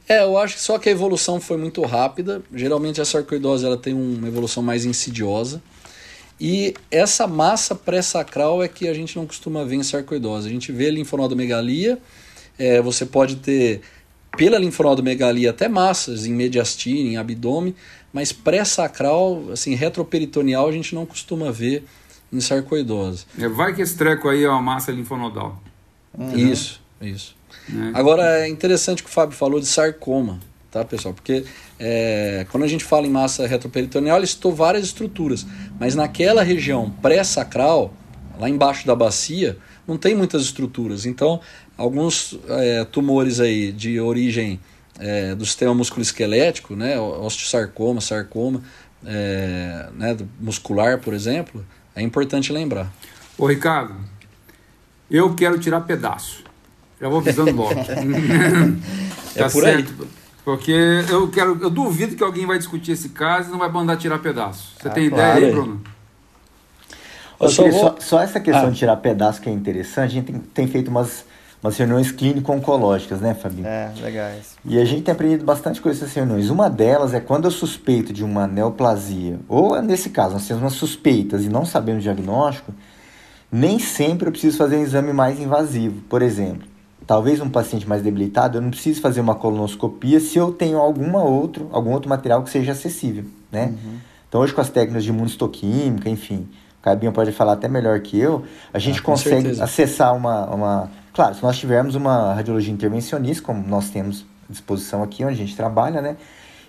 É, 0.07 0.23
eu 0.23 0.37
acho 0.37 0.55
que 0.55 0.61
só 0.61 0.77
que 0.77 0.89
a 0.89 0.91
evolução 0.91 1.39
foi 1.39 1.57
muito 1.57 1.81
rápida. 1.81 2.41
Geralmente 2.53 3.01
a 3.01 3.05
sarcoidose 3.05 3.65
ela 3.65 3.77
tem 3.77 3.93
uma 3.93 4.27
evolução 4.27 4.63
mais 4.63 4.85
insidiosa. 4.85 5.61
E 6.39 6.73
essa 6.89 7.27
massa 7.27 7.75
pré-sacral 7.75 8.63
é 8.63 8.67
que 8.67 8.87
a 8.87 8.93
gente 8.93 9.15
não 9.15 9.25
costuma 9.25 9.63
ver 9.63 9.75
em 9.75 9.83
sarcoidose. 9.83 10.47
A 10.47 10.51
gente 10.51 10.71
vê 10.71 10.89
linfonodomegalia, 10.89 11.99
é, 12.57 12.81
você 12.81 13.05
pode 13.05 13.37
ter 13.37 13.81
pela 14.35 14.57
linfonodomegalia 14.57 15.51
até 15.51 15.67
massas 15.67 16.25
em 16.25 16.33
mediastina, 16.33 17.09
em 17.09 17.17
abdômen, 17.17 17.75
mas 18.11 18.31
pré-sacral, 18.31 19.43
assim, 19.51 19.75
retroperitoneal, 19.75 20.67
a 20.67 20.71
gente 20.71 20.93
não 20.93 21.05
costuma 21.05 21.51
ver 21.51 21.83
em 22.31 22.39
sarcoidose. 22.39 23.25
É, 23.37 23.47
vai 23.47 23.73
que 23.75 23.81
esse 23.81 23.95
treco 23.95 24.27
aí 24.27 24.43
é 24.43 24.49
uma 24.49 24.61
massa 24.61 24.91
linfonodal. 24.91 25.61
Uhum. 26.17 26.37
Isso, 26.37 26.81
isso. 27.01 27.35
Né? 27.69 27.91
Agora 27.93 28.41
é 28.41 28.47
interessante 28.47 29.01
o 29.01 29.05
que 29.05 29.09
o 29.09 29.13
Fábio 29.13 29.35
falou 29.35 29.59
de 29.59 29.65
sarcoma, 29.65 30.39
tá, 30.71 30.83
pessoal? 30.83 31.13
Porque 31.13 31.45
é, 31.79 32.45
quando 32.51 32.63
a 32.63 32.67
gente 32.67 32.83
fala 32.83 33.05
em 33.05 33.11
massa 33.11 33.47
retroperitoneal, 33.47 34.17
ele 34.17 34.27
citou 34.27 34.53
várias 34.53 34.85
estruturas, 34.85 35.45
mas 35.79 35.95
naquela 35.95 36.43
região 36.43 36.89
pré-sacral, 37.01 37.93
lá 38.39 38.49
embaixo 38.49 38.85
da 38.85 38.95
bacia, 38.95 39.57
não 39.87 39.97
tem 39.97 40.15
muitas 40.15 40.43
estruturas. 40.43 41.05
Então, 41.05 41.39
alguns 41.77 42.37
é, 42.47 42.85
tumores 42.85 43.39
aí 43.39 43.71
de 43.71 43.99
origem 43.99 44.59
é, 44.99 45.33
do 45.35 45.45
sistema 45.45 45.73
musculoesquelético, 45.73 46.75
né, 46.75 46.99
osteosarcoma, 46.99 48.01
sarcoma, 48.01 48.61
é, 49.05 49.89
né, 49.93 50.17
muscular, 50.39 50.99
por 50.99 51.13
exemplo, 51.13 51.65
é 51.95 52.01
importante 52.01 52.51
lembrar. 52.51 52.91
Ô 53.37 53.47
Ricardo, 53.47 53.95
eu 55.09 55.33
quero 55.35 55.59
tirar 55.59 55.81
pedaço. 55.81 56.43
Já 57.01 57.09
vou 57.09 57.19
avisando 57.19 57.51
logo. 57.55 57.79
É 57.79 57.83
tá 59.35 59.45
é 59.45 59.49
por 59.49 59.63
certo? 59.63 59.93
Aí. 60.01 60.07
Porque 60.45 60.71
eu 61.09 61.29
quero, 61.29 61.57
eu 61.61 61.69
duvido 61.69 62.15
que 62.15 62.23
alguém 62.23 62.45
vai 62.45 62.57
discutir 62.57 62.91
esse 62.91 63.09
caso 63.09 63.49
e 63.49 63.51
não 63.51 63.59
vai 63.59 63.71
mandar 63.71 63.95
tirar 63.95 64.19
pedaço. 64.19 64.73
Você 64.77 64.89
ah, 64.89 64.91
tem 64.91 65.09
claro. 65.09 65.37
ideia 65.37 65.47
aí, 65.47 65.53
Bruno? 65.53 65.81
Só, 67.39 67.71
só, 67.71 67.95
só, 67.99 68.21
essa 68.21 68.39
questão 68.39 68.67
ah. 68.67 68.69
de 68.69 68.77
tirar 68.77 68.95
pedaço 68.97 69.41
que 69.41 69.49
é 69.49 69.51
interessante, 69.51 70.11
a 70.11 70.13
gente 70.13 70.31
tem, 70.31 70.39
tem 70.39 70.67
feito 70.67 70.89
umas, 70.89 71.25
umas 71.63 71.77
reuniões 71.77 72.11
clínico-oncológicas, 72.11 73.21
né, 73.21 73.33
Fabinho? 73.33 73.65
É, 73.65 73.89
legais. 74.01 74.57
E 74.65 74.77
a 74.77 74.83
gente 74.83 75.03
tem 75.03 75.13
aprendido 75.13 75.45
bastante 75.45 75.81
coisa 75.81 76.01
nessas 76.01 76.13
reuniões. 76.13 76.49
Uma 76.49 76.69
delas 76.69 77.13
é 77.13 77.21
quando 77.21 77.45
eu 77.45 77.51
suspeito 77.51 78.11
de 78.11 78.23
uma 78.23 78.45
neoplasia, 78.45 79.39
ou 79.47 79.81
nesse 79.81 80.09
caso, 80.09 80.33
nós 80.33 80.45
temos 80.45 80.61
umas 80.61 80.73
suspeitas 80.73 81.45
e 81.45 81.49
não 81.49 81.65
sabemos 81.65 82.01
o 82.01 82.03
diagnóstico, 82.03 82.73
nem 83.49 83.79
sempre 83.79 84.27
eu 84.27 84.31
preciso 84.31 84.57
fazer 84.57 84.77
um 84.77 84.81
exame 84.81 85.13
mais 85.13 85.39
invasivo. 85.39 86.01
Por 86.09 86.21
exemplo, 86.21 86.67
talvez 87.07 87.39
um 87.39 87.49
paciente 87.49 87.87
mais 87.87 88.01
debilitado, 88.01 88.57
eu 88.57 88.61
não 88.61 88.69
preciso 88.69 88.99
fazer 88.99 89.21
uma 89.21 89.35
colonoscopia 89.35 90.19
se 90.19 90.37
eu 90.37 90.51
tenho 90.51 90.77
alguma 90.77 91.23
outro, 91.23 91.69
algum 91.71 91.91
outro 91.91 92.09
material 92.09 92.43
que 92.43 92.49
seja 92.49 92.71
acessível, 92.73 93.25
né? 93.51 93.67
Uhum. 93.67 93.97
Então 94.27 94.41
hoje 94.41 94.53
com 94.53 94.61
as 94.61 94.69
técnicas 94.69 95.03
de 95.03 95.11
imunistoquímica, 95.11 96.09
enfim, 96.09 96.47
o 96.79 96.83
Cabinho 96.83 97.11
pode 97.11 97.31
falar 97.31 97.53
até 97.53 97.67
melhor 97.67 97.99
que 97.99 98.19
eu, 98.19 98.43
a 98.73 98.79
gente 98.79 98.99
ah, 98.99 99.03
consegue 99.03 99.41
certeza. 99.41 99.63
acessar 99.63 100.15
uma, 100.15 100.45
uma... 100.47 100.91
Claro, 101.13 101.35
se 101.35 101.43
nós 101.43 101.57
tivermos 101.57 101.93
uma 101.95 102.33
radiologia 102.33 102.73
intervencionista, 102.73 103.43
como 103.43 103.65
nós 103.67 103.89
temos 103.89 104.25
à 104.49 104.51
disposição 104.51 105.03
aqui 105.03 105.23
onde 105.23 105.35
a 105.35 105.37
gente 105.37 105.55
trabalha, 105.55 106.01
né? 106.01 106.17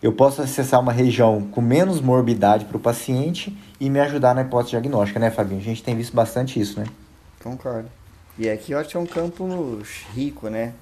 Eu 0.02 0.12
posso 0.12 0.42
acessar 0.42 0.80
uma 0.80 0.92
região 0.92 1.40
com 1.50 1.62
menos 1.62 2.00
morbidade 2.00 2.66
para 2.66 2.76
o 2.76 2.80
paciente 2.80 3.56
e 3.80 3.88
me 3.88 3.98
ajudar 4.00 4.34
na 4.34 4.42
hipótese 4.42 4.72
diagnóstica, 4.72 5.18
né, 5.18 5.30
Fabinho? 5.30 5.60
A 5.60 5.64
gente 5.64 5.82
tem 5.82 5.96
visto 5.96 6.14
bastante 6.14 6.60
isso, 6.60 6.78
né? 6.78 6.86
Concordo. 7.42 7.88
E 8.38 8.50
aqui 8.50 8.72
eu 8.72 8.78
acho 8.78 8.90
que 8.90 8.96
é 8.98 9.00
um 9.00 9.06
campo 9.06 9.78
rico, 10.14 10.50
né? 10.50 10.74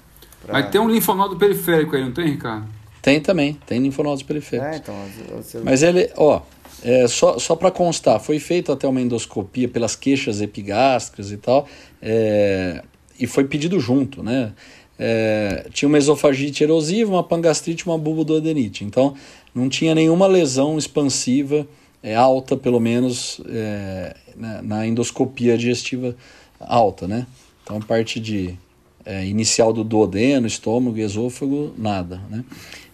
Pra... 0.45 0.55
Mas 0.55 0.71
tem 0.71 0.81
um 0.81 0.89
linfonodo 0.89 1.37
periférico 1.37 1.95
aí, 1.95 2.05
não 2.05 2.13
tem, 2.13 2.31
Ricardo? 2.31 2.67
Tem 3.01 3.21
também, 3.21 3.55
tem 3.65 3.81
linfonodos 3.81 4.25
periféricos. 4.25 4.73
É, 4.73 4.77
então, 4.77 4.95
você... 5.37 5.59
Mas 5.59 5.83
ele, 5.83 6.11
ó, 6.17 6.41
é, 6.83 7.07
só, 7.07 7.39
só 7.39 7.55
para 7.55 7.71
constar, 7.71 8.19
foi 8.19 8.41
feita 8.41 8.73
até 8.73 8.89
uma 8.89 9.01
endoscopia 9.01 9.69
pelas 9.69 9.95
queixas 9.95 10.41
epigástricas 10.41 11.31
e 11.31 11.37
tal, 11.37 11.69
é, 12.01 12.83
e 13.23 13.27
foi 13.29 13.45
pedido 13.45 13.79
junto, 13.79 14.21
né? 14.21 14.53
É, 14.99 15.69
tinha 15.73 15.89
uma 15.89 15.97
esofagite 15.97 16.65
erosiva, 16.65 17.13
uma 17.13 17.23
pangastrite, 17.23 17.87
uma 17.87 17.97
bulbodoadenite. 17.97 18.85
Então, 18.85 19.15
não 19.55 19.69
tinha 19.69 19.95
nenhuma 19.95 20.27
lesão 20.27 20.77
expansiva 20.77 21.67
é, 22.03 22.17
alta, 22.17 22.57
pelo 22.57 22.81
menos, 22.81 23.41
é, 23.49 24.17
na, 24.37 24.85
endoscopia 24.85 25.57
digestiva 25.57 26.17
alta, 26.59 27.07
né? 27.07 27.29
Então, 27.63 27.81
parte 27.81 28.19
de 28.19 28.59
é, 29.07 29.25
inicial 29.25 29.73
do 29.73 29.85
duodeno, 29.85 30.49
estômago 30.49 30.99
esôfago, 30.99 31.73
nada, 31.79 32.21
né? 32.29 32.45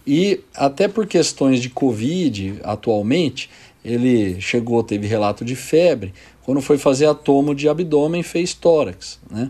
E 0.05 0.41
até 0.55 0.87
por 0.87 1.07
questões 1.07 1.59
de 1.59 1.69
Covid, 1.69 2.59
atualmente, 2.63 3.49
ele 3.83 4.39
chegou, 4.39 4.83
teve 4.83 5.07
relato 5.07 5.43
de 5.43 5.55
febre, 5.55 6.13
quando 6.43 6.61
foi 6.61 6.77
fazer 6.77 7.07
a 7.07 7.15
tomo 7.15 7.55
de 7.55 7.67
abdômen, 7.67 8.21
fez 8.21 8.53
tórax, 8.53 9.19
né? 9.29 9.49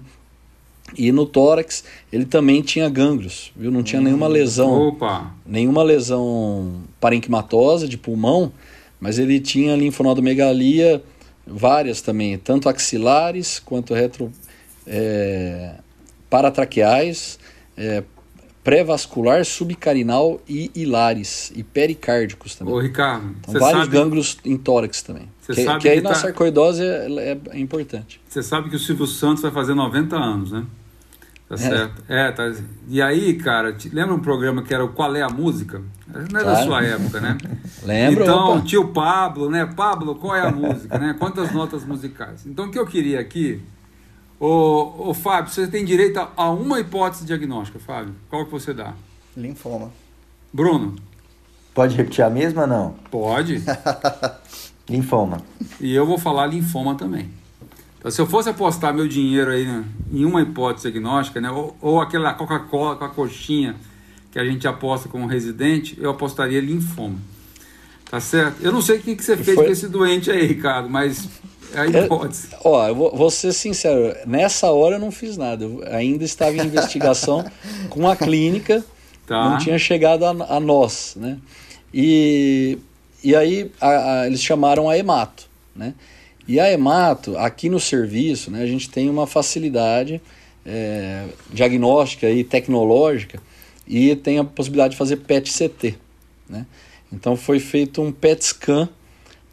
E 0.98 1.12
no 1.12 1.26
tórax 1.26 1.84
ele 2.12 2.26
também 2.26 2.62
tinha 2.62 2.90
gânglios, 2.90 3.52
viu? 3.56 3.72
Não 3.72 3.84
tinha 3.84 4.02
nenhuma 4.02 4.28
hum, 4.28 4.32
lesão, 4.32 4.88
Opa. 4.90 5.34
nenhuma 5.46 5.84
lesão 5.84 6.82
parenquimatosa 7.00 7.88
de 7.88 7.98
pulmão, 7.98 8.52
mas 9.00 9.20
ele 9.20 9.40
tinha 9.40 9.76
linfonodomegalia 9.76 11.04
várias 11.46 12.02
também, 12.02 12.38
tanto 12.38 12.70
axilares 12.70 13.60
quanto 13.60 13.94
retro 13.94 14.32
é, 14.86 15.76
paratraqueais, 16.30 17.40
é, 17.78 18.04
pré-vascular, 18.64 19.44
subcarinal 19.46 20.40
e 20.48 20.70
hilares, 20.76 21.52
e 21.56 21.64
pericárdicos 21.64 22.56
também. 22.56 22.74
Ô, 22.74 22.80
Ricardo, 22.80 23.36
então, 23.40 23.60
vários 23.60 23.86
sabe... 23.86 23.98
gânglios 23.98 24.38
em 24.46 24.58
tórax 24.58 25.02
também. 25.02 25.28
Que, 25.56 25.66
que, 25.66 25.78
que 25.80 25.90
aí 25.90 25.98
que 25.98 26.04
na 26.04 26.10
tá... 26.10 26.16
sarcoidose 26.16 26.84
é, 26.84 27.32
é, 27.32 27.38
é 27.52 27.60
importante. 27.60 28.22
Você 28.28 28.44
sabe 28.44 28.70
que 28.70 28.76
o 28.76 28.80
Silvio 28.80 29.08
Santos 29.08 29.42
vai 29.42 29.52
fazer 29.52 29.74
90 29.74 30.16
anos, 30.16 30.52
né? 30.52 30.66
Tá 31.48 31.56
é. 31.56 31.58
certo. 31.58 32.04
É, 32.08 32.32
tá. 32.32 32.54
E 32.88 33.02
aí, 33.02 33.34
cara, 33.34 33.74
te, 33.74 33.90
lembra 33.90 34.14
um 34.14 34.20
programa 34.20 34.62
que 34.62 34.72
era 34.72 34.86
o 34.86 34.90
Qual 34.90 35.16
é 35.16 35.24
a 35.24 35.30
Música? 35.30 35.82
Não 36.08 36.22
é 36.22 36.44
claro. 36.44 36.46
da 36.46 36.64
sua 36.64 36.84
época, 36.84 37.20
né? 37.20 37.38
Lembro. 37.84 38.24
Então, 38.24 38.58
opa. 38.58 38.62
tio 38.62 38.88
Pablo, 38.90 39.50
né? 39.50 39.66
Pablo, 39.66 40.16
qual 40.16 40.36
é 40.36 40.42
a 40.42 40.52
música, 40.52 40.98
né? 41.00 41.16
Quantas 41.18 41.52
notas 41.52 41.84
musicais? 41.84 42.46
Então, 42.46 42.66
o 42.66 42.72
que 42.72 42.78
eu 42.78 42.86
queria 42.86 43.20
aqui... 43.20 43.62
Ô, 44.40 45.10
ô 45.10 45.14
Fábio, 45.14 45.52
você 45.52 45.68
tem 45.68 45.84
direito 45.84 46.20
a 46.36 46.50
uma 46.50 46.80
hipótese 46.80 47.26
diagnóstica, 47.26 47.78
Fábio. 47.78 48.16
Qual 48.30 48.46
que 48.46 48.52
você 48.52 48.74
dá? 48.74 48.94
Linfoma. 49.36 49.92
Bruno? 50.54 50.96
Pode 51.74 51.96
repetir 51.96 52.24
a 52.24 52.30
mesma 52.30 52.66
não? 52.66 52.96
Pode. 53.12 53.62
linfoma. 54.90 55.42
E 55.80 55.94
eu 55.94 56.06
vou 56.06 56.18
falar 56.18 56.48
linfoma 56.48 56.96
também. 56.96 57.30
Então, 58.00 58.10
se 58.10 58.22
eu 58.22 58.26
fosse 58.26 58.50
apostar 58.50 58.94
meu 58.94 59.08
dinheiro 59.08 59.52
aí 59.52 59.66
né, 59.66 59.84
em 60.12 60.26
uma 60.26 60.42
hipótese 60.42 60.90
diagnóstica, 60.90 61.42
né, 61.42 61.52
ou, 61.52 61.76
ou 61.82 62.02
aquela 62.02 62.34
Coca-Cola 62.34 62.96
com 62.96 63.06
a 63.06 63.10
coxinha 63.10 63.76
que 64.32 64.40
a 64.40 64.46
gente 64.46 64.68
aposta 64.68 65.10
como 65.10 65.28
residente, 65.28 65.98
eu 66.00 66.10
apostaria 66.10 66.62
linfoma. 66.62 67.18
Tá 68.10 68.20
certo? 68.20 68.62
Eu 68.62 68.72
não 68.72 68.82
sei 68.82 68.98
o 68.98 69.02
que, 69.02 69.16
que 69.16 69.24
você 69.24 69.38
fez 69.38 69.56
Foi... 69.56 69.66
com 69.66 69.72
esse 69.72 69.88
doente 69.88 70.32
aí, 70.32 70.46
Ricardo, 70.48 70.90
mas 70.90 71.30
é 71.74 71.82
a 71.82 71.88
hipótese. 71.88 72.48
Eu, 72.54 72.60
ó, 72.64 72.88
eu 72.88 72.96
vou, 72.96 73.16
vou, 73.16 73.30
ser 73.30 73.54
sincero, 73.54 74.16
nessa 74.26 74.72
hora 74.72 74.96
eu 74.96 75.00
não 75.00 75.12
fiz 75.12 75.38
nada. 75.38 75.66
Eu 75.66 75.84
ainda 75.92 76.24
estava 76.24 76.56
em 76.56 76.66
investigação 76.66 77.46
com 77.90 78.10
a 78.10 78.16
clínica, 78.16 78.84
tá. 79.28 79.50
não 79.50 79.58
tinha 79.58 79.78
chegado 79.78 80.26
a, 80.26 80.30
a 80.30 80.60
nós, 80.60 81.16
né? 81.16 81.38
E, 81.94 82.80
e 83.24 83.36
aí 83.36 83.72
a, 83.80 84.22
a, 84.22 84.28
eles 84.28 84.42
chamaram 84.42 84.90
a 84.90 84.98
Emato, 84.98 85.50
né? 85.76 85.94
E 86.48 86.60
a 86.60 86.72
Emato, 86.72 87.38
aqui 87.38 87.70
no 87.70 87.80
serviço, 87.80 88.50
né, 88.50 88.64
a 88.64 88.66
gente 88.66 88.90
tem 88.90 89.08
uma 89.08 89.28
facilidade 89.28 90.20
é, 90.66 91.26
diagnóstica 91.54 92.28
e 92.28 92.44
tecnológica 92.44 93.40
e 93.88 94.16
tem 94.16 94.40
a 94.40 94.44
possibilidade 94.44 94.92
de 94.92 94.98
fazer 94.98 95.18
PET-CT. 95.18 95.96
Né? 96.50 96.66
Então 97.12 97.36
foi 97.36 97.60
feito 97.60 98.02
um 98.02 98.12
PET 98.12 98.46
scan 98.46 98.90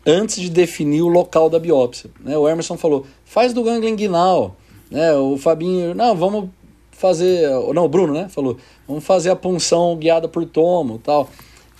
antes 0.07 0.41
de 0.41 0.51
definir 0.51 1.03
o 1.03 1.09
local 1.09 1.51
da 1.51 1.59
biópsia. 1.59 2.11
Né? 2.21 2.37
O 2.37 2.49
Emerson 2.49 2.77
falou, 2.77 3.07
faz 3.25 3.53
do 3.53 3.63
gânglio 3.63 3.89
inguinal. 3.91 4.57
Né? 4.91 5.13
O 5.15 5.37
Fabinho, 5.37 5.95
não, 5.95 6.15
vamos 6.15 6.51
fazer... 6.93 7.49
Não, 7.75 7.85
o 7.85 7.89
Bruno 7.89 8.15
né? 8.15 8.29
falou, 8.29 8.57
vamos 8.87 9.05
fazer 9.05 9.31
a 9.31 9.37
punção 9.37 9.97
guiada 9.97 10.29
por 10.29 10.45
tomo 10.47 10.99
tal. 10.99 11.31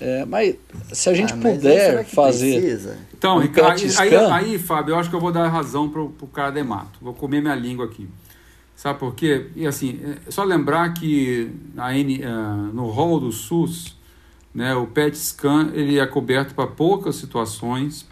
É, 0.01 0.25
mas 0.25 0.57
se 0.93 1.09
a 1.09 1.15
gente 1.15 1.33
ah, 1.33 1.37
puder 1.37 2.05
fazer. 2.05 2.61
Precisa? 2.61 2.99
Então, 3.17 3.37
um 3.37 3.41
Ricardo, 3.41 3.81
aí, 3.99 4.15
aí, 4.15 4.33
aí, 4.33 4.59
Fábio, 4.59 4.93
eu 4.93 4.99
acho 4.99 5.09
que 5.09 5.17
eu 5.17 5.21
vou 5.21 5.33
dar 5.33 5.49
razão 5.49 5.89
para 5.89 6.03
o 6.03 6.29
cara 6.33 6.51
de 6.51 6.63
mato. 6.63 6.99
Vou 7.01 7.15
comer 7.15 7.41
minha 7.41 7.55
língua 7.55 7.87
aqui. 7.87 8.07
Sabe 8.77 8.99
por 8.99 9.15
quê? 9.15 9.47
E 9.57 9.67
assim, 9.67 9.99
é 10.27 10.31
só 10.31 10.45
lembrar 10.45 10.93
que 10.93 11.51
a 11.79 11.97
N, 11.97 12.23
uh, 12.23 12.75
no 12.75 12.91
rol 12.91 13.19
do 13.19 13.33
SUS, 13.33 13.97
né, 14.55 14.75
o 14.75 14.87
PET 14.87 15.17
scan 15.17 15.71
ele 15.73 15.99
é 15.99 16.07
coberto 16.07 16.55
para 16.55 16.67
poucas 16.67 17.17
situações 17.17 18.07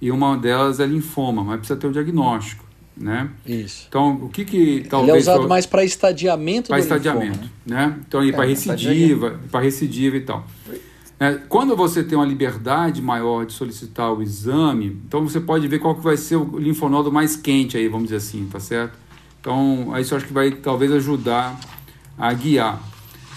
e 0.00 0.12
uma 0.12 0.36
delas 0.36 0.78
é 0.78 0.86
linfoma, 0.86 1.42
mas 1.42 1.58
precisa 1.58 1.78
ter 1.78 1.88
o 1.88 1.92
diagnóstico. 1.92 2.64
Né? 2.96 3.28
Isso. 3.44 3.86
Então, 3.88 4.12
o 4.22 4.28
que 4.28 4.44
que 4.44 4.86
talvez 4.88 5.08
Ele 5.08 5.18
é 5.18 5.20
usado 5.20 5.48
mais 5.48 5.66
para 5.66 5.84
estadiamento 5.84 6.68
para 6.68 6.78
estadiamento, 6.78 7.40
linfoma, 7.40 7.50
né? 7.66 7.86
né? 7.88 7.96
Então, 8.06 8.22
é, 8.22 8.30
para 8.30 8.44
recidiva, 8.44 9.40
para 9.50 9.60
recidiva 9.60 10.16
e 10.16 10.20
tal. 10.20 10.46
É, 11.18 11.34
quando 11.48 11.76
você 11.76 12.02
tem 12.02 12.18
uma 12.18 12.26
liberdade 12.26 13.00
maior 13.00 13.46
de 13.46 13.52
solicitar 13.52 14.12
o 14.12 14.22
exame, 14.22 15.00
então 15.06 15.26
você 15.26 15.40
pode 15.40 15.66
ver 15.68 15.78
qual 15.78 15.94
que 15.94 16.02
vai 16.02 16.16
ser 16.16 16.36
o 16.36 16.58
linfonodo 16.58 17.12
mais 17.12 17.36
quente 17.36 17.76
aí, 17.76 17.88
vamos 17.88 18.08
dizer 18.08 18.16
assim, 18.16 18.48
tá 18.50 18.58
certo? 18.58 18.98
Então, 19.40 19.92
isso 19.98 20.14
eu 20.14 20.18
acho 20.18 20.26
que 20.26 20.32
vai 20.32 20.50
talvez 20.50 20.90
ajudar 20.92 21.58
a 22.18 22.32
guiar. 22.32 22.82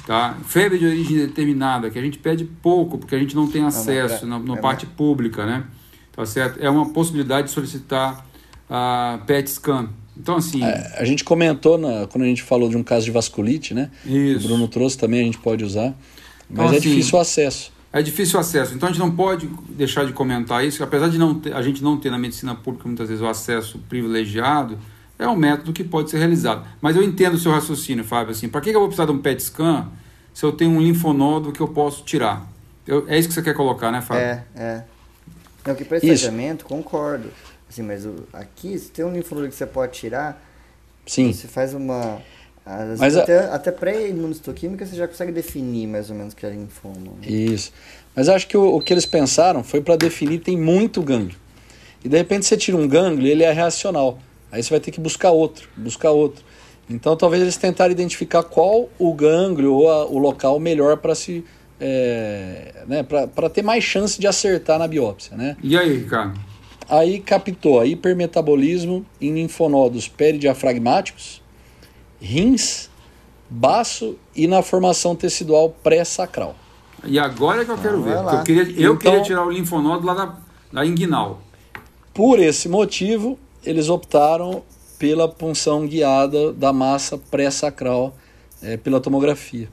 Tá? 0.06 0.38
Febre 0.46 0.80
de 0.80 0.86
origem 0.86 1.18
determinada, 1.18 1.90
que 1.90 2.00
a 2.00 2.02
gente 2.02 2.18
pede 2.18 2.46
pouco, 2.46 2.98
porque 2.98 3.14
a 3.14 3.20
gente 3.20 3.36
não 3.36 3.46
tem 3.46 3.66
acesso 3.66 4.24
é, 4.24 4.28
na, 4.28 4.40
na 4.40 4.54
é, 4.54 4.58
parte 4.58 4.86
pública, 4.86 5.46
né? 5.46 5.66
Tá 6.14 6.26
certo? 6.26 6.64
É 6.64 6.70
uma 6.70 6.90
possibilidade 6.94 7.48
de 7.48 7.54
solicitar 7.54 8.26
a 8.70 9.20
PET 9.28 9.52
scan. 9.52 9.90
Então, 10.16 10.38
assim. 10.38 10.64
É, 10.64 10.96
a 10.98 11.04
gente 11.04 11.26
comentou 11.26 11.78
na, 11.78 12.08
quando 12.08 12.24
a 12.24 12.28
gente 12.28 12.42
falou 12.42 12.70
de 12.70 12.78
um 12.78 12.84
caso 12.84 13.06
de 13.06 13.12
vasculite, 13.12 13.74
né? 13.74 13.92
Isso. 14.06 14.46
O 14.46 14.48
Bruno 14.48 14.68
trouxe 14.70 14.98
também, 14.98 15.20
a 15.20 15.26
gente 15.26 15.40
pode 15.40 15.64
usar. 15.64 15.94
Mas 16.50 16.60
então, 16.60 16.74
é 16.74 16.78
assim, 16.78 16.90
difícil 16.90 17.18
o 17.18 17.22
acesso. 17.22 17.72
É 17.92 18.02
difícil 18.02 18.38
o 18.38 18.40
acesso. 18.40 18.76
Então 18.76 18.90
a 18.90 18.92
gente 18.92 19.02
não 19.02 19.12
pode 19.12 19.48
deixar 19.70 20.06
de 20.06 20.14
comentar 20.14 20.66
isso, 20.66 20.84
apesar 20.84 21.10
de 21.10 21.18
não 21.18 21.40
ter, 21.40 21.54
a 21.54 21.62
gente 21.62 21.84
não 21.84 21.98
ter 21.98 22.10
na 22.10 22.18
medicina 22.18 22.56
pública 22.56 22.88
muitas 22.88 23.10
vezes 23.10 23.24
o 23.24 23.28
acesso 23.28 23.80
privilegiado, 23.90 24.78
é 25.20 25.28
um 25.28 25.36
método 25.36 25.74
que 25.74 25.84
pode 25.84 26.10
ser 26.10 26.20
realizado. 26.20 26.68
Mas 26.82 26.96
eu 26.96 27.04
entendo 27.04 27.34
o 27.34 27.38
seu 27.40 27.52
raciocínio, 27.52 28.04
Fábio. 28.04 28.32
Assim, 28.32 28.48
para 28.48 28.62
que 28.62 28.70
eu 28.70 28.80
vou 28.80 28.88
precisar 28.88 29.06
de 29.06 29.12
um 29.12 29.20
PET 29.20 29.42
scan 29.42 29.88
se 30.34 30.46
eu 30.46 30.52
tenho 30.52 30.72
um 30.72 30.82
linfonodo 30.82 31.52
que 31.52 31.60
eu 31.60 31.68
posso 31.68 32.04
tirar? 32.04 32.48
Eu, 32.86 33.06
é 33.08 33.18
isso 33.18 33.28
que 33.28 33.34
você 33.34 33.42
quer 33.42 33.56
colocar, 33.56 33.92
né, 33.92 34.02
Fábio? 34.02 34.22
É, 34.22 34.44
é. 34.56 34.84
Não, 35.66 35.76
que 35.76 35.84
para 35.84 35.98
estadiamento, 35.98 36.66
concordo. 36.66 37.32
Assim, 37.68 37.82
mas 37.82 38.06
o, 38.06 38.28
aqui, 38.32 38.78
se 38.78 38.90
tem 38.92 39.04
um 39.04 39.12
linfonodo 39.12 39.50
que 39.50 39.56
você 39.56 39.66
pode 39.66 39.94
tirar, 39.94 40.42
Sim. 41.06 41.34
você 41.34 41.48
faz 41.48 41.74
uma 41.74 42.22
mas 42.98 43.16
até, 43.16 43.40
a... 43.40 43.56
até 43.56 43.72
pré-imunistoquímica 43.72 44.86
você 44.86 44.96
já 44.96 45.08
consegue 45.08 45.32
definir 45.32 45.88
mais 45.88 46.10
ou 46.10 46.16
menos 46.16 46.34
o 46.34 46.36
que 46.36 46.46
é 46.46 46.50
linfoma. 46.50 46.96
Né? 47.22 47.28
Isso. 47.28 47.72
Mas 48.16 48.28
acho 48.28 48.48
que 48.48 48.58
o, 48.58 48.76
o 48.76 48.82
que 48.82 48.94
eles 48.94 49.06
pensaram 49.06 49.64
foi 49.64 49.82
para 49.82 49.96
definir 49.96 50.40
tem 50.40 50.58
muito 50.58 51.02
gânglio. 51.02 51.38
E 52.04 52.10
de 52.10 52.18
repente 52.18 52.46
você 52.46 52.58
tira 52.58 52.78
um 52.78 52.88
gânglio 52.88 53.28
ele 53.28 53.44
é 53.44 53.52
reacional. 53.52 54.20
Aí 54.52 54.62
você 54.62 54.70
vai 54.70 54.80
ter 54.80 54.92
que 54.92 55.00
buscar 55.00 55.32
outro, 55.32 55.70
buscar 55.78 56.12
outro. 56.12 56.44
Então 56.90 57.16
talvez 57.16 57.42
eles 57.42 57.58
tentaram 57.58 57.92
identificar 57.92 58.44
qual 58.44 58.90
o 58.98 59.14
gânglio 59.14 59.74
ou 59.74 59.90
a, 59.90 60.06
o 60.06 60.18
local 60.18 60.60
melhor 60.60 60.98
para 60.98 61.16
se 61.16 61.44
é, 61.80 62.74
né, 62.88 63.04
para 63.04 63.50
ter 63.50 63.62
mais 63.62 63.84
chance 63.84 64.20
de 64.20 64.28
acertar 64.28 64.80
na 64.80 64.88
biópsia. 64.88 65.38
Né? 65.38 65.56
E 65.62 65.78
aí, 65.78 65.98
Ricardo? 65.98 66.40
Aí 66.90 67.20
captou 67.20 67.80
a 67.80 67.86
hipermetabolismo 67.86 69.06
em 69.20 69.34
linfonodos 69.34 70.08
peridiafragmáticos, 70.08 71.42
rins, 72.22 72.90
baço 73.50 74.18
e 74.36 74.48
na 74.48 74.62
formação 74.62 75.16
tecidual 75.16 75.70
pré-sacral. 75.84 76.56
E 77.04 77.20
agora 77.20 77.62
é 77.62 77.66
que 77.66 77.72
eu 77.72 77.78
quero 77.78 78.02
ver, 78.02 78.16
eu 78.16 78.44
queria, 78.44 78.64
eu 78.64 78.94
então, 78.94 78.98
queria 78.98 79.22
tirar 79.22 79.46
o 79.46 79.52
linfonodo 79.52 80.06
lá 80.06 80.14
da, 80.14 80.38
da 80.74 80.86
inguinal. 80.86 81.42
Por 82.14 82.40
esse 82.40 82.68
motivo, 82.68 83.38
eles 83.64 83.90
optaram 83.90 84.64
pela 84.98 85.28
punção 85.28 85.86
guiada 85.86 86.52
da 86.52 86.74
massa 86.74 87.18
pré-sacral 87.18 88.16
é, 88.62 88.78
pela 88.78 89.00
tomografia. 89.00 89.70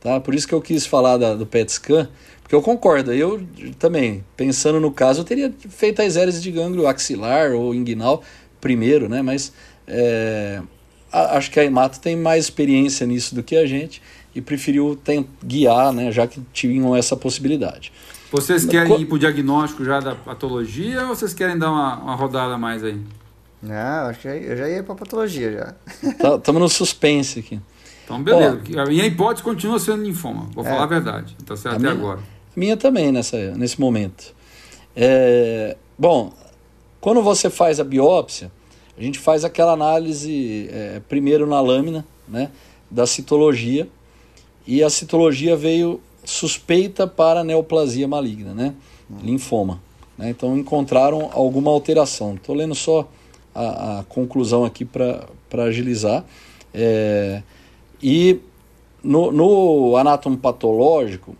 Tá? 0.00 0.18
Por 0.18 0.34
isso 0.34 0.48
que 0.48 0.54
eu 0.54 0.60
quis 0.60 0.86
falar 0.86 1.16
da, 1.16 1.34
do 1.34 1.46
PET 1.46 1.70
scan, 1.72 2.08
porque 2.42 2.54
eu 2.54 2.62
concordo, 2.62 3.12
eu 3.12 3.46
também, 3.78 4.24
pensando 4.36 4.80
no 4.80 4.90
caso, 4.90 5.20
eu 5.20 5.24
teria 5.24 5.54
feito 5.68 6.02
as 6.02 6.16
hélices 6.16 6.42
de 6.42 6.50
gânglio 6.50 6.86
axilar 6.86 7.52
ou 7.52 7.74
inguinal 7.74 8.22
primeiro, 8.60 9.08
né? 9.08 9.22
mas 9.22 9.52
é, 9.86 10.60
acho 11.12 11.50
que 11.50 11.60
a 11.60 11.64
Emato 11.64 12.00
tem 12.00 12.16
mais 12.16 12.44
experiência 12.44 13.06
nisso 13.06 13.34
do 13.34 13.42
que 13.42 13.56
a 13.56 13.66
gente 13.66 14.02
e 14.34 14.40
preferiu 14.40 14.98
tem, 15.02 15.26
guiar, 15.44 15.92
né, 15.92 16.10
já 16.10 16.26
que 16.26 16.40
tinham 16.52 16.96
essa 16.96 17.16
possibilidade. 17.16 17.92
Vocês 18.30 18.64
querem 18.64 19.02
ir 19.02 19.04
para 19.04 19.14
o 19.14 19.18
diagnóstico 19.18 19.84
já 19.84 20.00
da 20.00 20.14
patologia 20.14 21.02
ou 21.02 21.08
vocês 21.08 21.34
querem 21.34 21.58
dar 21.58 21.70
uma, 21.70 21.96
uma 21.98 22.14
rodada 22.14 22.56
mais 22.56 22.82
aí? 22.82 22.98
Não, 23.62 24.06
acho 24.08 24.20
que 24.20 24.28
eu 24.28 24.56
já 24.56 24.68
ia 24.68 24.82
para 24.82 24.94
patologia 24.94 25.52
já. 25.52 25.74
Estamos 26.02 26.42
tá, 26.42 26.52
no 26.52 26.68
suspense 26.68 27.40
aqui. 27.40 27.60
Então, 28.04 28.22
beleza. 28.22 28.60
Ó, 28.74 28.80
a 28.80 28.86
minha 28.86 29.06
hipótese 29.06 29.44
continua 29.44 29.78
sendo 29.78 30.02
linfoma, 30.02 30.48
vou 30.54 30.64
é, 30.64 30.68
falar 30.68 30.84
a 30.84 30.86
verdade. 30.86 31.36
Tá 31.44 31.54
certo 31.56 31.76
até 31.76 31.82
minha, 31.82 31.92
agora. 31.92 32.20
Minha 32.56 32.76
também 32.76 33.12
nessa, 33.12 33.36
nesse 33.52 33.78
momento. 33.78 34.34
É, 34.96 35.76
bom, 35.98 36.32
quando 37.00 37.22
você 37.22 37.50
faz 37.50 37.78
a 37.78 37.84
biópsia, 37.84 38.50
a 38.96 39.02
gente 39.02 39.18
faz 39.18 39.44
aquela 39.44 39.72
análise 39.72 40.68
é, 40.70 41.00
primeiro 41.08 41.46
na 41.46 41.60
lâmina, 41.60 42.04
né, 42.28 42.50
da 42.90 43.06
citologia, 43.06 43.88
e 44.66 44.82
a 44.82 44.90
citologia 44.90 45.56
veio 45.56 46.00
suspeita 46.24 47.06
para 47.06 47.42
neoplasia 47.42 48.06
maligna, 48.06 48.54
né, 48.54 48.74
linfoma. 49.22 49.80
Né, 50.16 50.30
então 50.30 50.56
encontraram 50.56 51.30
alguma 51.32 51.70
alteração. 51.70 52.34
Estou 52.34 52.54
lendo 52.54 52.74
só 52.74 53.08
a, 53.54 54.00
a 54.00 54.04
conclusão 54.04 54.64
aqui 54.64 54.84
para 54.84 55.26
agilizar. 55.64 56.24
É, 56.72 57.42
e 58.02 58.40
no, 59.02 59.32
no 59.32 59.96
anátomo 59.96 60.36
patológico, 60.36 61.36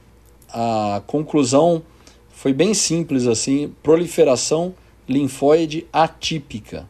a 0.48 1.02
conclusão 1.06 1.82
foi 2.30 2.52
bem 2.52 2.74
simples 2.74 3.26
assim, 3.26 3.72
proliferação 3.82 4.74
linfóide 5.08 5.86
atípica. 5.92 6.88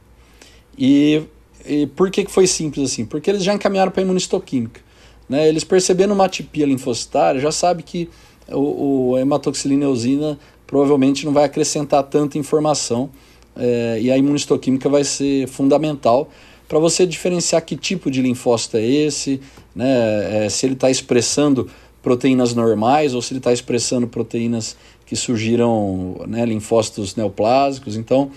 E, 0.77 1.23
e 1.67 1.87
por 1.89 2.11
que, 2.11 2.25
que 2.25 2.31
foi 2.31 2.47
simples 2.47 2.91
assim? 2.93 3.05
Porque 3.05 3.31
eles 3.31 3.45
já 3.45 3.55
encaminharam 3.55 3.93
para 3.93 4.03
a 4.03 4.05
imunistoquímica. 4.05 4.81
Né? 5.29 5.49
Eles 5.49 5.65
percebendo 5.65 6.13
uma 6.13 6.27
atipia 6.27 6.67
linfocitária, 6.67 7.41
já 7.41 7.53
sabe 7.53 7.83
que 7.83 8.09
o, 8.49 9.11
o 9.11 9.19
hematoxilina 9.19 9.85
eosina 9.85 10.39
provavelmente 10.67 11.25
não 11.25 11.33
vai 11.33 11.45
acrescentar 11.45 12.03
tanta 12.05 12.39
informação 12.39 13.11
é, 13.57 13.99
e 14.01 14.11
a 14.11 14.17
imunistoquímica 14.17 14.89
vai 14.89 15.05
ser 15.05 15.47
fundamental 15.47 16.31
para 16.69 16.79
você 16.79 17.07
diferenciar 17.07 17.63
que 17.63 17.77
tipo 17.77 18.11
de 18.11 18.23
linfócito 18.23 18.79
é 18.79 18.87
esse, 18.87 19.41
né? 19.75 20.47
É, 20.47 20.49
se 20.49 20.65
ele 20.65 20.73
está 20.73 20.91
expressando 20.91 21.69
proteínas 22.03 22.55
normais 22.55 23.15
ou 23.15 23.21
se 23.21 23.33
ele 23.33 23.39
está 23.39 23.53
expressando 23.53 24.09
proteínas 24.09 24.77
que 25.05 25.15
surgiram, 25.15 26.23
né, 26.27 26.47
linfócitos 26.47 27.15
neoplásicos. 27.15 27.97
Então, 27.97 28.31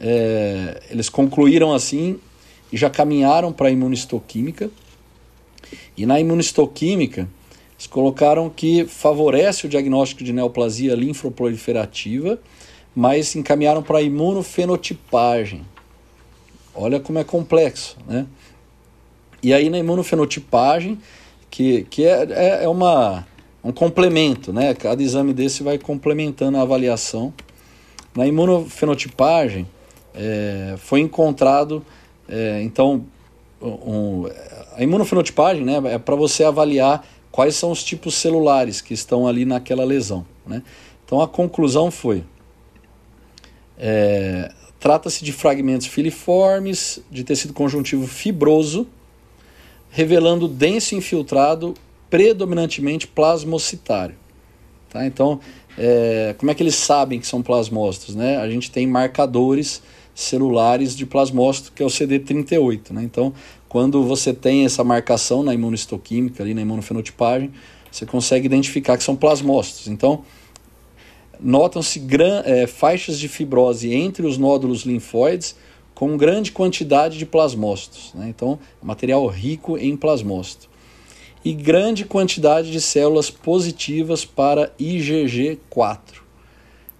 é, 0.00 0.82
eles 0.90 1.08
concluíram 1.08 1.72
assim 1.72 2.18
e 2.72 2.76
já 2.76 2.88
caminharam 2.88 3.52
para 3.52 3.68
a 3.68 3.70
imunistoquímica. 3.70 4.70
E 5.96 6.06
na 6.06 6.18
imunistoquímica, 6.18 7.28
eles 7.76 7.86
colocaram 7.86 8.48
que 8.48 8.84
favorece 8.86 9.66
o 9.66 9.68
diagnóstico 9.68 10.24
de 10.24 10.32
neoplasia 10.32 10.94
linfoproliferativa, 10.94 12.38
mas 12.94 13.34
encaminharam 13.36 13.82
para 13.82 13.98
a 13.98 14.02
imunofenotipagem. 14.02 15.66
Olha 16.74 16.98
como 16.98 17.18
é 17.18 17.24
complexo, 17.24 17.96
né? 18.06 18.26
E 19.42 19.52
aí 19.52 19.68
na 19.68 19.78
imunofenotipagem, 19.78 20.98
que, 21.50 21.84
que 21.90 22.04
é, 22.04 22.26
é, 22.30 22.64
é 22.64 22.68
uma, 22.68 23.26
um 23.62 23.72
complemento, 23.72 24.52
né? 24.52 24.72
Cada 24.72 25.02
exame 25.02 25.34
desse 25.34 25.62
vai 25.62 25.78
complementando 25.78 26.56
a 26.56 26.62
avaliação. 26.62 27.34
Na 28.14 28.26
imunofenotipagem, 28.26 29.66
é, 30.14 30.74
foi 30.78 31.00
encontrado, 31.00 31.84
é, 32.28 32.62
então, 32.62 33.04
um, 33.60 34.26
a 34.74 34.82
imunofenotipagem 34.82 35.64
né, 35.64 35.80
é 35.92 35.98
para 35.98 36.16
você 36.16 36.44
avaliar 36.44 37.06
quais 37.30 37.54
são 37.54 37.70
os 37.70 37.82
tipos 37.82 38.14
celulares 38.14 38.80
que 38.80 38.94
estão 38.94 39.26
ali 39.26 39.44
naquela 39.44 39.84
lesão. 39.84 40.26
Né? 40.46 40.62
Então 41.04 41.20
a 41.20 41.28
conclusão 41.28 41.90
foi: 41.90 42.24
é, 43.78 44.52
trata-se 44.78 45.24
de 45.24 45.32
fragmentos 45.32 45.86
filiformes 45.86 47.00
de 47.10 47.24
tecido 47.24 47.52
conjuntivo 47.52 48.06
fibroso, 48.06 48.86
revelando 49.90 50.46
denso 50.48 50.94
infiltrado 50.94 51.74
predominantemente 52.10 53.06
plasmocitário. 53.06 54.16
Tá? 54.90 55.06
Então, 55.06 55.40
é, 55.78 56.34
como 56.36 56.50
é 56.50 56.54
que 56.54 56.62
eles 56.62 56.74
sabem 56.74 57.18
que 57.18 57.26
são 57.26 57.42
plasmócitos? 57.42 58.14
Né? 58.14 58.36
A 58.36 58.48
gente 58.48 58.70
tem 58.70 58.86
marcadores 58.86 59.82
celulares 60.14 60.96
de 60.96 61.06
plasmócito, 61.06 61.72
que 61.72 61.82
é 61.82 61.86
o 61.86 61.88
CD38. 61.88 62.90
Né? 62.90 63.02
Então, 63.02 63.32
quando 63.68 64.02
você 64.04 64.32
tem 64.32 64.64
essa 64.64 64.84
marcação 64.84 65.42
na 65.42 65.54
imunistoquímica, 65.54 66.42
ali 66.42 66.54
na 66.54 66.62
imunofenotipagem, 66.62 67.50
você 67.90 68.06
consegue 68.06 68.46
identificar 68.46 68.96
que 68.96 69.04
são 69.04 69.16
plasmócitos. 69.16 69.88
Então, 69.88 70.24
notam-se 71.40 72.02
é, 72.44 72.66
faixas 72.66 73.18
de 73.18 73.28
fibrose 73.28 73.92
entre 73.94 74.26
os 74.26 74.38
nódulos 74.38 74.82
linfóides 74.82 75.56
com 75.94 76.16
grande 76.16 76.52
quantidade 76.52 77.18
de 77.18 77.26
plasmócitos. 77.26 78.12
Né? 78.14 78.28
Então, 78.28 78.58
material 78.82 79.26
rico 79.26 79.76
em 79.76 79.96
plasmócito. 79.96 80.70
E 81.44 81.52
grande 81.52 82.04
quantidade 82.04 82.70
de 82.70 82.80
células 82.80 83.28
positivas 83.28 84.24
para 84.24 84.72
IgG4, 84.78 86.22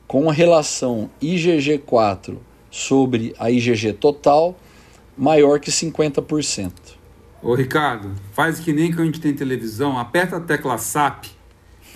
com 0.06 0.28
relação 0.28 1.08
IgG4 1.22 2.38
sobre 2.72 3.34
a 3.38 3.50
IgG 3.50 3.92
total 3.92 4.56
maior 5.16 5.60
que 5.60 5.70
50%. 5.70 6.72
Ô 7.42 7.54
Ricardo, 7.54 8.12
faz 8.32 8.58
que 8.58 8.72
nem 8.72 8.90
que 8.90 9.00
a 9.00 9.04
gente 9.04 9.20
tem 9.20 9.34
televisão, 9.34 9.98
aperta 9.98 10.38
a 10.38 10.40
tecla 10.40 10.78
SAP 10.78 11.26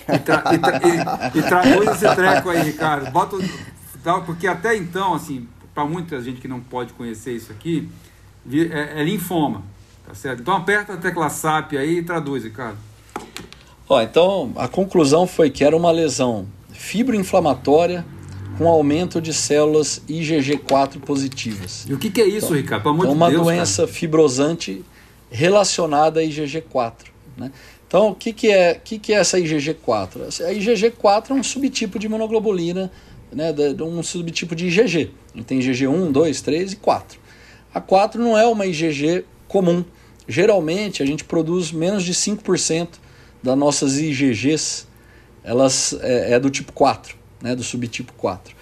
e, 0.06 0.18
tra 0.18 0.42
e, 0.52 0.58
tra 0.58 0.80
e, 0.84 1.38
e 1.38 1.42
traduz 1.42 1.88
esse 2.02 2.14
treco 2.14 2.50
aí, 2.50 2.62
Ricardo. 2.62 3.10
Bota, 3.10 3.38
porque 4.26 4.46
até 4.46 4.76
então, 4.76 5.14
assim, 5.14 5.48
para 5.74 5.86
muita 5.86 6.20
gente 6.20 6.40
que 6.40 6.48
não 6.48 6.60
pode 6.60 6.92
conhecer 6.92 7.32
isso 7.32 7.50
aqui, 7.50 7.88
é, 8.52 9.00
é 9.00 9.04
linfoma, 9.04 9.62
tá 10.06 10.14
certo? 10.14 10.42
Então 10.42 10.54
aperta 10.54 10.92
a 10.92 10.96
tecla 10.98 11.30
SAP 11.30 11.72
aí 11.72 11.98
e 11.98 12.02
traduz, 12.02 12.44
Ricardo. 12.44 12.78
Ó, 13.88 14.02
então 14.02 14.52
a 14.56 14.68
conclusão 14.68 15.26
foi 15.26 15.48
que 15.48 15.64
era 15.64 15.76
uma 15.76 15.90
lesão 15.90 16.46
fibroinflamatória 16.70 18.04
com 18.56 18.68
aumento 18.68 19.20
de 19.20 19.32
células 19.32 20.00
IgG4 20.08 21.00
positivas. 21.00 21.86
E 21.88 21.94
o 21.94 21.98
que, 21.98 22.10
que 22.10 22.20
é 22.20 22.26
isso, 22.26 22.46
então, 22.46 22.56
Ricardo? 22.56 22.82
Pelo 22.82 22.94
amor 22.94 23.04
então, 23.04 23.14
de 23.14 23.22
uma 23.22 23.30
Deus, 23.30 23.42
doença 23.42 23.82
cara. 23.82 23.94
fibrosante 23.94 24.84
relacionada 25.30 26.20
a 26.20 26.22
IgG4. 26.22 26.92
Né? 27.36 27.52
Então, 27.86 28.08
o 28.08 28.14
que, 28.14 28.32
que, 28.32 28.48
é, 28.48 28.74
que, 28.74 28.98
que 28.98 29.12
é 29.12 29.16
essa 29.16 29.38
IgG4? 29.38 30.42
A 30.44 30.52
IgG4 30.52 31.30
é 31.30 31.34
um 31.34 31.42
subtipo 31.42 31.98
de 31.98 32.06
imunoglobulina, 32.06 32.90
né, 33.32 33.54
um 33.80 34.02
subtipo 34.02 34.54
de 34.54 34.66
IgG. 34.66 35.10
Ele 35.34 35.44
tem 35.44 35.58
IgG 35.58 35.86
1, 35.86 36.10
2, 36.10 36.40
3 36.40 36.72
e 36.72 36.76
4. 36.76 37.18
A 37.74 37.80
4 37.80 38.22
não 38.22 38.36
é 38.38 38.46
uma 38.46 38.66
IgG 38.66 39.24
comum. 39.46 39.84
Geralmente, 40.26 41.02
a 41.02 41.06
gente 41.06 41.24
produz 41.24 41.70
menos 41.70 42.02
de 42.02 42.14
5% 42.14 42.88
das 43.42 43.56
nossas 43.56 43.98
IgGs, 43.98 44.86
elas 45.44 45.96
é, 46.00 46.32
é 46.32 46.40
do 46.40 46.50
tipo 46.50 46.72
4 46.72 47.25
né, 47.46 47.54
do 47.54 47.62
subtipo 47.62 48.12
4. 48.14 48.54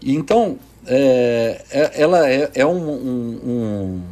E 0.00 0.14
então, 0.14 0.58
é, 0.86 1.62
é, 1.70 2.02
ela 2.02 2.30
é, 2.30 2.50
é 2.54 2.64
um, 2.64 2.88
um, 2.88 3.40
um, 3.44 4.02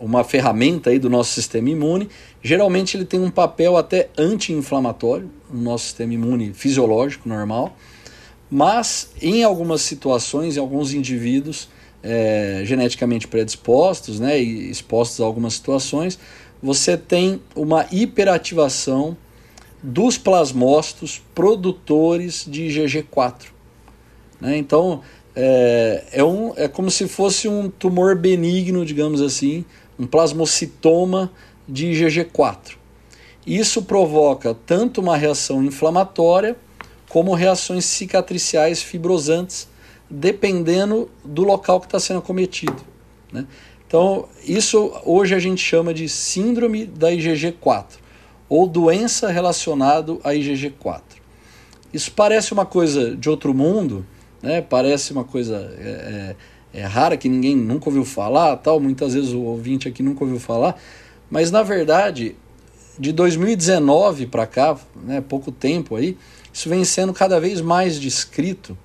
uma 0.00 0.24
ferramenta 0.24 0.90
aí 0.90 0.98
do 0.98 1.10
nosso 1.10 1.32
sistema 1.32 1.68
imune. 1.68 2.08
Geralmente 2.42 2.96
ele 2.96 3.04
tem 3.04 3.20
um 3.20 3.30
papel 3.30 3.76
até 3.76 4.08
anti-inflamatório 4.16 5.30
no 5.50 5.60
nosso 5.60 5.84
sistema 5.84 6.14
imune 6.14 6.52
fisiológico 6.54 7.28
normal, 7.28 7.76
mas 8.50 9.10
em 9.20 9.44
algumas 9.44 9.82
situações, 9.82 10.56
em 10.56 10.60
alguns 10.60 10.94
indivíduos 10.94 11.68
é, 12.02 12.62
geneticamente 12.64 13.28
predispostos 13.28 14.18
né, 14.18 14.40
e 14.40 14.70
expostos 14.70 15.20
a 15.20 15.24
algumas 15.24 15.54
situações, 15.54 16.18
você 16.62 16.96
tem 16.96 17.40
uma 17.54 17.86
hiperativação 17.92 19.16
dos 19.82 20.16
plasmócitos 20.18 21.22
produtores 21.34 22.44
de 22.48 22.62
IgG4. 22.62 23.57
Né? 24.40 24.56
Então, 24.56 25.02
é, 25.34 26.04
é, 26.12 26.24
um, 26.24 26.52
é 26.56 26.66
como 26.68 26.90
se 26.90 27.06
fosse 27.06 27.48
um 27.48 27.70
tumor 27.70 28.16
benigno, 28.16 28.84
digamos 28.84 29.20
assim, 29.20 29.64
um 29.98 30.06
plasmocitoma 30.06 31.30
de 31.68 31.86
IgG4. 31.86 32.76
Isso 33.46 33.82
provoca 33.82 34.54
tanto 34.66 35.00
uma 35.00 35.16
reação 35.16 35.62
inflamatória 35.62 36.56
como 37.08 37.34
reações 37.34 37.84
cicatriciais 37.84 38.82
fibrosantes, 38.82 39.68
dependendo 40.10 41.10
do 41.24 41.42
local 41.42 41.80
que 41.80 41.86
está 41.86 41.98
sendo 41.98 42.18
acometido. 42.18 42.82
Né? 43.32 43.46
Então, 43.86 44.28
isso 44.44 44.92
hoje 45.04 45.34
a 45.34 45.38
gente 45.38 45.64
chama 45.64 45.94
de 45.94 46.08
síndrome 46.08 46.84
da 46.84 47.10
IgG4 47.10 47.96
ou 48.48 48.66
doença 48.66 49.28
relacionada 49.30 50.12
à 50.24 50.32
IgG4. 50.32 51.02
Isso 51.92 52.12
parece 52.12 52.52
uma 52.52 52.66
coisa 52.66 53.16
de 53.16 53.30
outro 53.30 53.54
mundo, 53.54 54.04
né? 54.42 54.60
parece 54.60 55.12
uma 55.12 55.24
coisa 55.24 55.74
é, 55.78 56.34
é, 56.74 56.80
é 56.80 56.84
rara 56.84 57.16
que 57.16 57.28
ninguém 57.28 57.56
nunca 57.56 57.88
ouviu 57.88 58.04
falar, 58.04 58.56
tal. 58.56 58.80
muitas 58.80 59.14
vezes 59.14 59.32
o 59.32 59.40
ouvinte 59.40 59.88
aqui 59.88 60.02
nunca 60.02 60.24
ouviu 60.24 60.38
falar, 60.38 60.80
mas 61.30 61.50
na 61.50 61.62
verdade, 61.62 62.36
de 62.98 63.12
2019 63.12 64.26
para 64.26 64.46
cá, 64.46 64.76
né, 64.96 65.20
pouco 65.20 65.52
tempo 65.52 65.96
aí, 65.96 66.16
isso 66.52 66.68
vem 66.68 66.84
sendo 66.84 67.12
cada 67.12 67.38
vez 67.38 67.60
mais 67.60 68.00
descrito 68.00 68.76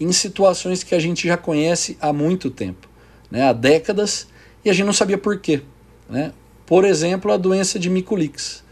em 0.00 0.10
situações 0.12 0.82
que 0.82 0.94
a 0.94 0.98
gente 0.98 1.28
já 1.28 1.36
conhece 1.36 1.96
há 2.00 2.12
muito 2.12 2.50
tempo, 2.50 2.88
né, 3.30 3.48
há 3.48 3.52
décadas, 3.52 4.26
e 4.64 4.70
a 4.70 4.72
gente 4.72 4.86
não 4.86 4.92
sabia 4.92 5.18
por 5.18 5.38
quê. 5.38 5.62
Né? 6.08 6.32
Por 6.66 6.84
exemplo, 6.84 7.32
a 7.32 7.36
doença 7.36 7.78
de 7.78 7.88
Miculix. 7.88 8.62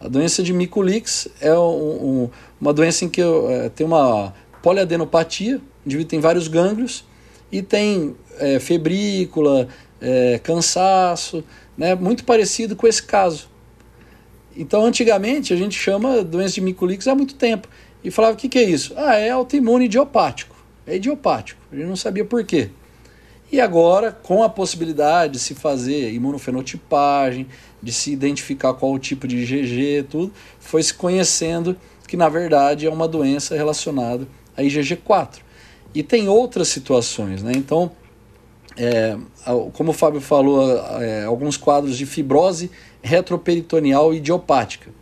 A 0.00 0.08
doença 0.08 0.42
de 0.42 0.52
Miculix 0.52 1.28
é 1.40 1.52
um, 1.54 2.24
um, 2.24 2.30
uma 2.60 2.72
doença 2.72 3.04
em 3.04 3.08
que 3.08 3.20
é, 3.20 3.68
tem 3.68 3.86
uma 3.86 4.32
poliadenopatia, 4.62 5.60
indivíduo 5.88 6.08
tem 6.08 6.20
vários 6.20 6.48
gânglios 6.48 7.04
e 7.50 7.62
tem 7.62 8.14
é, 8.38 8.58
febrícula, 8.60 9.68
é, 10.00 10.38
cansaço, 10.42 11.42
né, 11.76 11.94
muito 11.94 12.24
parecido 12.24 12.76
com 12.76 12.86
esse 12.86 13.02
caso. 13.02 13.48
Então, 14.56 14.84
antigamente, 14.84 15.52
a 15.52 15.56
gente 15.56 15.78
chama 15.78 16.22
doença 16.22 16.54
de 16.54 16.60
Miculix 16.60 17.06
há 17.06 17.14
muito 17.14 17.34
tempo 17.34 17.68
e 18.02 18.10
falava: 18.10 18.34
o 18.34 18.36
que, 18.36 18.48
que 18.48 18.58
é 18.58 18.64
isso? 18.64 18.92
Ah, 18.96 19.14
é 19.14 19.30
autoimune 19.30 19.84
idiopático. 19.84 20.56
É 20.86 20.96
idiopático. 20.96 21.60
A 21.70 21.76
gente 21.76 21.86
não 21.86 21.96
sabia 21.96 22.24
por 22.24 22.44
quê. 22.44 22.70
E 23.50 23.60
agora, 23.60 24.12
com 24.12 24.42
a 24.42 24.48
possibilidade 24.48 25.34
de 25.34 25.38
se 25.38 25.54
fazer 25.54 26.12
imunofenotipagem, 26.12 27.46
de 27.82 27.92
se 27.92 28.12
identificar 28.12 28.74
qual 28.74 28.92
o 28.92 28.98
tipo 28.98 29.26
de 29.26 29.38
IgG, 29.38 30.06
tudo, 30.08 30.32
foi 30.58 30.82
se 30.82 30.92
conhecendo 30.92 31.76
que 32.06 32.16
na 32.16 32.28
verdade 32.28 32.86
é 32.86 32.90
uma 32.90 33.06
doença 33.06 33.54
relacionada 33.54 34.26
a 34.56 34.62
IgG4. 34.62 35.38
E 35.98 36.02
tem 36.04 36.28
outras 36.28 36.68
situações, 36.68 37.42
né? 37.42 37.50
Então, 37.56 37.90
é, 38.76 39.18
como 39.72 39.90
o 39.90 39.92
Fábio 39.92 40.20
falou, 40.20 40.62
é, 41.02 41.24
alguns 41.24 41.56
quadros 41.56 41.98
de 41.98 42.06
fibrose 42.06 42.70
retroperitoneal 43.02 44.14
idiopática. 44.14 44.92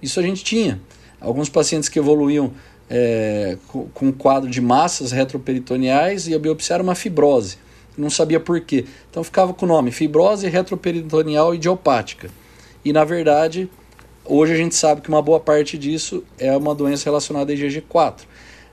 Isso 0.00 0.18
a 0.18 0.22
gente 0.22 0.42
tinha. 0.42 0.80
Alguns 1.20 1.50
pacientes 1.50 1.90
que 1.90 1.98
evoluíam 1.98 2.54
é, 2.88 3.58
com, 3.68 3.86
com 3.88 4.10
quadro 4.10 4.48
de 4.48 4.62
massas 4.62 5.12
retroperitoneais 5.12 6.26
e 6.26 6.34
a 6.34 6.38
biopsia 6.38 6.76
era 6.76 6.82
uma 6.82 6.94
fibrose. 6.94 7.58
Não 7.94 8.08
sabia 8.08 8.40
por 8.40 8.58
quê. 8.62 8.86
Então 9.10 9.22
ficava 9.22 9.52
com 9.52 9.66
o 9.66 9.68
nome 9.68 9.90
fibrose 9.90 10.48
retroperitoneal 10.48 11.54
idiopática. 11.54 12.30
E 12.82 12.94
na 12.94 13.04
verdade, 13.04 13.68
hoje 14.24 14.54
a 14.54 14.56
gente 14.56 14.74
sabe 14.74 15.02
que 15.02 15.10
uma 15.10 15.20
boa 15.20 15.38
parte 15.38 15.76
disso 15.76 16.24
é 16.38 16.56
uma 16.56 16.74
doença 16.74 17.04
relacionada 17.04 17.52
a 17.52 17.54
IgG4. 17.54 18.22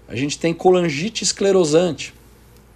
A 0.07 0.15
gente 0.15 0.37
tem 0.37 0.53
colangite 0.53 1.23
esclerosante 1.23 2.13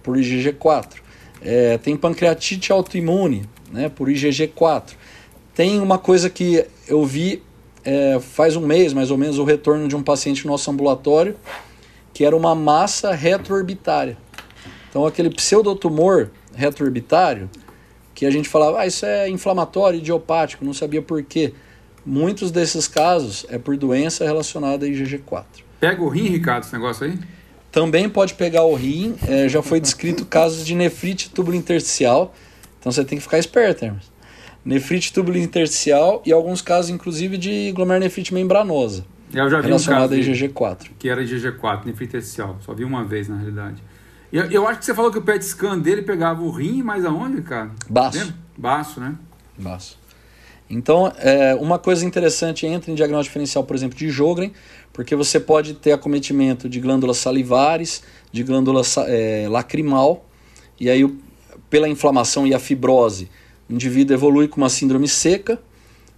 por 0.02 0.16
IgG4. 0.16 0.94
É, 1.40 1.78
tem 1.78 1.96
pancreatite 1.96 2.72
autoimune 2.72 3.44
né, 3.70 3.88
por 3.88 4.08
IgG4. 4.08 4.92
Tem 5.54 5.80
uma 5.80 5.98
coisa 5.98 6.30
que 6.30 6.64
eu 6.86 7.04
vi 7.04 7.42
é, 7.84 8.18
faz 8.20 8.56
um 8.56 8.66
mês, 8.66 8.92
mais 8.92 9.10
ou 9.10 9.18
menos, 9.18 9.38
o 9.38 9.44
retorno 9.44 9.88
de 9.88 9.96
um 9.96 10.02
paciente 10.02 10.44
no 10.44 10.52
nosso 10.52 10.70
ambulatório, 10.70 11.36
que 12.12 12.24
era 12.24 12.36
uma 12.36 12.54
massa 12.54 13.12
retroorbitária. 13.12 14.16
Então, 14.90 15.06
aquele 15.06 15.30
pseudotumor 15.30 16.30
retroorbitário, 16.54 17.48
que 18.14 18.26
a 18.26 18.30
gente 18.30 18.48
falava, 18.48 18.80
ah, 18.80 18.86
isso 18.86 19.06
é 19.06 19.28
inflamatório, 19.28 19.98
idiopático, 19.98 20.64
não 20.64 20.74
sabia 20.74 21.00
por 21.00 21.22
quê. 21.22 21.54
Muitos 22.04 22.50
desses 22.50 22.88
casos 22.88 23.46
é 23.48 23.58
por 23.58 23.76
doença 23.76 24.24
relacionada 24.24 24.86
a 24.86 24.88
IgG4. 24.88 25.67
Pega 25.80 26.02
o 26.02 26.08
rim, 26.08 26.28
Ricardo, 26.28 26.64
esse 26.64 26.72
negócio 26.72 27.06
aí? 27.06 27.18
Também 27.70 28.08
pode 28.08 28.34
pegar 28.34 28.64
o 28.64 28.74
rim, 28.74 29.14
é, 29.26 29.48
já 29.48 29.62
foi 29.62 29.80
descrito 29.80 30.24
casos 30.26 30.64
de 30.64 30.74
nefrite 30.74 31.30
túbulo 31.30 31.56
intersticial, 31.56 32.34
então 32.78 32.90
você 32.90 33.04
tem 33.04 33.18
que 33.18 33.22
ficar 33.22 33.38
esperto, 33.38 33.84
Hermes 33.84 34.18
nefrite 34.68 35.12
túbulo 35.14 35.38
intersticial 35.38 36.22
e 36.26 36.32
alguns 36.32 36.60
casos, 36.60 36.90
inclusive, 36.90 37.38
de 37.38 37.72
glomerulonefrite 37.72 38.34
membranosa. 38.34 39.04
Eu 39.32 39.48
já 39.48 39.60
vi 39.60 39.72
um 39.72 39.82
caso 39.82 40.14
a 40.14 40.16
IgG4. 40.16 40.90
Que 40.98 41.08
era 41.08 41.22
IgG4, 41.22 41.86
nefrite 41.86 42.10
intersticial. 42.10 42.58
Só 42.60 42.74
vi 42.74 42.84
uma 42.84 43.02
vez, 43.02 43.28
na 43.28 43.36
realidade. 43.36 43.82
Eu, 44.30 44.44
eu 44.50 44.68
acho 44.68 44.80
que 44.80 44.84
você 44.84 44.94
falou 44.94 45.10
que 45.10 45.18
o 45.18 45.22
PET 45.22 45.42
scan 45.42 45.78
dele 45.78 46.02
pegava 46.02 46.42
o 46.42 46.50
rim, 46.50 46.82
mas 46.82 47.04
aonde, 47.04 47.40
cara? 47.40 47.70
Baço. 47.88 48.34
Baço, 48.56 49.00
né? 49.00 49.14
Baço. 49.58 49.97
Então, 50.70 51.10
é, 51.16 51.54
uma 51.54 51.78
coisa 51.78 52.04
interessante 52.04 52.66
entra 52.66 52.90
em 52.90 52.94
diagnóstico 52.94 53.30
diferencial, 53.30 53.64
por 53.64 53.74
exemplo, 53.74 53.96
de 53.96 54.10
Jogren, 54.10 54.52
porque 54.92 55.16
você 55.16 55.40
pode 55.40 55.74
ter 55.74 55.92
acometimento 55.92 56.68
de 56.68 56.78
glândulas 56.78 57.16
salivares, 57.16 58.02
de 58.30 58.42
glândula 58.42 58.82
é, 59.06 59.46
lacrimal, 59.48 60.26
e 60.78 60.90
aí 60.90 61.08
pela 61.70 61.88
inflamação 61.88 62.46
e 62.46 62.54
a 62.54 62.58
fibrose, 62.58 63.30
o 63.68 63.72
indivíduo 63.72 64.14
evolui 64.14 64.48
com 64.48 64.58
uma 64.58 64.68
síndrome 64.68 65.08
seca, 65.08 65.58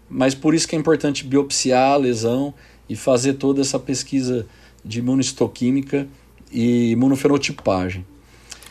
mas 0.08 0.34
por 0.34 0.54
isso 0.54 0.66
que 0.66 0.74
é 0.74 0.78
importante 0.78 1.24
biopsiar 1.24 1.92
a 1.92 1.96
lesão 1.96 2.52
e 2.88 2.96
fazer 2.96 3.34
toda 3.34 3.60
essa 3.60 3.78
pesquisa 3.78 4.46
de 4.84 4.98
imunohistoquímica 4.98 6.08
e 6.50 6.90
imunofenotipagem. 6.90 8.04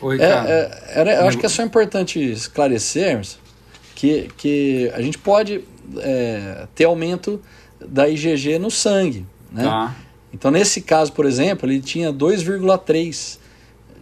Oi, 0.02 0.18
é, 0.18 0.24
é, 0.24 0.82
era, 0.94 1.14
eu 1.14 1.28
acho 1.28 1.38
que 1.38 1.46
é 1.46 1.48
só 1.48 1.62
importante 1.62 2.18
esclarecer 2.18 3.20
que, 4.00 4.28
que 4.36 4.90
a 4.94 5.02
gente 5.02 5.18
pode 5.18 5.62
é, 5.98 6.66
ter 6.74 6.84
aumento 6.84 7.40
da 7.78 8.08
IgG 8.08 8.58
no 8.58 8.70
sangue. 8.70 9.26
Né? 9.52 9.64
Tá. 9.64 9.94
Então, 10.32 10.50
nesse 10.50 10.80
caso, 10.80 11.12
por 11.12 11.26
exemplo, 11.26 11.68
ele 11.68 11.80
tinha 11.80 12.12
2,3 12.12 13.38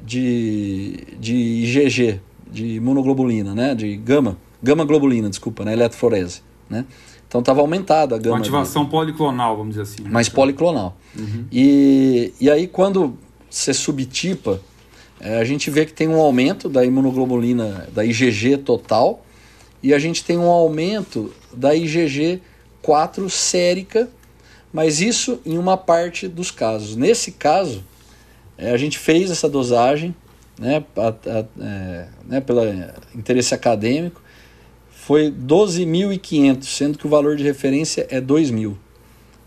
de, 0.05 1.05
de 1.19 1.35
IgG, 1.35 2.21
de 2.49 2.77
imunoglobulina, 2.77 3.55
né? 3.55 3.75
de 3.75 3.97
gama 3.97 4.37
gama 4.63 4.85
globulina, 4.85 5.29
desculpa, 5.29 5.65
né? 5.65 5.73
Eletroforese, 5.73 6.43
né? 6.69 6.85
Então 7.27 7.41
estava 7.41 7.61
aumentada 7.61 8.17
a 8.17 8.19
gama. 8.19 8.37
Uma 8.37 8.41
ativação 8.41 8.83
dele. 8.83 8.91
policlonal, 8.91 9.57
vamos 9.57 9.71
dizer 9.77 9.83
assim. 9.83 10.03
Né? 10.03 10.11
Mais 10.11 10.29
policlonal. 10.29 10.97
Uhum. 11.17 11.45
E, 11.53 12.33
e 12.41 12.51
aí 12.51 12.67
quando 12.67 13.17
você 13.49 13.73
subtipa, 13.73 14.61
é, 15.21 15.39
a 15.39 15.45
gente 15.45 15.71
vê 15.71 15.85
que 15.85 15.93
tem 15.93 16.09
um 16.09 16.19
aumento 16.19 16.69
da 16.69 16.85
imunoglobulina, 16.85 17.89
da 17.95 18.05
IgG 18.05 18.57
total, 18.59 19.25
e 19.83 19.95
a 19.95 19.99
gente 19.99 20.25
tem 20.25 20.39
um 20.39 20.51
aumento 20.51 21.33
da 21.53 21.75
IgG 21.75 22.41
4 22.83 23.29
sérica, 23.31 24.09
mas 24.73 25.01
isso 25.01 25.41
em 25.45 25.57
uma 25.59 25.77
parte 25.77 26.29
dos 26.29 26.51
casos. 26.51 26.97
Nesse 26.97 27.33
caso, 27.33 27.85
é, 28.57 28.71
a 28.71 28.77
gente 28.77 28.99
fez 28.99 29.31
essa 29.31 29.49
dosagem, 29.49 30.15
né, 30.59 30.85
a, 30.97 31.09
a, 31.09 31.45
é, 31.61 32.09
né, 32.27 32.41
pelo 32.41 32.61
interesse 33.15 33.55
acadêmico, 33.55 34.21
foi 34.91 35.31
12.500, 35.31 36.65
sendo 36.65 36.99
que 36.99 37.07
o 37.07 37.11
valor 37.11 37.37
de 37.37 37.43
referência 37.43 38.07
é 38.11 38.21
2.000. 38.21 38.75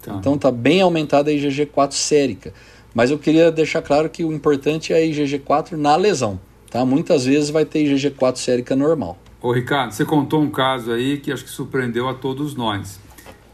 Tá. 0.01 0.15
Então 0.15 0.35
está 0.35 0.49
bem 0.49 0.81
aumentada 0.81 1.29
a 1.29 1.33
IgG4 1.33 1.91
sérica. 1.91 2.53
Mas 2.93 3.11
eu 3.11 3.19
queria 3.19 3.51
deixar 3.51 3.81
claro 3.81 4.09
que 4.09 4.23
o 4.23 4.33
importante 4.33 4.91
é 4.91 4.97
a 4.97 4.99
IgG4 4.99 5.73
na 5.73 5.95
lesão. 5.95 6.39
Tá? 6.69 6.83
Muitas 6.85 7.25
vezes 7.25 7.49
vai 7.49 7.65
ter 7.65 7.83
IgG4 7.83 8.37
sérica 8.37 8.75
normal. 8.75 9.17
Ô 9.41 9.51
Ricardo, 9.51 9.91
você 9.91 10.05
contou 10.05 10.39
um 10.39 10.51
caso 10.51 10.91
aí 10.91 11.17
que 11.17 11.31
acho 11.31 11.43
que 11.43 11.49
surpreendeu 11.49 12.07
a 12.07 12.13
todos 12.13 12.53
nós. 12.53 12.99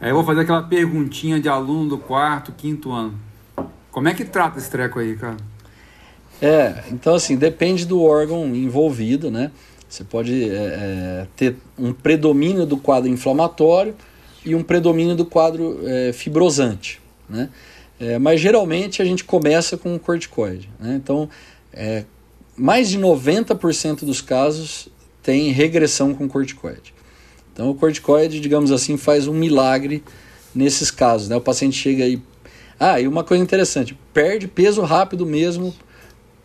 Aí 0.02 0.10
eu 0.10 0.16
vou 0.16 0.24
fazer 0.26 0.42
aquela 0.42 0.62
perguntinha 0.62 1.40
de 1.40 1.48
aluno 1.48 1.88
do 1.88 1.98
quarto, 1.98 2.52
quinto 2.52 2.92
ano. 2.92 3.18
Como 3.90 4.10
é 4.10 4.14
que 4.14 4.26
trata 4.26 4.58
esse 4.58 4.70
treco 4.70 5.00
aí, 5.00 5.16
cara? 5.16 5.38
É, 6.42 6.84
então 6.92 7.16
assim, 7.16 7.38
depende 7.38 7.86
do 7.86 8.04
órgão 8.04 8.54
envolvido, 8.54 9.32
né? 9.32 9.50
Você 9.88 10.04
pode 10.04 10.50
é, 10.50 10.56
é, 10.56 11.28
ter 11.38 11.56
um 11.80 11.94
predomínio 11.94 12.66
do 12.66 12.76
quadro 12.76 13.10
inflamatório 13.10 13.96
e 14.46 14.54
um 14.54 14.62
predomínio 14.62 15.16
do 15.16 15.26
quadro 15.26 15.80
é, 15.86 16.12
fibrosante. 16.12 17.02
Né? 17.30 17.50
É, 17.98 18.20
mas 18.20 18.42
geralmente 18.42 19.02
a 19.02 19.06
gente 19.06 19.24
começa 19.24 19.78
com 19.78 19.96
um 19.96 19.98
corticoide. 19.98 20.70
Né? 20.78 20.96
Então, 21.02 21.30
é, 21.72 22.04
mais 22.58 22.90
de 22.90 23.00
90% 23.00 24.04
dos 24.04 24.20
casos 24.20 24.90
tem 25.28 25.52
regressão 25.52 26.14
com 26.14 26.26
corticoide. 26.26 26.94
Então, 27.52 27.70
o 27.70 27.76
corticoide, 27.76 28.40
digamos 28.40 28.72
assim, 28.72 28.96
faz 28.96 29.28
um 29.28 29.34
milagre 29.34 30.02
nesses 30.56 30.90
casos. 30.90 31.28
Né? 31.28 31.36
O 31.36 31.42
paciente 31.42 31.76
chega 31.78 32.06
aí. 32.06 32.22
Ah, 32.80 33.02
e 33.02 33.10
uma 33.10 33.26
coisa 33.26 33.44
interessante: 33.44 33.98
perde 34.14 34.48
peso 34.48 34.82
rápido 34.84 35.26
mesmo 35.26 35.76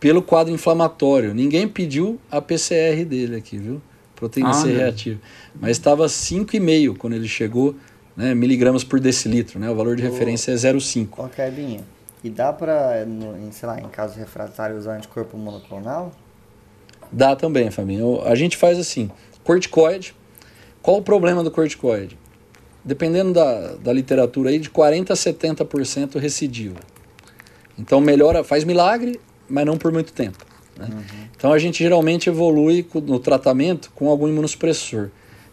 pelo 0.01 0.21
quadro 0.21 0.53
inflamatório. 0.53 1.33
Ninguém 1.33 1.65
pediu 1.65 2.19
a 2.29 2.41
PCR 2.41 3.05
dele 3.05 3.37
aqui, 3.37 3.57
viu? 3.57 3.81
Proteína 4.17 4.49
ah, 4.49 4.53
C 4.53 4.73
reativa. 4.73 5.21
Mas 5.57 5.71
estava 5.77 6.05
5,5 6.05 6.97
quando 6.97 7.13
ele 7.13 7.27
chegou 7.29 7.77
né, 8.17 8.35
miligramas 8.35 8.83
por 8.83 8.99
decilitro, 8.99 9.59
né? 9.59 9.69
O 9.69 9.75
valor 9.75 9.95
de 9.95 10.03
referência 10.03 10.51
é 10.51 10.55
0,5. 10.55 11.07
Ó, 11.19 11.29
Carbinha, 11.29 11.85
e 12.21 12.29
dá 12.29 12.51
para, 12.51 13.07
sei 13.51 13.69
lá, 13.69 13.79
em 13.79 13.87
caso 13.87 14.19
refratário, 14.19 14.75
usar 14.75 14.97
anticorpo 14.97 15.37
monoclonal? 15.37 16.11
Dá 17.13 17.35
também, 17.35 17.69
família. 17.69 18.03
A 18.25 18.33
gente 18.33 18.57
faz 18.57 18.79
assim, 18.79 19.09
corticoide. 19.43 20.15
Qual 20.81 20.97
o 20.97 21.01
problema 21.01 21.43
do 21.43 21.51
corticoide? 21.51 22.17
Dependendo 22.83 23.33
da, 23.33 23.75
da 23.75 23.93
literatura 23.93 24.49
aí, 24.49 24.59
de 24.59 24.69
40% 24.69 25.11
a 25.11 25.13
70% 25.13 26.19
recidiva. 26.19 26.79
Então 27.77 28.01
melhora, 28.01 28.43
faz 28.43 28.63
milagre, 28.63 29.19
mas 29.47 29.65
não 29.65 29.77
por 29.77 29.91
muito 29.91 30.11
tempo. 30.11 30.43
Né? 30.77 30.87
Uhum. 30.91 31.03
Então 31.35 31.53
a 31.53 31.59
gente 31.59 31.83
geralmente 31.83 32.29
evolui 32.29 32.85
no 33.05 33.19
tratamento 33.19 33.91
com 33.93 34.09
algum 34.09 34.27
imunossupressor. 34.27 35.09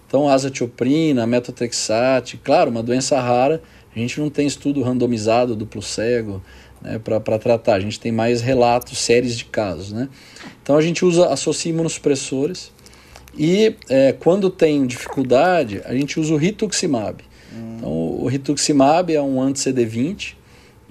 Então 0.07 0.29
azatioprina, 0.29 1.27
metotrexate, 1.27 2.37
claro, 2.39 2.71
uma 2.71 2.83
doença 2.83 3.21
rara, 3.21 3.63
a 3.95 3.99
gente 3.99 4.19
não 4.21 4.31
tem 4.31 4.47
estudo 4.47 4.83
randomizado, 4.83 5.55
duplo 5.55 5.83
cego, 5.83 6.43
né, 6.81 6.99
para 6.99 7.39
tratar. 7.39 7.75
A 7.75 7.81
gente 7.81 7.99
tem 7.99 8.13
mais 8.13 8.41
relatos, 8.41 8.99
séries 8.99 9.37
de 9.37 9.45
casos. 9.45 9.93
Né? 9.93 10.09
Então 10.63 10.77
a 10.77 10.81
gente 10.81 11.05
usa, 11.05 11.29
associa 11.29 11.71
imunossupressores 11.71 12.73
e 13.37 13.75
é, 13.89 14.13
quando 14.13 14.51
tem 14.51 14.87
dificuldade, 14.87 15.83
a 15.85 15.95
gente 15.95 16.19
usa 16.19 16.35
o 16.35 16.37
rituximab. 16.37 17.23
Hum. 17.53 17.77
Então 17.77 17.91
o 17.91 18.27
rituximab 18.27 19.15
é 19.15 19.23
um 19.23 19.41
anti-CD20, 19.41 20.35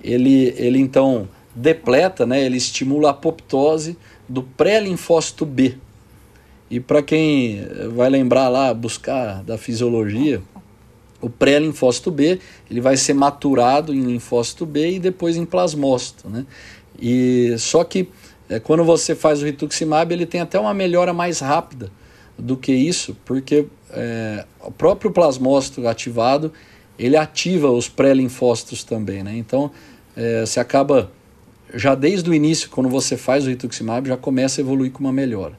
ele, 0.03 0.53
ele 0.57 0.79
então 0.79 1.27
depleta, 1.55 2.25
né, 2.25 2.43
ele 2.43 2.57
estimula 2.57 3.09
a 3.09 3.11
apoptose 3.11 3.97
do 4.27 4.43
pré-linfócito 4.43 5.45
B. 5.45 5.75
E 6.69 6.79
para 6.79 7.01
quem 7.01 7.65
vai 7.95 8.09
lembrar 8.09 8.47
lá, 8.47 8.71
buscar 8.73 9.43
da 9.43 9.57
fisiologia, 9.57 10.41
o 11.21 11.29
pré-linfócito 11.29 12.11
B 12.11 12.39
ele 12.69 12.81
vai 12.81 12.95
ser 12.97 13.13
maturado 13.13 13.93
em 13.93 14.01
linfócito 14.01 14.65
B 14.65 14.91
e 14.91 14.99
depois 14.99 15.35
em 15.35 15.45
plasmócito. 15.45 16.29
Né? 16.29 16.45
E, 17.01 17.55
só 17.57 17.83
que 17.83 18.09
é, 18.49 18.59
quando 18.59 18.83
você 18.83 19.15
faz 19.15 19.41
o 19.41 19.45
rituximab, 19.45 20.13
ele 20.13 20.25
tem 20.25 20.41
até 20.41 20.59
uma 20.59 20.73
melhora 20.73 21.13
mais 21.13 21.39
rápida 21.39 21.91
do 22.37 22.55
que 22.55 22.71
isso, 22.71 23.17
porque 23.25 23.65
é, 23.91 24.45
o 24.61 24.71
próprio 24.71 25.11
plasmócito 25.11 25.87
ativado 25.87 26.53
ele 26.97 27.15
ativa 27.15 27.71
os 27.71 27.87
pré-linfócitos 27.87 28.83
também. 28.83 29.23
Né? 29.23 29.37
Então 29.37 29.71
é, 30.15 30.45
você 30.45 30.59
acaba, 30.59 31.11
já 31.73 31.95
desde 31.95 32.29
o 32.29 32.33
início, 32.33 32.69
quando 32.69 32.89
você 32.89 33.15
faz 33.15 33.45
o 33.45 33.49
rituximab, 33.49 34.07
já 34.07 34.17
começa 34.17 34.59
a 34.59 34.63
evoluir 34.63 34.91
com 34.91 34.99
uma 34.99 35.13
melhora. 35.13 35.57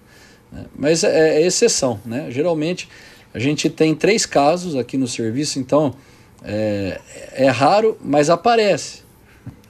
Né? 0.53 0.65
Mas 0.77 1.05
é, 1.05 1.41
é 1.41 1.47
exceção. 1.47 2.01
Né? 2.05 2.31
Geralmente 2.31 2.89
a 3.33 3.39
gente 3.39 3.71
tem 3.71 3.95
três 3.95 4.27
casos 4.27 4.77
aqui 4.77 4.97
no 4.97 5.07
serviço, 5.07 5.59
então 5.59 5.95
é, 6.43 7.01
é 7.33 7.49
raro, 7.49 7.97
mas 8.03 8.31
aparece. 8.31 9.03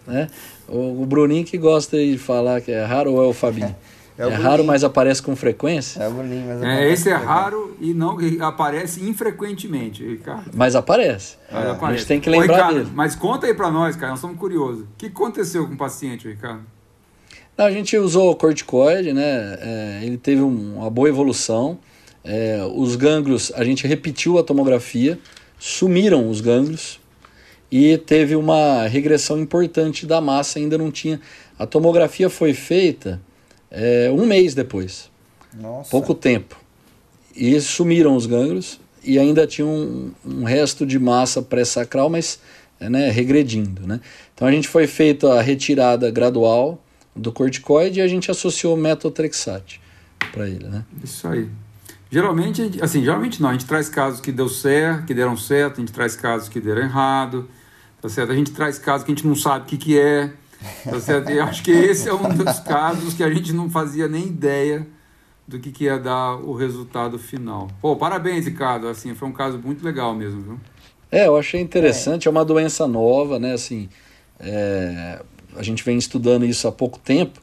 Né? 0.06 0.28
O, 0.68 1.02
o, 1.02 1.06
Bruninho 1.06 1.44
que 1.44 1.58
gosta 1.58 1.96
de 1.96 2.16
falar 2.16 2.60
que 2.60 2.72
é 2.72 2.84
raro 2.84 3.12
ou 3.12 3.24
é 3.24 3.26
o 3.26 3.32
Fabinho? 3.32 3.74
É, 4.18 4.24
é 4.24 4.34
raro, 4.34 4.62
mas 4.62 4.84
aparece 4.84 5.22
com 5.22 5.34
frequência? 5.34 6.02
É 6.02 6.06
o 6.06 6.10
Bruninho, 6.10 6.46
mas 6.46 6.62
é, 6.62 6.92
Esse 6.92 7.08
é 7.08 7.14
raro 7.14 7.74
e 7.80 7.94
não 7.94 8.18
aparece 8.42 9.02
infrequentemente, 9.02 10.04
Ricardo. 10.04 10.50
Mas 10.52 10.76
aparece. 10.76 11.38
Mas 11.50 11.64
é. 11.64 11.70
aparece. 11.70 11.84
A 11.84 11.96
gente 11.96 12.06
tem 12.06 12.20
que 12.20 12.28
lembrar 12.28 12.52
Ô, 12.52 12.56
Ricardo, 12.56 12.78
dele. 12.80 12.90
Mas 12.94 13.16
conta 13.16 13.46
aí 13.46 13.54
para 13.54 13.70
nós, 13.70 13.96
cara, 13.96 14.08
nós 14.08 14.18
estamos 14.18 14.36
curiosos. 14.36 14.82
O 14.82 14.88
que 14.98 15.06
aconteceu 15.06 15.66
com 15.66 15.72
o 15.72 15.76
paciente, 15.76 16.28
Ricardo? 16.28 16.60
Não, 17.56 17.64
a 17.64 17.70
gente 17.70 17.96
usou 17.96 18.30
o 18.30 18.36
corticoide, 18.36 19.14
né? 19.14 19.58
É, 19.58 20.00
ele 20.02 20.18
teve 20.18 20.42
um, 20.42 20.76
uma 20.76 20.90
boa 20.90 21.08
evolução. 21.08 21.78
É, 22.24 22.60
os 22.74 22.96
gânglios, 22.96 23.50
a 23.54 23.64
gente 23.64 23.86
repetiu 23.86 24.38
a 24.38 24.42
tomografia, 24.42 25.18
sumiram 25.58 26.28
os 26.28 26.40
gânglios 26.40 27.00
e 27.70 27.96
teve 27.98 28.36
uma 28.36 28.86
regressão 28.86 29.38
importante 29.38 30.06
da 30.06 30.20
massa, 30.20 30.58
ainda 30.58 30.76
não 30.76 30.90
tinha. 30.90 31.20
A 31.58 31.66
tomografia 31.66 32.28
foi 32.28 32.52
feita 32.52 33.20
é, 33.70 34.10
um 34.12 34.26
mês 34.26 34.54
depois, 34.54 35.10
Nossa. 35.54 35.90
pouco 35.90 36.14
tempo, 36.14 36.58
e 37.34 37.60
sumiram 37.60 38.16
os 38.16 38.26
gânglios 38.26 38.80
e 39.02 39.18
ainda 39.18 39.46
tinha 39.46 39.66
um, 39.66 40.12
um 40.24 40.44
resto 40.44 40.84
de 40.84 40.98
massa 40.98 41.40
pré-sacral, 41.40 42.10
mas 42.10 42.40
né, 42.78 43.10
regredindo. 43.10 43.86
Né? 43.86 44.00
Então 44.34 44.46
a 44.46 44.52
gente 44.52 44.68
foi 44.68 44.86
feita 44.86 45.34
a 45.34 45.42
retirada 45.42 46.10
gradual 46.10 46.82
do 47.14 47.32
corticoide 47.32 48.00
e 48.00 48.02
a 48.02 48.08
gente 48.08 48.30
associou 48.30 48.76
metotrexate 48.76 49.80
para 50.32 50.48
ele. 50.48 50.66
Né? 50.66 50.84
Isso 51.02 51.26
aí. 51.26 51.48
Geralmente, 52.10 52.80
assim, 52.82 53.04
geralmente 53.04 53.40
não, 53.40 53.50
a 53.50 53.52
gente 53.52 53.66
traz 53.66 53.88
casos 53.88 54.20
que 54.20 54.32
deu 54.32 54.48
certo, 54.48 55.06
que 55.06 55.14
deram 55.14 55.36
certo, 55.36 55.76
a 55.76 55.80
gente 55.80 55.92
traz 55.92 56.16
casos 56.16 56.48
que 56.48 56.60
deram 56.60 56.82
errado, 56.82 57.48
tá 58.02 58.08
certo? 58.08 58.32
A 58.32 58.34
gente 58.34 58.50
traz 58.50 58.78
casos 58.78 59.04
que 59.04 59.12
a 59.12 59.14
gente 59.14 59.26
não 59.26 59.36
sabe 59.36 59.64
o 59.64 59.68
que, 59.68 59.76
que 59.76 59.98
é, 59.98 60.32
tá 60.84 60.98
certo? 61.00 61.30
E 61.30 61.38
acho 61.38 61.62
que 61.62 61.70
esse 61.70 62.08
é 62.08 62.12
um 62.12 62.28
dos 62.28 62.58
casos 62.60 63.14
que 63.14 63.22
a 63.22 63.32
gente 63.32 63.52
não 63.52 63.70
fazia 63.70 64.08
nem 64.08 64.26
ideia 64.26 64.86
do 65.46 65.60
que, 65.60 65.70
que 65.70 65.84
ia 65.84 65.98
dar 65.98 66.36
o 66.36 66.52
resultado 66.52 67.16
final. 67.16 67.68
Pô, 67.80 67.94
parabéns, 67.94 68.44
Ricardo, 68.44 68.88
assim, 68.88 69.14
foi 69.14 69.28
um 69.28 69.32
caso 69.32 69.58
muito 69.58 69.84
legal 69.84 70.12
mesmo, 70.12 70.40
viu? 70.40 70.60
É, 71.12 71.28
eu 71.28 71.36
achei 71.36 71.60
interessante, 71.60 72.26
é, 72.26 72.30
uma 72.30 72.44
doença 72.44 72.86
nova, 72.88 73.38
né, 73.38 73.52
assim, 73.52 73.88
é, 74.38 75.20
a 75.56 75.62
gente 75.62 75.84
vem 75.84 75.96
estudando 75.96 76.44
isso 76.44 76.66
há 76.66 76.72
pouco 76.72 76.98
tempo, 76.98 77.40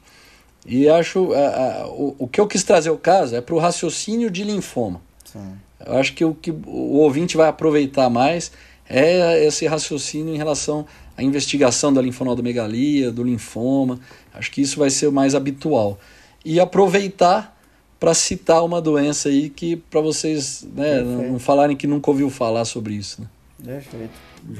e 0.68 0.88
acho. 0.88 1.32
A, 1.32 1.38
a, 1.38 1.88
o, 1.88 2.14
o 2.18 2.28
que 2.28 2.38
eu 2.38 2.46
quis 2.46 2.62
trazer 2.62 2.90
o 2.90 2.98
caso 2.98 3.34
é 3.34 3.40
para 3.40 3.54
o 3.54 3.58
raciocínio 3.58 4.30
de 4.30 4.44
linfoma. 4.44 5.00
Sim. 5.24 5.56
Eu 5.84 5.94
acho 5.94 6.12
que 6.12 6.24
o 6.24 6.34
que 6.34 6.50
o 6.50 6.98
ouvinte 6.98 7.36
vai 7.36 7.48
aproveitar 7.48 8.10
mais 8.10 8.52
é 8.88 9.44
esse 9.44 9.66
raciocínio 9.66 10.34
em 10.34 10.36
relação 10.36 10.86
à 11.16 11.22
investigação 11.22 11.92
da 11.92 12.02
linfonodomegalia, 12.02 13.10
do 13.10 13.24
linfoma. 13.24 13.98
Acho 14.34 14.50
que 14.50 14.60
isso 14.60 14.78
vai 14.78 14.90
ser 14.90 15.06
o 15.06 15.12
mais 15.12 15.34
habitual. 15.34 15.98
E 16.44 16.60
aproveitar 16.60 17.56
para 17.98 18.14
citar 18.14 18.64
uma 18.64 18.80
doença 18.80 19.28
aí 19.28 19.48
que 19.48 19.76
para 19.76 20.00
vocês 20.00 20.66
né, 20.74 21.00
não, 21.00 21.38
falarem 21.38 21.76
que 21.76 21.86
nunca 21.86 22.10
ouviu 22.10 22.30
falar 22.30 22.64
sobre 22.64 22.94
isso. 22.94 23.22
Né? 23.22 23.26
Perfeito. 23.64 24.12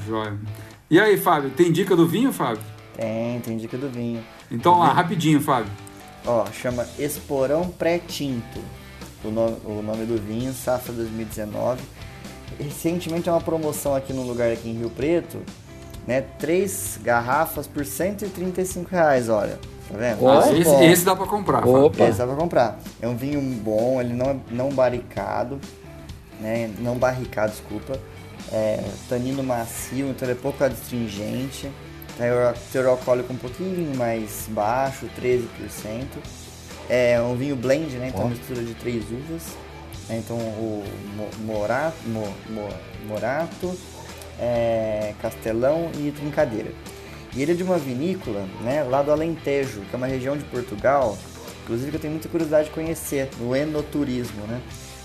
Joia. 0.07 0.37
E 0.89 0.99
aí, 0.99 1.17
Fábio, 1.17 1.51
tem 1.51 1.71
dica 1.71 1.95
do 1.95 2.07
vinho, 2.07 2.33
Fábio? 2.33 2.61
Tem, 2.97 3.39
tem 3.39 3.57
dica 3.57 3.77
do 3.77 3.89
vinho. 3.89 4.21
Então 4.51 4.79
lá, 4.79 4.91
rapidinho, 4.91 5.39
Fábio. 5.39 5.71
Ó, 6.29 6.45
chama 6.51 6.85
Esporão 6.99 7.69
Pré-Tinto. 7.69 8.59
O 9.23 9.31
nome, 9.31 9.57
o 9.65 9.81
nome 9.81 10.05
do 10.05 10.15
vinho, 10.15 10.53
Safra 10.53 10.93
2019. 10.93 11.81
Recentemente 12.59 13.27
é 13.27 13.31
uma 13.31 13.41
promoção 13.41 13.95
aqui 13.95 14.13
no 14.13 14.21
lugar 14.21 14.51
aqui 14.51 14.69
em 14.69 14.77
Rio 14.77 14.91
Preto, 14.91 15.39
né? 16.05 16.21
Três 16.37 16.99
garrafas 17.01 17.65
por 17.65 17.83
135 17.83 18.91
reais, 18.91 19.27
olha. 19.27 19.57
Tá 19.91 19.97
vendo? 19.97 20.29
Ah, 20.29 20.53
esse, 20.53 20.83
esse, 20.85 21.03
dá 21.03 21.15
pra 21.15 21.25
comprar. 21.25 21.67
Opa. 21.67 22.03
Esse 22.03 22.19
dá 22.19 22.27
pra 22.27 22.35
comprar. 22.35 22.79
É 23.01 23.07
um 23.07 23.17
vinho 23.17 23.41
bom, 23.41 23.99
ele 23.99 24.13
não 24.13 24.27
é 24.27 24.35
não 24.51 24.69
barricado, 24.69 25.59
né? 26.39 26.69
Não 26.77 26.95
barricado, 26.95 27.53
desculpa. 27.53 27.99
É, 28.51 28.83
tanino 29.09 29.41
macio, 29.41 30.09
então 30.09 30.27
ele 30.27 30.37
é 30.37 30.39
pouco 30.39 30.63
adstringente. 30.63 31.71
Né, 32.19 32.53
teor 32.73 32.87
alcoólico 32.87 33.31
um 33.31 33.37
pouquinho 33.37 33.95
mais 33.95 34.45
baixo, 34.49 35.09
13%. 35.17 36.05
É 36.89 37.21
um 37.21 37.33
vinho 37.35 37.55
blend, 37.55 37.95
né? 37.95 38.09
Então, 38.09 38.25
oh. 38.25 38.27
mistura 38.27 38.61
de 38.61 38.73
três 38.73 39.05
uvas. 39.09 39.55
Né, 40.09 40.17
então, 40.17 40.35
o 40.35 40.83
morato, 41.45 41.95
mo, 42.05 42.27
mo, 42.49 42.67
morato 43.07 43.73
é, 44.37 45.13
castelão 45.21 45.89
e 45.97 46.11
trincadeira. 46.11 46.71
E 47.33 47.41
ele 47.41 47.53
é 47.53 47.55
de 47.55 47.63
uma 47.63 47.77
vinícola, 47.77 48.45
né? 48.63 48.83
Lá 48.83 49.01
do 49.01 49.11
Alentejo, 49.11 49.81
que 49.81 49.93
é 49.93 49.97
uma 49.97 50.07
região 50.07 50.35
de 50.35 50.43
Portugal. 50.45 51.17
Inclusive, 51.63 51.91
que 51.91 51.97
eu 51.97 52.01
tenho 52.01 52.13
muita 52.13 52.27
curiosidade 52.27 52.67
de 52.67 52.73
conhecer, 52.73 53.29
no 53.39 53.55
enoturismo, 53.55 54.45
né? 54.47 54.59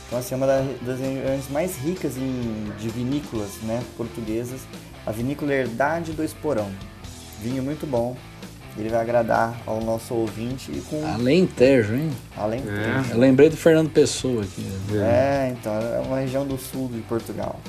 Então, 0.07 0.19
assim, 0.19 0.35
é 0.35 0.37
uma 0.37 0.47
das 0.47 0.99
regiões 0.99 1.49
mais 1.51 1.77
ricas 1.77 2.17
em, 2.17 2.73
de 2.79 2.89
vinícolas 2.89 3.51
né, 3.63 3.83
portuguesas, 3.97 4.63
a 5.07 5.13
vinícola 5.13 5.53
Herdade 5.53 6.13
do 6.13 6.25
Esporão 6.25 6.71
vinho 7.41 7.63
muito 7.63 7.87
bom. 7.87 8.17
Ele 8.77 8.89
vai 8.89 9.01
agradar 9.01 9.57
ao 9.67 9.81
nosso 9.81 10.15
ouvinte 10.15 10.73
com. 10.91 11.07
Alentejo, 11.07 11.95
hein? 11.95 12.11
Alentejo. 12.37 12.73
É. 12.73 13.13
Eu 13.13 13.19
lembrei 13.19 13.49
do 13.49 13.57
Fernando 13.57 13.91
Pessoa 13.91 14.43
aqui. 14.43 14.67
É, 14.95 15.55
então, 15.57 15.73
é 15.73 16.01
uma 16.01 16.19
região 16.19 16.45
do 16.45 16.59
sul 16.59 16.89
de 16.89 17.01
Portugal. 17.03 17.61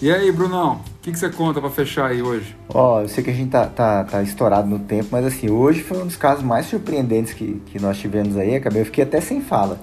E 0.00 0.10
aí, 0.10 0.30
Brunão, 0.30 0.74
o 0.74 1.00
que, 1.00 1.10
que 1.10 1.18
você 1.18 1.30
conta 1.30 1.58
para 1.58 1.70
fechar 1.70 2.10
aí 2.10 2.20
hoje? 2.20 2.54
Ó, 2.68 2.96
oh, 2.96 3.00
eu 3.02 3.08
sei 3.08 3.24
que 3.24 3.30
a 3.30 3.32
gente 3.32 3.50
tá, 3.50 3.66
tá, 3.66 4.04
tá, 4.04 4.22
estourado 4.22 4.68
no 4.68 4.78
tempo, 4.78 5.08
mas 5.10 5.24
assim, 5.24 5.50
hoje 5.50 5.82
foi 5.82 6.02
um 6.02 6.06
dos 6.06 6.16
casos 6.16 6.44
mais 6.44 6.66
surpreendentes 6.66 7.32
que, 7.32 7.62
que 7.66 7.78
nós 7.78 7.98
tivemos 7.98 8.36
aí. 8.36 8.54
Acabei, 8.54 8.82
eu 8.82 8.86
fiquei 8.86 9.04
até 9.04 9.20
sem 9.22 9.40
fala. 9.40 9.78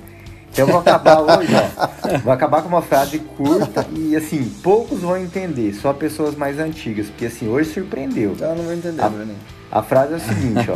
Então 0.54 0.68
eu 0.68 0.68
vou 0.68 0.80
acabar 0.82 1.20
hoje, 1.20 1.51
ó. 1.56 1.64
Vou 2.20 2.32
acabar 2.32 2.62
com 2.62 2.68
uma 2.68 2.84
frase 2.84 3.18
curta 3.18 3.88
e 3.91 4.16
assim, 4.16 4.47
poucos 4.62 5.01
vão 5.01 5.18
entender, 5.18 5.74
só 5.74 5.91
pessoas 5.93 6.36
mais 6.36 6.60
antigas, 6.60 7.08
porque 7.08 7.26
assim, 7.26 7.49
hoje 7.49 7.74
surpreendeu. 7.74 8.34
Então 8.34 8.51
eu 8.51 8.58
não 8.58 8.66
vou 8.66 8.74
entender, 8.74 9.01
a, 9.01 9.10
Bruninho. 9.10 9.39
A 9.72 9.82
frase 9.82 10.14
é 10.14 10.18
o 10.18 10.20
seguinte, 10.20 10.70
ó. 10.70 10.76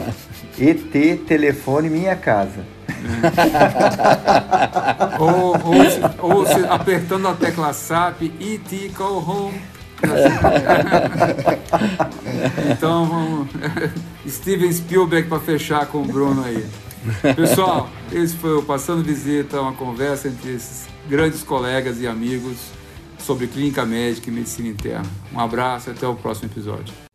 ET, 0.59 1.19
telefone, 1.27 1.91
minha 1.91 2.15
casa. 2.15 2.65
ou, 5.19 5.55
ou, 6.23 6.37
ou 6.37 6.47
se, 6.47 6.65
apertando 6.67 7.27
a 7.27 7.35
tecla 7.35 7.71
SAP, 7.71 8.23
ET, 8.23 8.91
call 8.95 9.17
home. 9.17 9.61
então 12.71 13.05
vamos. 13.05 13.47
Steven 14.27 14.73
Spielberg 14.73 15.29
para 15.29 15.39
fechar 15.39 15.85
com 15.85 15.99
o 15.99 16.05
Bruno 16.05 16.43
aí. 16.43 16.65
Pessoal, 17.35 17.89
esse 18.11 18.35
foi 18.35 18.55
o 18.55 18.63
Passando 18.63 19.03
Visita, 19.03 19.61
uma 19.61 19.73
conversa 19.73 20.27
entre 20.27 20.53
esses 20.53 20.87
grandes 21.07 21.43
colegas 21.43 22.01
e 22.01 22.07
amigos 22.07 22.57
sobre 23.19 23.47
clínica 23.47 23.85
médica 23.85 24.29
e 24.29 24.33
medicina 24.33 24.69
interna. 24.69 25.09
Um 25.33 25.39
abraço 25.39 25.89
e 25.89 25.91
até 25.91 26.07
o 26.07 26.15
próximo 26.15 26.49
episódio. 26.49 27.06